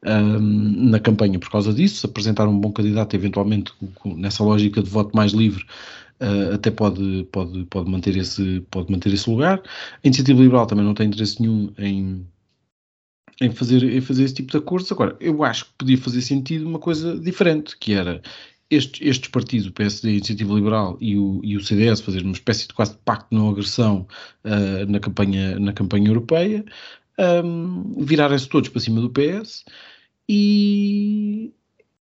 um, 0.05 0.91
na 0.91 1.01
campanha 1.01 1.41
por 1.41 1.51
causa 1.51 1.75
disso, 1.75 1.97
se 1.97 2.07
apresentar 2.07 2.47
um 2.47 2.57
bom 2.57 2.71
candidato 2.71 3.15
eventualmente 3.17 3.73
nessa 4.05 4.45
lógica 4.45 4.81
de 4.81 4.89
voto 4.89 5.17
mais 5.17 5.33
livre, 5.33 5.65
uh, 6.21 6.55
até 6.55 6.71
pode, 6.71 7.27
pode, 7.33 7.65
pode, 7.65 7.91
manter 7.91 8.17
esse, 8.17 8.61
pode 8.71 8.93
manter 8.93 9.13
esse 9.13 9.29
lugar. 9.29 9.61
A 9.61 10.07
Iniciativa 10.07 10.41
Liberal 10.41 10.67
também 10.67 10.85
não 10.85 10.95
tem 10.95 11.09
interesse 11.09 11.43
nenhum 11.43 11.73
em 11.79 12.25
em 13.41 13.51
fazer, 13.51 13.83
em 13.83 14.01
fazer 14.01 14.25
esse 14.25 14.35
tipo 14.35 14.51
de 14.51 14.59
acordos. 14.59 14.91
Agora, 14.91 15.17
eu 15.21 15.45
acho 15.45 15.67
que 15.67 15.73
podia 15.79 15.99
fazer 15.99 16.23
sentido 16.23 16.67
uma 16.67 16.79
coisa 16.79 17.19
diferente, 17.19 17.77
que 17.79 17.93
era 17.93 18.23
estes, 18.71 19.01
estes 19.07 19.29
partidos, 19.29 19.67
o 19.67 19.73
PSD, 19.73 20.09
a 20.09 20.13
Iniciativa 20.13 20.55
Liberal 20.55 20.97
e 21.01 21.17
o, 21.17 21.41
e 21.45 21.57
o 21.57 21.65
CDS, 21.65 22.01
fazer 22.01 22.23
uma 22.23 22.33
espécie 22.33 22.67
de 22.67 22.75
quase 22.75 22.93
de 22.93 22.99
pacto 22.99 23.29
de 23.31 23.37
não 23.37 23.51
agressão 23.51 24.07
uh, 24.45 24.91
na, 24.91 24.99
campanha, 24.99 25.59
na 25.59 25.73
campanha 25.73 26.09
europeia, 26.09 26.65
um, 27.45 28.05
virarem-se 28.05 28.49
todos 28.49 28.69
para 28.69 28.81
cima 28.81 29.01
do 29.01 29.11
PS 29.11 29.65
e, 30.29 31.53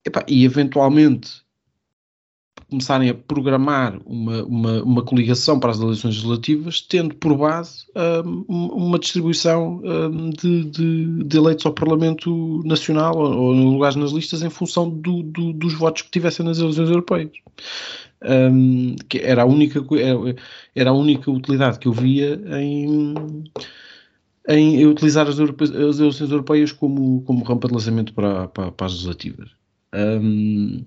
epá, 0.05 0.25
e 0.29 0.45
eventualmente 0.45 1.43
começarem 2.69 3.09
a 3.09 3.15
programar 3.15 3.99
uma, 4.05 4.45
uma, 4.45 4.83
uma, 4.83 5.03
coligação 5.03 5.59
para 5.59 5.71
as 5.71 5.81
eleições 5.81 6.17
legislativas, 6.17 6.81
tendo 6.83 7.15
por 7.15 7.37
base 7.37 7.87
um, 8.19 8.45
uma 8.51 8.99
distribuição 8.99 9.81
um, 9.83 10.31
de, 10.31 10.65
de, 10.65 11.25
de, 11.25 11.37
eleitos 11.37 11.65
ao 11.65 11.73
Parlamento 11.73 12.63
Nacional 12.65 13.17
ou, 13.17 13.33
ou 13.33 13.53
lugares 13.55 13.97
nas 13.97 14.13
listas 14.13 14.43
em 14.43 14.51
função 14.51 14.89
do, 14.89 15.23
do, 15.23 15.53
dos 15.55 15.75
votos 15.75 16.03
que 16.03 16.11
tivessem 16.11 16.45
nas 16.45 16.59
eleições 16.59 16.91
europeias. 16.91 17.33
Um, 18.23 18.97
que 19.09 19.19
era 19.19 19.43
a 19.43 19.47
única 19.47 19.81
era 20.75 20.91
a 20.91 20.93
única 20.93 21.31
utilidade 21.31 21.79
que 21.79 21.87
eu 21.87 21.93
via 21.93 22.35
em, 22.59 23.15
em 24.49 24.87
utilizar 24.87 25.29
as, 25.29 25.39
europe, 25.39 25.63
as 25.63 26.01
eleições 26.01 26.31
europeias 26.31 26.73
como, 26.73 27.23
como 27.23 27.45
rampa 27.45 27.69
de 27.69 27.75
lançamento 27.75 28.13
para, 28.13 28.49
para, 28.49 28.73
para 28.73 28.87
as 28.87 28.93
legislativas. 28.93 29.51
Um, 29.95 30.85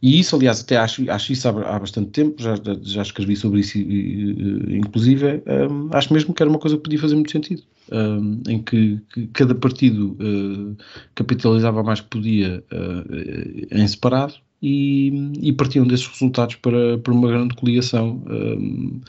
e 0.00 0.20
isso, 0.20 0.36
aliás, 0.36 0.60
até 0.60 0.76
acho, 0.76 1.10
acho 1.10 1.32
isso 1.32 1.48
há, 1.48 1.74
há 1.74 1.78
bastante 1.78 2.10
tempo, 2.10 2.40
já, 2.40 2.54
já 2.82 3.02
escrevi 3.02 3.34
sobre 3.34 3.60
isso, 3.60 3.78
inclusive, 3.78 5.42
um, 5.70 5.88
acho 5.92 6.12
mesmo 6.12 6.32
que 6.32 6.42
era 6.42 6.48
uma 6.50 6.58
coisa 6.58 6.76
que 6.76 6.82
podia 6.84 6.98
fazer 6.98 7.14
muito 7.16 7.32
sentido, 7.32 7.62
um, 7.90 8.40
em 8.48 8.62
que, 8.62 9.00
que, 9.12 9.26
cada 9.28 9.54
partido 9.54 10.16
uh, 10.20 10.76
capitalizava 11.14 11.82
mais 11.82 12.00
que 12.00 12.08
podia 12.08 12.62
uh, 12.72 13.74
em 13.74 13.88
separado 13.88 14.34
e, 14.60 15.30
e, 15.40 15.52
partiam 15.52 15.86
desses 15.86 16.06
resultados 16.08 16.56
para, 16.56 16.98
para 16.98 17.12
uma 17.12 17.28
grande 17.28 17.54
coligação 17.54 18.22
um, 18.26 19.00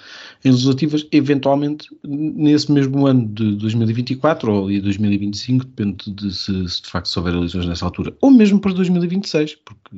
em 0.45 0.51
legislativas, 0.51 1.07
eventualmente 1.11 1.89
nesse 2.03 2.71
mesmo 2.71 3.07
ano 3.07 3.27
de 3.27 3.55
2024 3.55 4.51
ou 4.51 4.69
de 4.69 4.79
2025, 4.81 5.65
depende 5.65 6.11
de 6.11 6.33
se, 6.33 6.69
se, 6.69 6.81
de 6.83 6.87
facto 6.87 7.07
se 7.07 7.17
houver 7.17 7.33
eleições 7.33 7.65
nessa 7.65 7.83
altura, 7.83 8.15
ou 8.21 8.29
mesmo 8.29 8.59
para 8.59 8.73
2026, 8.73 9.55
porque, 9.65 9.97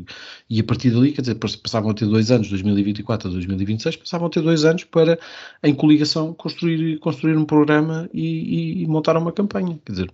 e 0.49 0.60
a 0.60 0.64
partir 0.64 0.89
dali, 0.91 1.12
quer 1.12 1.22
dizer, 1.22 1.36
passavam 1.36 1.91
a 1.91 1.93
ter 1.93 2.06
dois 2.06 2.32
anos, 2.32 2.49
2024 2.49 3.28
a 3.28 3.32
2026, 3.32 3.97
passavam 3.97 4.28
a 4.28 4.30
ter 4.30 4.41
dois 4.41 4.64
anos 4.64 4.86
para, 4.86 5.20
em 5.64 5.76
coligação, 5.76 6.34
construir, 6.34 6.97
construir 6.99 7.38
um 7.38 7.43
programa 7.43 8.10
e, 8.14 8.84
e 8.84 8.88
montar 8.88 9.18
uma 9.18 9.34
campanha, 9.34 9.78
quer 9.86 9.91
dizer 9.91 10.12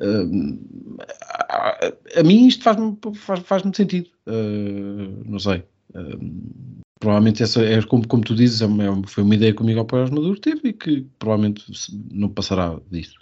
A, 0.00 1.78
a, 2.20 2.22
mim 2.22 2.46
isto 2.46 2.62
faz-me 2.62 2.96
faz, 3.14 3.40
faz 3.40 3.62
sentido. 3.74 4.08
Uh, 4.26 5.24
não 5.24 5.38
sei. 5.38 5.64
Uh, 5.94 6.82
provavelmente 7.00 7.42
essa 7.42 7.62
é 7.62 7.80
como, 7.82 8.06
como 8.06 8.22
tu 8.22 8.34
dizes, 8.34 8.60
é 8.60 8.66
uma, 8.66 9.06
foi 9.06 9.22
uma 9.22 9.34
ideia 9.34 9.54
que 9.54 9.62
o 9.62 9.64
Miguel 9.64 9.84
Pérez 9.84 10.10
Maduro 10.10 10.38
teve 10.38 10.68
e 10.68 10.72
que 10.72 11.06
provavelmente 11.18 11.64
não 12.12 12.28
passará 12.28 12.78
disso. 12.90 13.18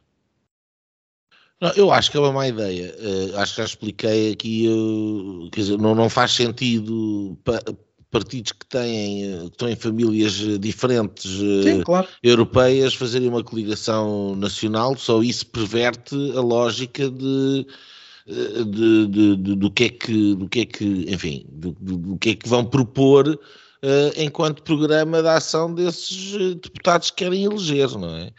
Não, 1.61 1.71
eu 1.73 1.91
acho 1.93 2.11
que 2.11 2.17
é 2.17 2.21
uma 2.21 2.33
má 2.33 2.49
ideia. 2.49 2.95
Uh, 2.99 3.39
acho 3.39 3.55
que 3.55 3.61
já 3.61 3.65
expliquei 3.65 4.33
aqui, 4.33 4.69
quer 5.53 5.61
dizer, 5.61 5.79
não, 5.79 5.95
não 5.95 6.09
faz 6.09 6.33
sentido 6.33 7.39
partidos 8.19 8.53
que 8.53 8.67
têm 8.67 9.41
que 9.41 9.47
estão 9.47 9.69
em 9.69 9.77
famílias 9.77 10.33
diferentes 10.61 11.31
Sim, 11.31 11.83
claro. 11.83 12.09
europeias 12.23 12.95
fazerem 12.95 13.29
uma 13.29 13.43
coligação 13.43 14.35
nacional, 14.37 14.97
só 14.97 15.23
isso 15.23 15.47
perverte 15.47 16.15
a 16.37 16.41
lógica 16.41 17.11
de 17.11 17.67
de, 18.27 19.07
de, 19.07 19.37
de, 19.37 19.55
do 19.55 19.71
que 19.71 19.85
é 19.85 19.89
que, 19.91 20.35
do 20.35 20.49
que 20.49 20.61
é 20.61 20.65
que, 20.65 21.05
enfim, 21.09 21.45
do, 21.51 21.73
do 21.79 22.17
que 22.17 22.31
é 22.31 22.35
que 22.35 22.49
vão 22.49 22.65
propor 22.65 23.39
enquanto 24.17 24.63
programa 24.63 25.23
de 25.23 25.29
ação 25.29 25.75
desses 25.75 26.35
eh, 26.35 26.55
deputados 26.55 27.11
que 27.11 27.17
querem 27.17 27.45
eleger, 27.45 27.91
não 27.99 28.17
é? 28.17 28.33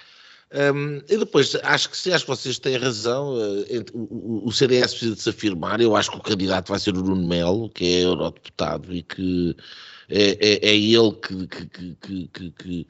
Um, 0.56 1.01
e 1.10 1.18
depois, 1.18 1.53
acho 1.64 1.89
que, 1.89 2.14
acho 2.14 2.24
que 2.24 2.30
vocês 2.30 2.58
têm 2.58 2.78
razão, 2.78 3.36
uh, 3.36 3.66
o, 3.93 4.47
o, 4.47 4.51
CDS 4.53 4.91
precisa 4.91 5.16
de 5.16 5.22
se 5.22 5.30
afirmar, 5.30 5.82
eu 5.82 5.95
acho 5.97 6.10
que 6.10 6.18
o 6.18 6.22
candidato 6.22 6.70
vai 6.70 6.80
ser 6.80 6.91
o 6.91 7.03
Bruno 7.03 7.28
Melo, 7.28 7.70
que 7.70 7.84
é 7.84 8.03
eurodeputado 8.06 8.93
e 8.95 9.03
que 9.03 9.53
é, 10.08 10.38
é, 10.39 10.70
é 10.70 10.76
ele 10.76 11.12
que, 11.12 11.47
que, 11.47 12.28
que, 12.28 12.51
que 12.51 12.88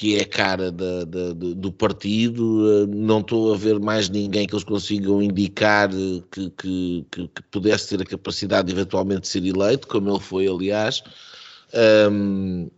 que 0.00 0.16
é 0.16 0.22
a 0.22 0.26
cara 0.26 0.72
da, 0.72 1.04
da, 1.04 1.34
do 1.34 1.70
partido, 1.70 2.86
não 2.86 3.20
estou 3.20 3.52
a 3.52 3.56
ver 3.58 3.78
mais 3.78 4.08
ninguém 4.08 4.46
que 4.46 4.54
eles 4.54 4.64
consigam 4.64 5.20
indicar 5.20 5.90
que, 5.90 6.48
que, 6.56 7.06
que, 7.10 7.28
que 7.28 7.42
pudesse 7.50 7.90
ter 7.90 8.00
a 8.00 8.06
capacidade 8.06 8.68
de 8.68 8.72
eventualmente 8.72 9.28
ser 9.28 9.44
eleito, 9.44 9.86
como 9.86 10.08
ele 10.08 10.18
foi, 10.18 10.48
aliás. 10.48 11.02
Um, 12.10 12.70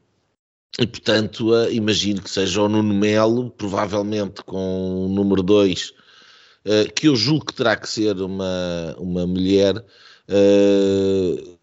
e, 0.79 0.87
portanto, 0.87 1.53
uh, 1.53 1.71
imagino 1.71 2.23
que 2.23 2.31
seja 2.31 2.63
o 2.63 2.69
Nuno 2.69 2.95
Melo, 2.95 3.51
provavelmente 3.51 4.43
com 4.43 5.07
o 5.07 5.09
número 5.09 5.43
2, 5.43 5.91
uh, 5.91 6.93
que 6.95 7.09
eu 7.09 7.17
julgo 7.17 7.47
que 7.47 7.55
terá 7.55 7.77
que 7.77 7.89
ser 7.89 8.17
uma, 8.21 8.97
uma 8.99 9.27
mulher, 9.27 9.77
uh, 9.77 11.59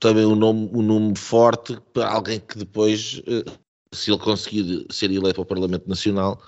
também 0.00 0.26
um 0.26 0.34
nome, 0.34 0.68
um 0.72 0.82
nome 0.82 1.16
forte 1.16 1.78
para 1.92 2.08
alguém 2.08 2.40
que 2.40 2.58
depois 2.58 3.22
se 3.92 4.10
ele 4.10 4.18
conseguir 4.18 4.86
ser 4.90 5.10
eleito 5.10 5.34
para 5.34 5.42
o 5.42 5.46
Parlamento 5.46 5.88
Nacional, 5.88 6.40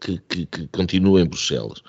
que, 0.00 0.18
que, 0.28 0.46
que 0.46 0.68
continue 0.68 1.22
em 1.22 1.26
Bruxelas. 1.26 1.82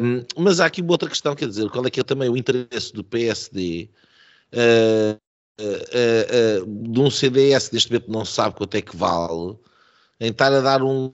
Um, 0.00 0.24
mas 0.36 0.60
há 0.60 0.66
aqui 0.66 0.82
uma 0.82 0.92
outra 0.92 1.08
questão, 1.08 1.34
quer 1.34 1.48
dizer, 1.48 1.68
qual 1.70 1.84
é 1.86 1.90
que 1.90 2.00
é 2.00 2.02
também 2.02 2.28
o 2.28 2.36
interesse 2.36 2.92
do 2.92 3.02
PSD 3.02 3.90
uh, 5.60 6.62
uh, 6.62 6.90
de 6.90 7.00
um 7.00 7.10
CDS 7.10 7.70
neste 7.70 7.90
momento 7.90 8.10
não 8.10 8.24
sabe 8.24 8.56
quanto 8.56 8.74
é 8.74 8.82
que 8.82 8.96
vale, 8.96 9.58
em 10.20 10.30
estar 10.30 10.52
a 10.52 10.60
dar 10.60 10.82
um 10.82 11.12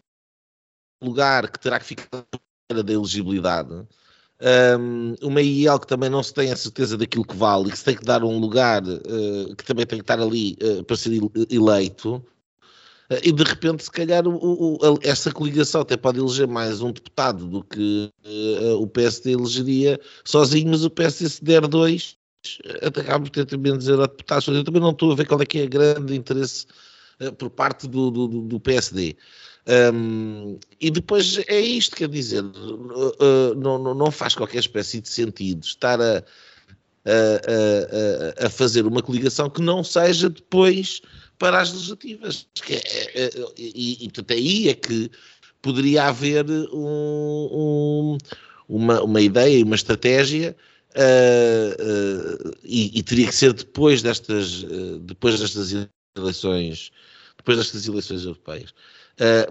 lugar 1.02 1.50
que 1.50 1.58
terá 1.58 1.78
que 1.78 1.86
ficar 1.86 2.24
da 2.72 2.92
elegibilidade, 2.92 3.86
um, 4.80 5.14
uma 5.22 5.40
IEL 5.40 5.78
que 5.78 5.86
também 5.86 6.10
não 6.10 6.22
se 6.22 6.34
tem 6.34 6.50
a 6.50 6.56
certeza 6.56 6.96
daquilo 6.96 7.24
que 7.24 7.36
vale 7.36 7.68
e 7.68 7.70
que 7.70 7.78
se 7.78 7.84
tem 7.84 7.96
que 7.96 8.04
dar 8.04 8.24
um 8.24 8.38
lugar 8.38 8.82
uh, 8.82 9.56
que 9.56 9.64
também 9.64 9.86
tem 9.86 9.98
que 9.98 10.02
estar 10.02 10.20
ali 10.20 10.56
uh, 10.62 10.82
para 10.84 10.96
ser 10.96 11.12
eleito, 11.50 12.24
e 13.22 13.32
de 13.32 13.42
repente, 13.42 13.84
se 13.84 13.90
calhar, 13.90 14.26
o, 14.26 14.36
o, 14.36 14.98
essa 15.02 15.30
coligação 15.30 15.82
até 15.82 15.96
pode 15.96 16.18
eleger 16.18 16.46
mais 16.46 16.80
um 16.80 16.92
deputado 16.92 17.46
do 17.46 17.62
que 17.62 18.10
uh, 18.24 18.80
o 18.80 18.86
PSD 18.86 19.32
elegeria 19.32 20.00
sozinho, 20.24 20.70
mas 20.70 20.84
o 20.84 20.90
PSD 20.90 21.28
se 21.28 21.44
der 21.44 21.66
dois, 21.66 22.16
até 22.82 23.00
acaba 23.00 23.24
por 23.24 23.30
ter 23.30 23.46
também 23.46 23.76
dizer 23.76 23.94
a 24.00 24.06
deputados. 24.06 24.46
Eu 24.48 24.64
também 24.64 24.80
não 24.80 24.90
estou 24.90 25.12
a 25.12 25.14
ver 25.14 25.26
qual 25.26 25.40
é 25.40 25.46
que 25.46 25.58
é 25.58 25.64
o 25.64 25.68
grande 25.68 26.14
interesse 26.14 26.66
uh, 27.20 27.32
por 27.32 27.50
parte 27.50 27.86
do, 27.86 28.10
do, 28.10 28.28
do 28.28 28.60
PSD. 28.60 29.16
Um, 29.94 30.58
e 30.80 30.90
depois 30.90 31.38
é 31.46 31.60
isto, 31.60 31.94
quer 31.94 32.08
dizer, 32.08 32.42
uh, 32.42 33.54
não, 33.56 33.94
não 33.94 34.10
faz 34.10 34.34
qualquer 34.34 34.58
espécie 34.58 35.00
de 35.00 35.08
sentido 35.08 35.64
estar 35.64 36.00
a, 36.00 36.16
a, 37.04 38.42
a, 38.42 38.46
a 38.46 38.50
fazer 38.50 38.84
uma 38.86 39.02
coligação 39.02 39.48
que 39.48 39.62
não 39.62 39.84
seja 39.84 40.28
depois 40.28 41.00
para 41.38 41.60
as 41.60 41.72
legislativas. 41.72 42.46
É, 42.68 42.74
é, 42.74 43.24
é, 43.24 43.30
e, 43.56 44.04
e, 44.04 44.32
aí 44.32 44.68
é 44.68 44.74
que 44.74 45.10
poderia 45.60 46.04
haver 46.08 46.44
um, 46.72 47.48
um, 47.52 48.18
uma, 48.68 49.00
uma 49.02 49.20
ideia 49.20 49.58
e 49.58 49.62
uma 49.62 49.76
estratégia 49.76 50.56
uh, 50.96 52.56
e, 52.64 52.98
e, 52.98 53.02
teria 53.02 53.26
que 53.26 53.34
ser 53.34 53.52
depois 53.52 54.02
destas, 54.02 54.62
uh, 54.62 54.98
depois 55.00 55.38
destas 55.40 55.88
eleições, 56.16 56.90
depois 57.36 57.58
destas 57.58 57.86
eleições 57.86 58.24
europeias. 58.24 58.74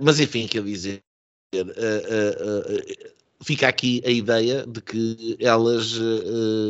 mas 0.01 0.19
enfim, 0.19 0.47
quer 0.47 0.63
dizer, 0.63 1.01
fica 3.43 3.67
aqui 3.67 4.01
a 4.05 4.09
ideia 4.09 4.65
de 4.67 4.81
que 4.81 5.37
elas, 5.39 5.99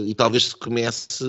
e 0.06 0.16
talvez 0.16 0.46
se 0.46 0.56
comece 0.56 1.24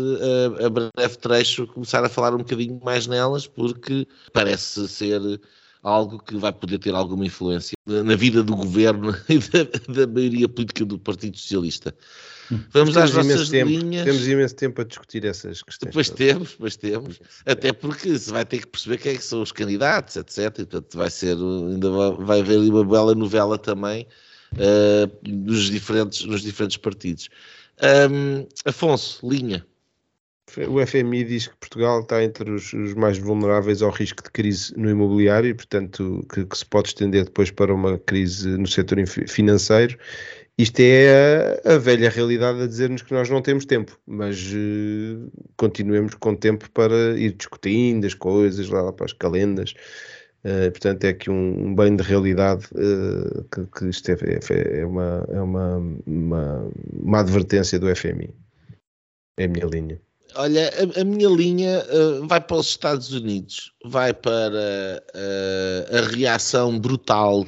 a, 0.60 0.66
a 0.66 0.70
breve 0.70 1.16
trecho 1.18 1.66
começar 1.66 2.04
a 2.04 2.08
falar 2.08 2.34
um 2.34 2.38
bocadinho 2.38 2.80
mais 2.82 3.06
nelas, 3.06 3.46
porque 3.46 4.06
parece 4.32 4.88
ser 4.88 5.20
algo 5.82 6.22
que 6.22 6.36
vai 6.36 6.52
poder 6.52 6.78
ter 6.78 6.94
alguma 6.94 7.26
influência 7.26 7.74
na 7.86 8.14
vida 8.14 8.42
do 8.42 8.54
governo 8.54 9.14
e 9.28 9.38
da, 9.38 9.64
da 9.92 10.06
maioria 10.06 10.48
política 10.48 10.84
do 10.84 10.98
Partido 10.98 11.36
Socialista. 11.36 11.94
Vamos 12.70 12.96
às 12.96 13.12
nossas 13.12 13.48
tempo, 13.48 13.70
linhas. 13.70 14.04
Temos 14.04 14.26
imenso 14.26 14.54
tempo 14.54 14.80
a 14.80 14.84
discutir 14.84 15.24
essas 15.24 15.62
questões. 15.62 15.90
Depois 15.90 16.10
temos, 16.10 16.50
depois 16.50 16.76
temos. 16.76 17.20
Até 17.46 17.72
porque 17.72 18.18
se 18.18 18.30
vai 18.30 18.44
ter 18.44 18.58
que 18.58 18.66
perceber 18.66 18.98
quem 18.98 19.12
é 19.12 19.16
que 19.16 19.24
são 19.24 19.42
os 19.42 19.52
candidatos, 19.52 20.16
etc. 20.16 20.38
E, 20.38 20.50
portanto, 20.50 20.96
vai 20.96 21.10
ser, 21.10 21.36
ainda 21.36 21.90
vai, 22.18 22.40
haver 22.40 22.58
ali 22.58 22.70
uma 22.70 22.84
bela 22.84 23.14
novela 23.14 23.58
também 23.58 24.06
uh, 24.52 25.28
nos, 25.28 25.70
diferentes, 25.70 26.24
nos 26.24 26.42
diferentes 26.42 26.76
partidos. 26.76 27.28
Um, 28.10 28.46
Afonso, 28.64 29.26
linha. 29.28 29.64
O 30.68 30.84
FMI 30.84 31.24
diz 31.24 31.46
que 31.46 31.56
Portugal 31.56 32.00
está 32.00 32.22
entre 32.22 32.50
os, 32.50 32.74
os, 32.74 32.94
mais 32.94 33.16
vulneráveis 33.16 33.80
ao 33.80 33.90
risco 33.90 34.22
de 34.22 34.30
crise 34.30 34.76
no 34.76 34.90
imobiliário 34.90 35.54
portanto, 35.54 36.26
que, 36.32 36.44
que, 36.44 36.58
se 36.58 36.66
pode 36.66 36.88
estender 36.88 37.24
depois 37.24 37.50
para 37.50 37.72
uma 37.72 37.96
crise 37.98 38.48
no 38.58 38.66
setor 38.66 38.98
financeiro. 39.06 39.96
Isto 40.58 40.80
é 40.80 41.60
a, 41.64 41.74
a 41.74 41.78
velha 41.78 42.10
realidade 42.10 42.62
a 42.62 42.66
dizer-nos 42.66 43.02
que 43.02 43.14
nós 43.14 43.28
não 43.30 43.40
temos 43.40 43.64
tempo, 43.64 43.98
mas 44.06 44.52
uh, 44.52 45.32
continuemos 45.56 46.14
com 46.14 46.36
tempo 46.36 46.70
para 46.72 47.18
ir 47.18 47.32
discutindo 47.32 48.06
as 48.06 48.14
coisas 48.14 48.68
lá, 48.68 48.82
lá 48.82 48.92
para 48.92 49.06
as 49.06 49.12
calendas. 49.14 49.74
Uh, 50.44 50.70
portanto, 50.72 51.04
é 51.04 51.10
aqui 51.10 51.30
um, 51.30 51.68
um 51.68 51.74
bem 51.74 51.96
de 51.96 52.02
realidade 52.02 52.66
uh, 52.72 53.44
que, 53.44 53.66
que 53.66 53.88
isto 53.88 54.10
é, 54.10 54.14
é, 54.14 54.80
é, 54.80 54.84
uma, 54.84 55.24
é 55.30 55.40
uma, 55.40 55.76
uma, 56.04 56.70
uma, 56.92 57.20
advertência 57.20 57.78
do 57.78 57.94
FMI. 57.94 58.34
É 59.38 59.44
a 59.44 59.48
minha 59.48 59.66
linha. 59.66 60.00
Olha, 60.34 60.68
a, 60.68 61.00
a 61.00 61.04
minha 61.04 61.28
linha 61.28 61.82
uh, 61.84 62.26
vai 62.26 62.40
para 62.40 62.56
os 62.56 62.66
Estados 62.66 63.12
Unidos, 63.12 63.72
vai 63.86 64.12
para 64.12 65.02
a 65.92 66.00
reação 66.14 66.78
brutal 66.78 67.46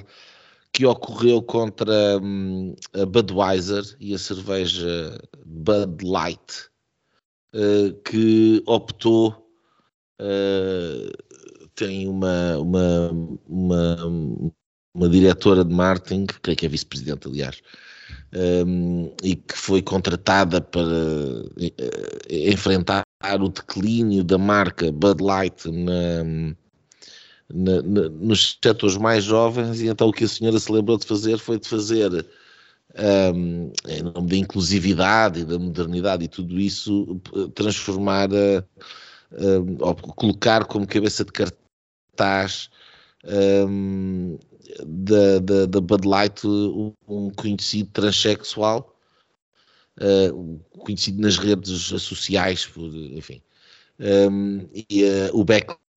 que 0.75 0.85
ocorreu 0.85 1.41
contra 1.41 2.19
um, 2.21 2.75
a 2.93 3.07
Budweiser 3.07 3.85
e 4.01 4.13
a 4.13 4.19
cerveja 4.19 5.19
Bud 5.47 6.05
Light, 6.05 6.69
que 8.05 8.61
optou 8.67 9.45
tem 11.75 12.09
uma, 12.09 12.59
uma, 12.59 13.11
uma, 13.49 13.97
uma 14.95 15.09
diretora 15.09 15.65
de 15.65 15.75
marketing, 15.75 16.27
creio 16.43 16.57
que 16.57 16.67
é 16.67 16.69
vice-presidente, 16.69 17.29
aliás, 17.29 17.61
um, 18.67 19.13
e 19.23 19.37
que 19.37 19.57
foi 19.57 19.83
contratada 19.83 20.61
para 20.61 20.83
uh, 20.83 21.51
enfrentar 22.29 23.05
o 23.41 23.49
declínio 23.49 24.23
da 24.23 24.39
marca 24.39 24.91
Bud 24.93 25.23
Light 25.23 25.71
na, 25.71 26.25
na, 27.53 27.83
na, 27.83 28.09
nos 28.09 28.59
setores 28.63 28.97
mais 28.97 29.25
jovens, 29.25 29.81
e 29.81 29.89
então 29.89 30.09
o 30.09 30.13
que 30.13 30.25
a 30.25 30.29
senhora 30.29 30.59
se 30.59 30.71
lembrou 30.71 30.99
de 30.99 31.07
fazer 31.07 31.39
foi 31.39 31.59
de 31.59 31.69
fazer, 31.69 32.27
um, 33.35 33.73
em 33.89 34.03
nome 34.03 34.29
da 34.29 34.37
inclusividade 34.37 35.41
e 35.41 35.45
da 35.45 35.59
modernidade 35.59 36.25
e 36.25 36.29
tudo 36.29 36.59
isso, 36.59 37.21
transformar, 37.55 38.31
a, 38.33 38.59
a, 38.59 39.87
ou 39.87 39.95
colocar 39.95 40.65
como 40.65 40.87
cabeça 40.87 41.25
de 41.25 41.33
cartaz 41.33 42.71
um, 43.69 44.39
da, 44.87 45.39
da, 45.41 45.67
da 45.67 45.81
Bud 45.81 46.07
Light 46.07 46.47
um 46.47 47.31
conhecido 47.37 47.91
transexual, 47.93 48.97
uh, 50.01 50.61
conhecido 50.79 51.21
nas 51.21 51.39
redes 51.39 51.71
sociais, 52.03 52.67
por, 52.67 52.85
enfim. 52.95 53.43
Um, 53.99 54.69
e 54.75 55.05
uh, 55.05 55.31
o 55.39 55.45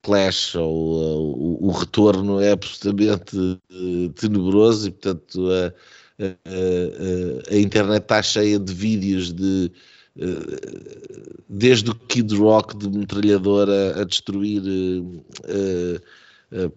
backlash 0.07 0.55
ou 0.55 1.37
o, 1.37 1.67
o, 1.67 1.71
retorno 1.71 2.39
é 2.39 2.51
absolutamente 2.51 3.59
tenebroso 4.15 4.87
e, 4.87 4.91
portanto, 4.91 5.49
a, 5.51 5.73
a, 6.23 7.53
a, 7.53 7.57
internet 7.57 8.03
está 8.03 8.21
cheia 8.21 8.57
de 8.57 8.73
vídeos 8.73 9.33
de 9.33 9.71
desde 11.47 11.91
o 11.91 11.95
Kid 11.95 12.35
Rock 12.35 12.75
de 12.75 12.89
metralhadora 12.89 14.01
a 14.01 14.03
destruir 14.03 14.63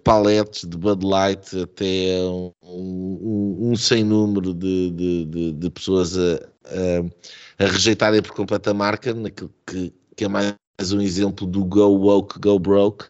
paletes 0.05 0.69
de 0.69 0.77
Bud 0.77 1.07
Light 1.07 1.59
até 1.59 2.21
um, 2.23 2.53
um, 2.63 3.71
um 3.71 3.77
sem 3.77 4.05
número 4.05 4.53
de, 4.53 4.91
de, 4.91 5.25
de, 5.25 5.53
de 5.53 5.71
pessoas 5.71 6.19
a, 6.19 6.35
a, 6.67 7.65
a, 7.65 7.67
rejeitarem 7.67 8.21
por 8.21 8.33
completo 8.33 8.69
a 8.69 8.75
marca, 8.75 9.15
naquilo 9.15 9.51
que, 9.67 9.91
que 10.15 10.25
é 10.25 10.29
mais 10.29 10.55
um 10.93 11.01
exemplo 11.01 11.47
do 11.47 11.65
Go 11.65 11.89
Woke, 11.97 12.39
Go 12.39 12.59
Broke, 12.59 13.07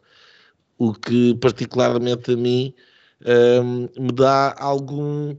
o 0.81 0.95
que 0.95 1.35
particularmente 1.35 2.33
a 2.33 2.37
mim 2.37 2.74
um, 3.62 4.03
me 4.03 4.12
dá 4.12 4.55
algum, 4.59 5.37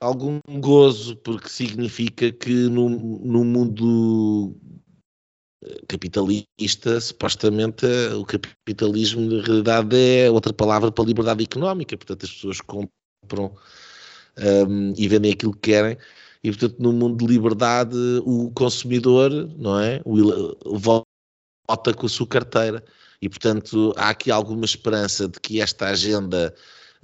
algum 0.00 0.38
gozo, 0.60 1.16
porque 1.16 1.48
significa 1.48 2.30
que 2.30 2.52
no, 2.68 2.88
no 2.88 3.44
mundo 3.44 4.56
capitalista, 5.88 7.00
supostamente 7.00 7.84
o 8.16 8.24
capitalismo 8.24 9.20
na 9.22 9.42
realidade 9.42 9.96
é 9.96 10.30
outra 10.30 10.52
palavra 10.52 10.92
para 10.92 11.04
liberdade 11.04 11.42
económica, 11.42 11.96
portanto 11.96 12.24
as 12.24 12.30
pessoas 12.30 12.60
compram 12.60 13.52
um, 14.68 14.94
e 14.96 15.08
vendem 15.08 15.32
aquilo 15.32 15.54
que 15.54 15.72
querem. 15.72 15.98
E 16.44 16.50
portanto 16.52 16.78
no 16.78 16.92
mundo 16.92 17.26
de 17.26 17.32
liberdade 17.32 17.96
o 18.24 18.52
consumidor, 18.52 19.30
não 19.58 19.80
é, 19.80 20.00
o, 20.04 20.78
vota 20.78 21.92
com 21.96 22.06
a 22.06 22.08
sua 22.08 22.28
carteira 22.28 22.84
e 23.20 23.28
portanto 23.28 23.92
há 23.96 24.10
aqui 24.10 24.30
alguma 24.30 24.64
esperança 24.64 25.28
de 25.28 25.40
que 25.40 25.60
esta 25.60 25.88
agenda 25.88 26.54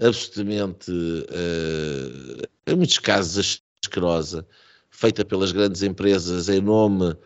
absolutamente, 0.00 0.90
uh, 0.90 2.42
em 2.66 2.76
muitos 2.76 2.98
casos 2.98 3.62
asquerosa, 3.82 4.46
feita 4.90 5.24
pelas 5.24 5.52
grandes 5.52 5.82
empresas 5.82 6.48
em 6.48 6.60
nome 6.60 7.16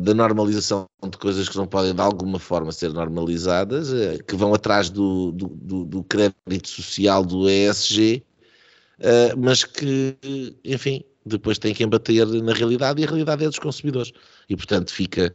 da 0.00 0.14
normalização 0.14 0.88
de 1.02 1.18
coisas 1.18 1.48
que 1.50 1.56
não 1.56 1.66
podem 1.66 1.94
de 1.94 2.00
alguma 2.00 2.38
forma 2.38 2.72
ser 2.72 2.94
normalizadas, 2.94 3.92
eh, 3.92 4.18
que 4.26 4.34
vão 4.34 4.54
atrás 4.54 4.88
do, 4.88 5.32
do, 5.32 5.84
do 5.84 6.02
crédito 6.04 6.66
social 6.66 7.22
do 7.22 7.46
ESG, 7.46 8.24
mas 9.36 9.64
que, 9.64 10.16
enfim, 10.64 11.04
depois 11.26 11.58
têm 11.58 11.74
que 11.74 11.84
embater 11.84 12.26
na 12.26 12.54
realidade 12.54 13.02
e 13.02 13.04
a 13.04 13.06
realidade 13.06 13.44
é 13.44 13.48
dos 13.48 13.58
consumidores. 13.58 14.12
E, 14.48 14.56
portanto, 14.56 14.90
fica, 14.90 15.34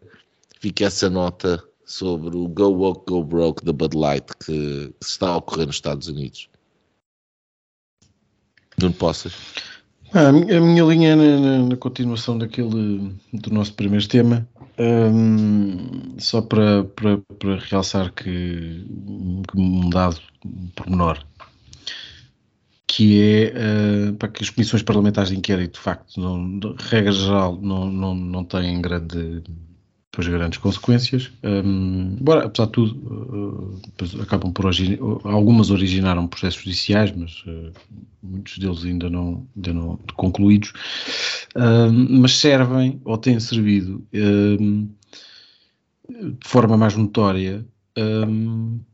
fica 0.60 0.86
essa 0.86 1.08
nota 1.08 1.64
sobre 1.86 2.36
o 2.36 2.48
Go 2.48 2.70
Woke, 2.70 3.12
Go 3.12 3.24
Broke 3.24 3.66
da 3.66 3.74
Bud 3.74 3.96
Light 3.96 4.26
que, 4.46 4.94
que 5.00 5.06
está 5.06 5.30
a 5.30 5.38
ocorrer 5.38 5.68
nos 5.68 5.76
Estados 5.76 6.08
Unidos. 6.08 6.50
Não 8.82 8.92
possas. 8.92 9.34
Ah, 10.14 10.30
a, 10.30 10.32
minha, 10.32 10.84
linha 10.84 11.10
é 11.10 11.16
na, 11.16 11.40
na, 11.40 11.58
na, 11.70 11.78
continuação 11.78 12.38
daquele 12.38 13.16
do 13.34 13.50
nosso 13.52 13.74
primeiro 13.74 14.08
tema, 14.08 14.48
um, 14.78 16.20
só 16.20 16.40
para, 16.40 16.84
para, 16.84 17.18
para 17.40 17.56
realçar 17.58 18.14
que, 18.14 18.86
que 19.48 19.58
um 19.58 19.90
dado 19.90 20.22
pormenor, 20.76 21.18
que 22.86 23.20
é 23.20 23.54
uh, 24.10 24.14
para 24.14 24.30
que 24.30 24.44
as 24.44 24.52
comissões 24.52 24.84
parlamentares 24.84 25.32
de 25.32 25.38
inquérito, 25.38 25.74
de 25.74 25.80
facto, 25.80 26.22
não, 26.22 26.60
de 26.60 26.76
regra 26.78 27.12
geral, 27.12 27.60
não, 27.60 27.90
não, 27.90 28.14
não 28.14 28.44
têm 28.44 28.80
grande 28.82 29.42
depois 30.14 30.28
grandes 30.28 30.60
consequências. 30.60 31.32
Um, 31.44 32.18
embora, 32.20 32.46
apesar 32.46 32.68
de 32.68 32.72
tudo, 32.72 33.82
uh, 34.00 34.22
acabam 34.22 34.54
por 34.54 34.70
algumas 35.24 35.72
originaram 35.72 36.28
processos 36.28 36.62
judiciais, 36.62 37.12
mas 37.16 37.44
uh, 37.48 37.74
muitos 38.22 38.60
deles 38.60 38.86
ainda 38.86 39.10
não, 39.10 39.48
ainda 39.56 39.74
não 39.74 40.00
concluídos, 40.16 40.72
mas 42.10 42.38
servem 42.38 43.02
ou 43.04 43.18
têm 43.18 43.40
servido 43.40 44.06
de 44.12 44.88
forma 46.46 46.78
mais 46.78 46.96
notória 46.96 47.66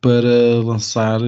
para 0.02 0.64
lançar 0.64 1.20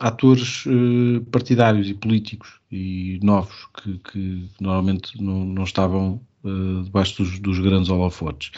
atores 0.00 0.66
uh, 0.66 1.24
partidários 1.30 1.88
e 1.88 1.94
políticos 1.94 2.60
e 2.70 3.20
novos 3.22 3.68
que, 3.74 3.98
que 3.98 4.50
normalmente 4.60 5.22
não, 5.22 5.44
não 5.44 5.64
estavam 5.64 6.20
uh, 6.44 6.82
debaixo 6.84 7.22
dos, 7.22 7.38
dos, 7.38 7.58
grandes 7.58 7.88
holofotes. 7.88 8.50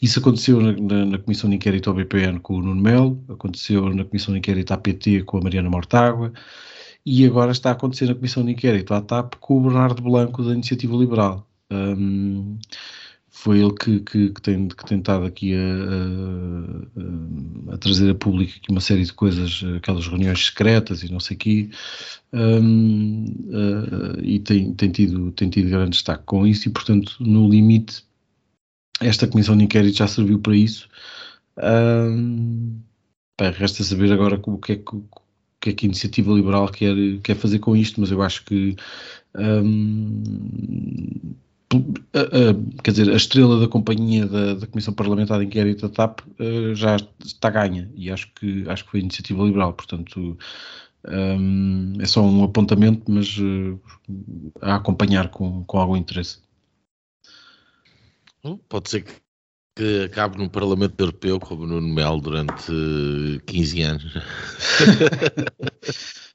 Isso 0.00 0.18
aconteceu 0.18 0.60
na, 0.60 0.72
na, 0.72 1.04
na, 1.04 1.18
Comissão 1.18 1.48
de 1.48 1.56
Inquérito 1.56 1.90
ao 1.90 1.96
BPN 1.96 2.40
com 2.40 2.54
o 2.54 2.62
Nuno 2.62 2.80
Melo, 2.80 3.22
aconteceu 3.28 3.88
na 3.94 4.04
Comissão 4.04 4.32
de 4.32 4.38
Inquérito 4.38 4.72
à 4.72 4.76
PT 4.76 5.22
com 5.22 5.38
a 5.38 5.40
Mariana 5.40 5.70
Mortágua 5.70 6.32
e 7.06 7.26
agora 7.26 7.52
está 7.52 7.70
a 7.70 7.72
acontecer 7.72 8.06
na 8.06 8.14
Comissão 8.14 8.44
de 8.44 8.52
Inquérito 8.52 8.94
à 8.94 9.00
TAP 9.00 9.34
com 9.40 9.58
o 9.58 9.62
Bernardo 9.62 10.02
Blanco 10.02 10.42
da 10.42 10.52
Iniciativa 10.52 10.96
Liberal. 10.96 11.46
Um, 11.70 12.58
foi 13.36 13.58
ele 13.58 13.72
que, 13.74 13.98
que, 14.00 14.30
que, 14.30 14.40
tem, 14.40 14.68
que 14.68 14.86
tem 14.86 14.98
estado 15.00 15.26
aqui 15.26 15.54
a, 15.54 15.58
a, 17.68 17.74
a, 17.74 17.78
trazer 17.78 18.08
a 18.10 18.14
público 18.14 18.54
uma 18.70 18.80
série 18.80 19.02
de 19.04 19.12
coisas, 19.12 19.60
aquelas 19.76 20.06
reuniões 20.06 20.46
secretas 20.46 21.02
e 21.02 21.10
não 21.12 21.18
sei 21.18 21.36
o 21.36 21.38
quê, 21.40 21.68
um, 22.32 23.24
uh, 23.48 24.20
e 24.22 24.38
tem, 24.38 24.72
tem, 24.74 24.88
tido, 24.90 25.32
tem 25.32 25.50
tido 25.50 25.68
grande 25.68 25.90
destaque 25.90 26.22
com 26.24 26.46
isso, 26.46 26.68
e 26.68 26.72
portanto, 26.72 27.16
no 27.18 27.48
limite, 27.48 28.04
esta 29.00 29.26
comissão 29.26 29.56
de 29.56 29.64
inquérito 29.64 29.98
já 29.98 30.06
serviu 30.06 30.38
para 30.38 30.54
isso. 30.54 30.88
Um, 31.58 32.80
resta 33.58 33.82
saber 33.82 34.12
agora 34.12 34.40
o 34.46 34.58
que 34.58 34.72
é 34.72 34.76
que, 34.76 35.02
que, 35.60 35.70
é 35.70 35.72
que 35.72 35.86
a 35.86 35.88
iniciativa 35.88 36.32
liberal 36.32 36.68
quer, 36.68 36.94
quer 37.22 37.34
fazer 37.34 37.58
com 37.58 37.76
isto, 37.76 38.00
mas 38.00 38.12
eu 38.12 38.22
acho 38.22 38.44
que 38.44 38.76
um, 39.36 40.22
quer 42.82 42.90
dizer, 42.90 43.10
a 43.10 43.16
estrela 43.16 43.60
da 43.60 43.68
companhia 43.68 44.26
da, 44.26 44.54
da 44.54 44.66
Comissão 44.66 44.94
Parlamentar 44.94 45.38
de 45.38 45.46
Inquérito 45.46 45.88
da 45.88 45.94
TAP 45.94 46.20
uh, 46.20 46.74
já 46.74 46.96
está 47.24 47.50
ganha 47.50 47.90
e 47.94 48.10
acho 48.10 48.32
que, 48.34 48.68
acho 48.68 48.84
que 48.84 48.90
foi 48.90 49.00
iniciativa 49.00 49.42
liberal, 49.42 49.72
portanto 49.72 50.36
um, 51.08 51.92
é 52.00 52.06
só 52.06 52.22
um 52.22 52.44
apontamento, 52.44 53.10
mas 53.10 53.36
uh, 53.38 53.80
a 54.60 54.76
acompanhar 54.76 55.28
com, 55.28 55.64
com 55.64 55.78
algum 55.78 55.96
interesse. 55.96 56.38
Pode 58.68 58.90
ser 58.90 59.02
que, 59.02 59.12
que 59.76 60.04
acabe 60.04 60.38
no 60.38 60.50
Parlamento 60.50 61.00
Europeu 61.00 61.40
como 61.40 61.66
no 61.66 61.80
Mel 61.80 62.20
durante 62.20 62.72
15 63.46 63.82
anos. 63.82 64.14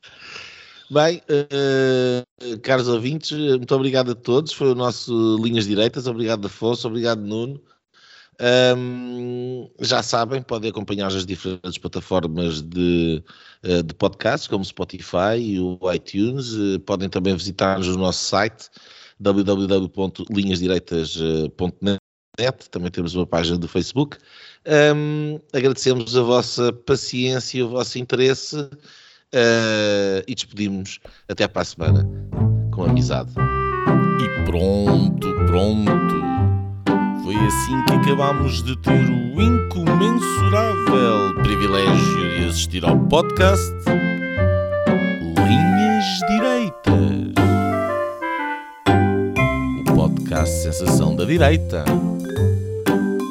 Bem, 0.92 1.22
uh, 1.30 2.60
caros 2.62 2.88
ouvintes, 2.88 3.32
muito 3.32 3.76
obrigado 3.76 4.12
a 4.12 4.16
todos. 4.16 4.54
Foi 4.54 4.72
o 4.72 4.76
nosso 4.76 5.38
Linhas 5.38 5.68
Direitas. 5.68 6.08
Obrigado, 6.08 6.48
Afonso. 6.48 6.88
Obrigado, 6.88 7.22
Nuno. 7.22 7.62
Um, 8.76 9.70
já 9.82 10.02
sabem, 10.02 10.42
podem 10.42 10.72
acompanhar 10.72 11.08
as 11.08 11.26
diferentes 11.26 11.78
plataformas 11.78 12.62
de, 12.62 13.22
de 13.86 13.94
podcasts, 13.96 14.48
como 14.48 14.64
Spotify 14.64 15.38
e 15.38 15.60
o 15.60 15.78
iTunes. 15.94 16.54
Podem 16.86 17.10
também 17.10 17.36
visitar-nos 17.36 17.88
no 17.88 17.98
nosso 17.98 18.24
site 18.26 18.70
www.linhasdireitas.net. 19.20 22.00
Também 22.72 22.90
temos 22.90 23.14
uma 23.14 23.28
página 23.28 23.58
do 23.58 23.68
Facebook. 23.68 24.18
Um, 24.96 25.38
agradecemos 25.52 26.16
a 26.16 26.22
vossa 26.22 26.72
paciência 26.72 27.58
e 27.60 27.64
o 27.64 27.70
vosso 27.70 28.00
interesse. 28.00 28.56
Uh, 29.32 30.26
e 30.28 30.34
despedimos 30.34 31.00
até 31.30 31.48
para 31.48 31.62
a 31.62 31.66
semana 31.66 32.04
com 32.72 32.84
amizade. 32.84 33.32
E 34.20 34.46
pronto, 34.46 35.36
pronto. 35.46 36.16
Foi 37.24 37.36
assim 37.36 37.86
que 37.86 37.94
acabámos 37.94 38.64
de 38.64 38.76
ter 38.78 38.92
o 38.92 39.40
incomensurável 39.40 41.36
privilégio 41.44 42.40
de 42.40 42.46
assistir 42.48 42.84
ao 42.84 42.98
podcast 42.98 43.72
Linhas 45.38 46.06
Direitas. 46.28 47.34
O 49.80 49.94
podcast 49.94 50.56
Sensação 50.64 51.16
da 51.16 51.26
Direita. 51.26 51.86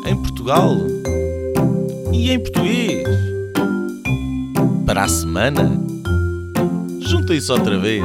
Em 0.07 0.15
Portugal 0.15 0.77
e 2.13 2.31
em 2.31 2.39
português. 2.39 3.09
Para 4.87 5.03
a 5.03 5.09
semana 5.09 5.98
Juntem-se 7.09 7.51
outra 7.51 7.79
vez. 7.79 8.03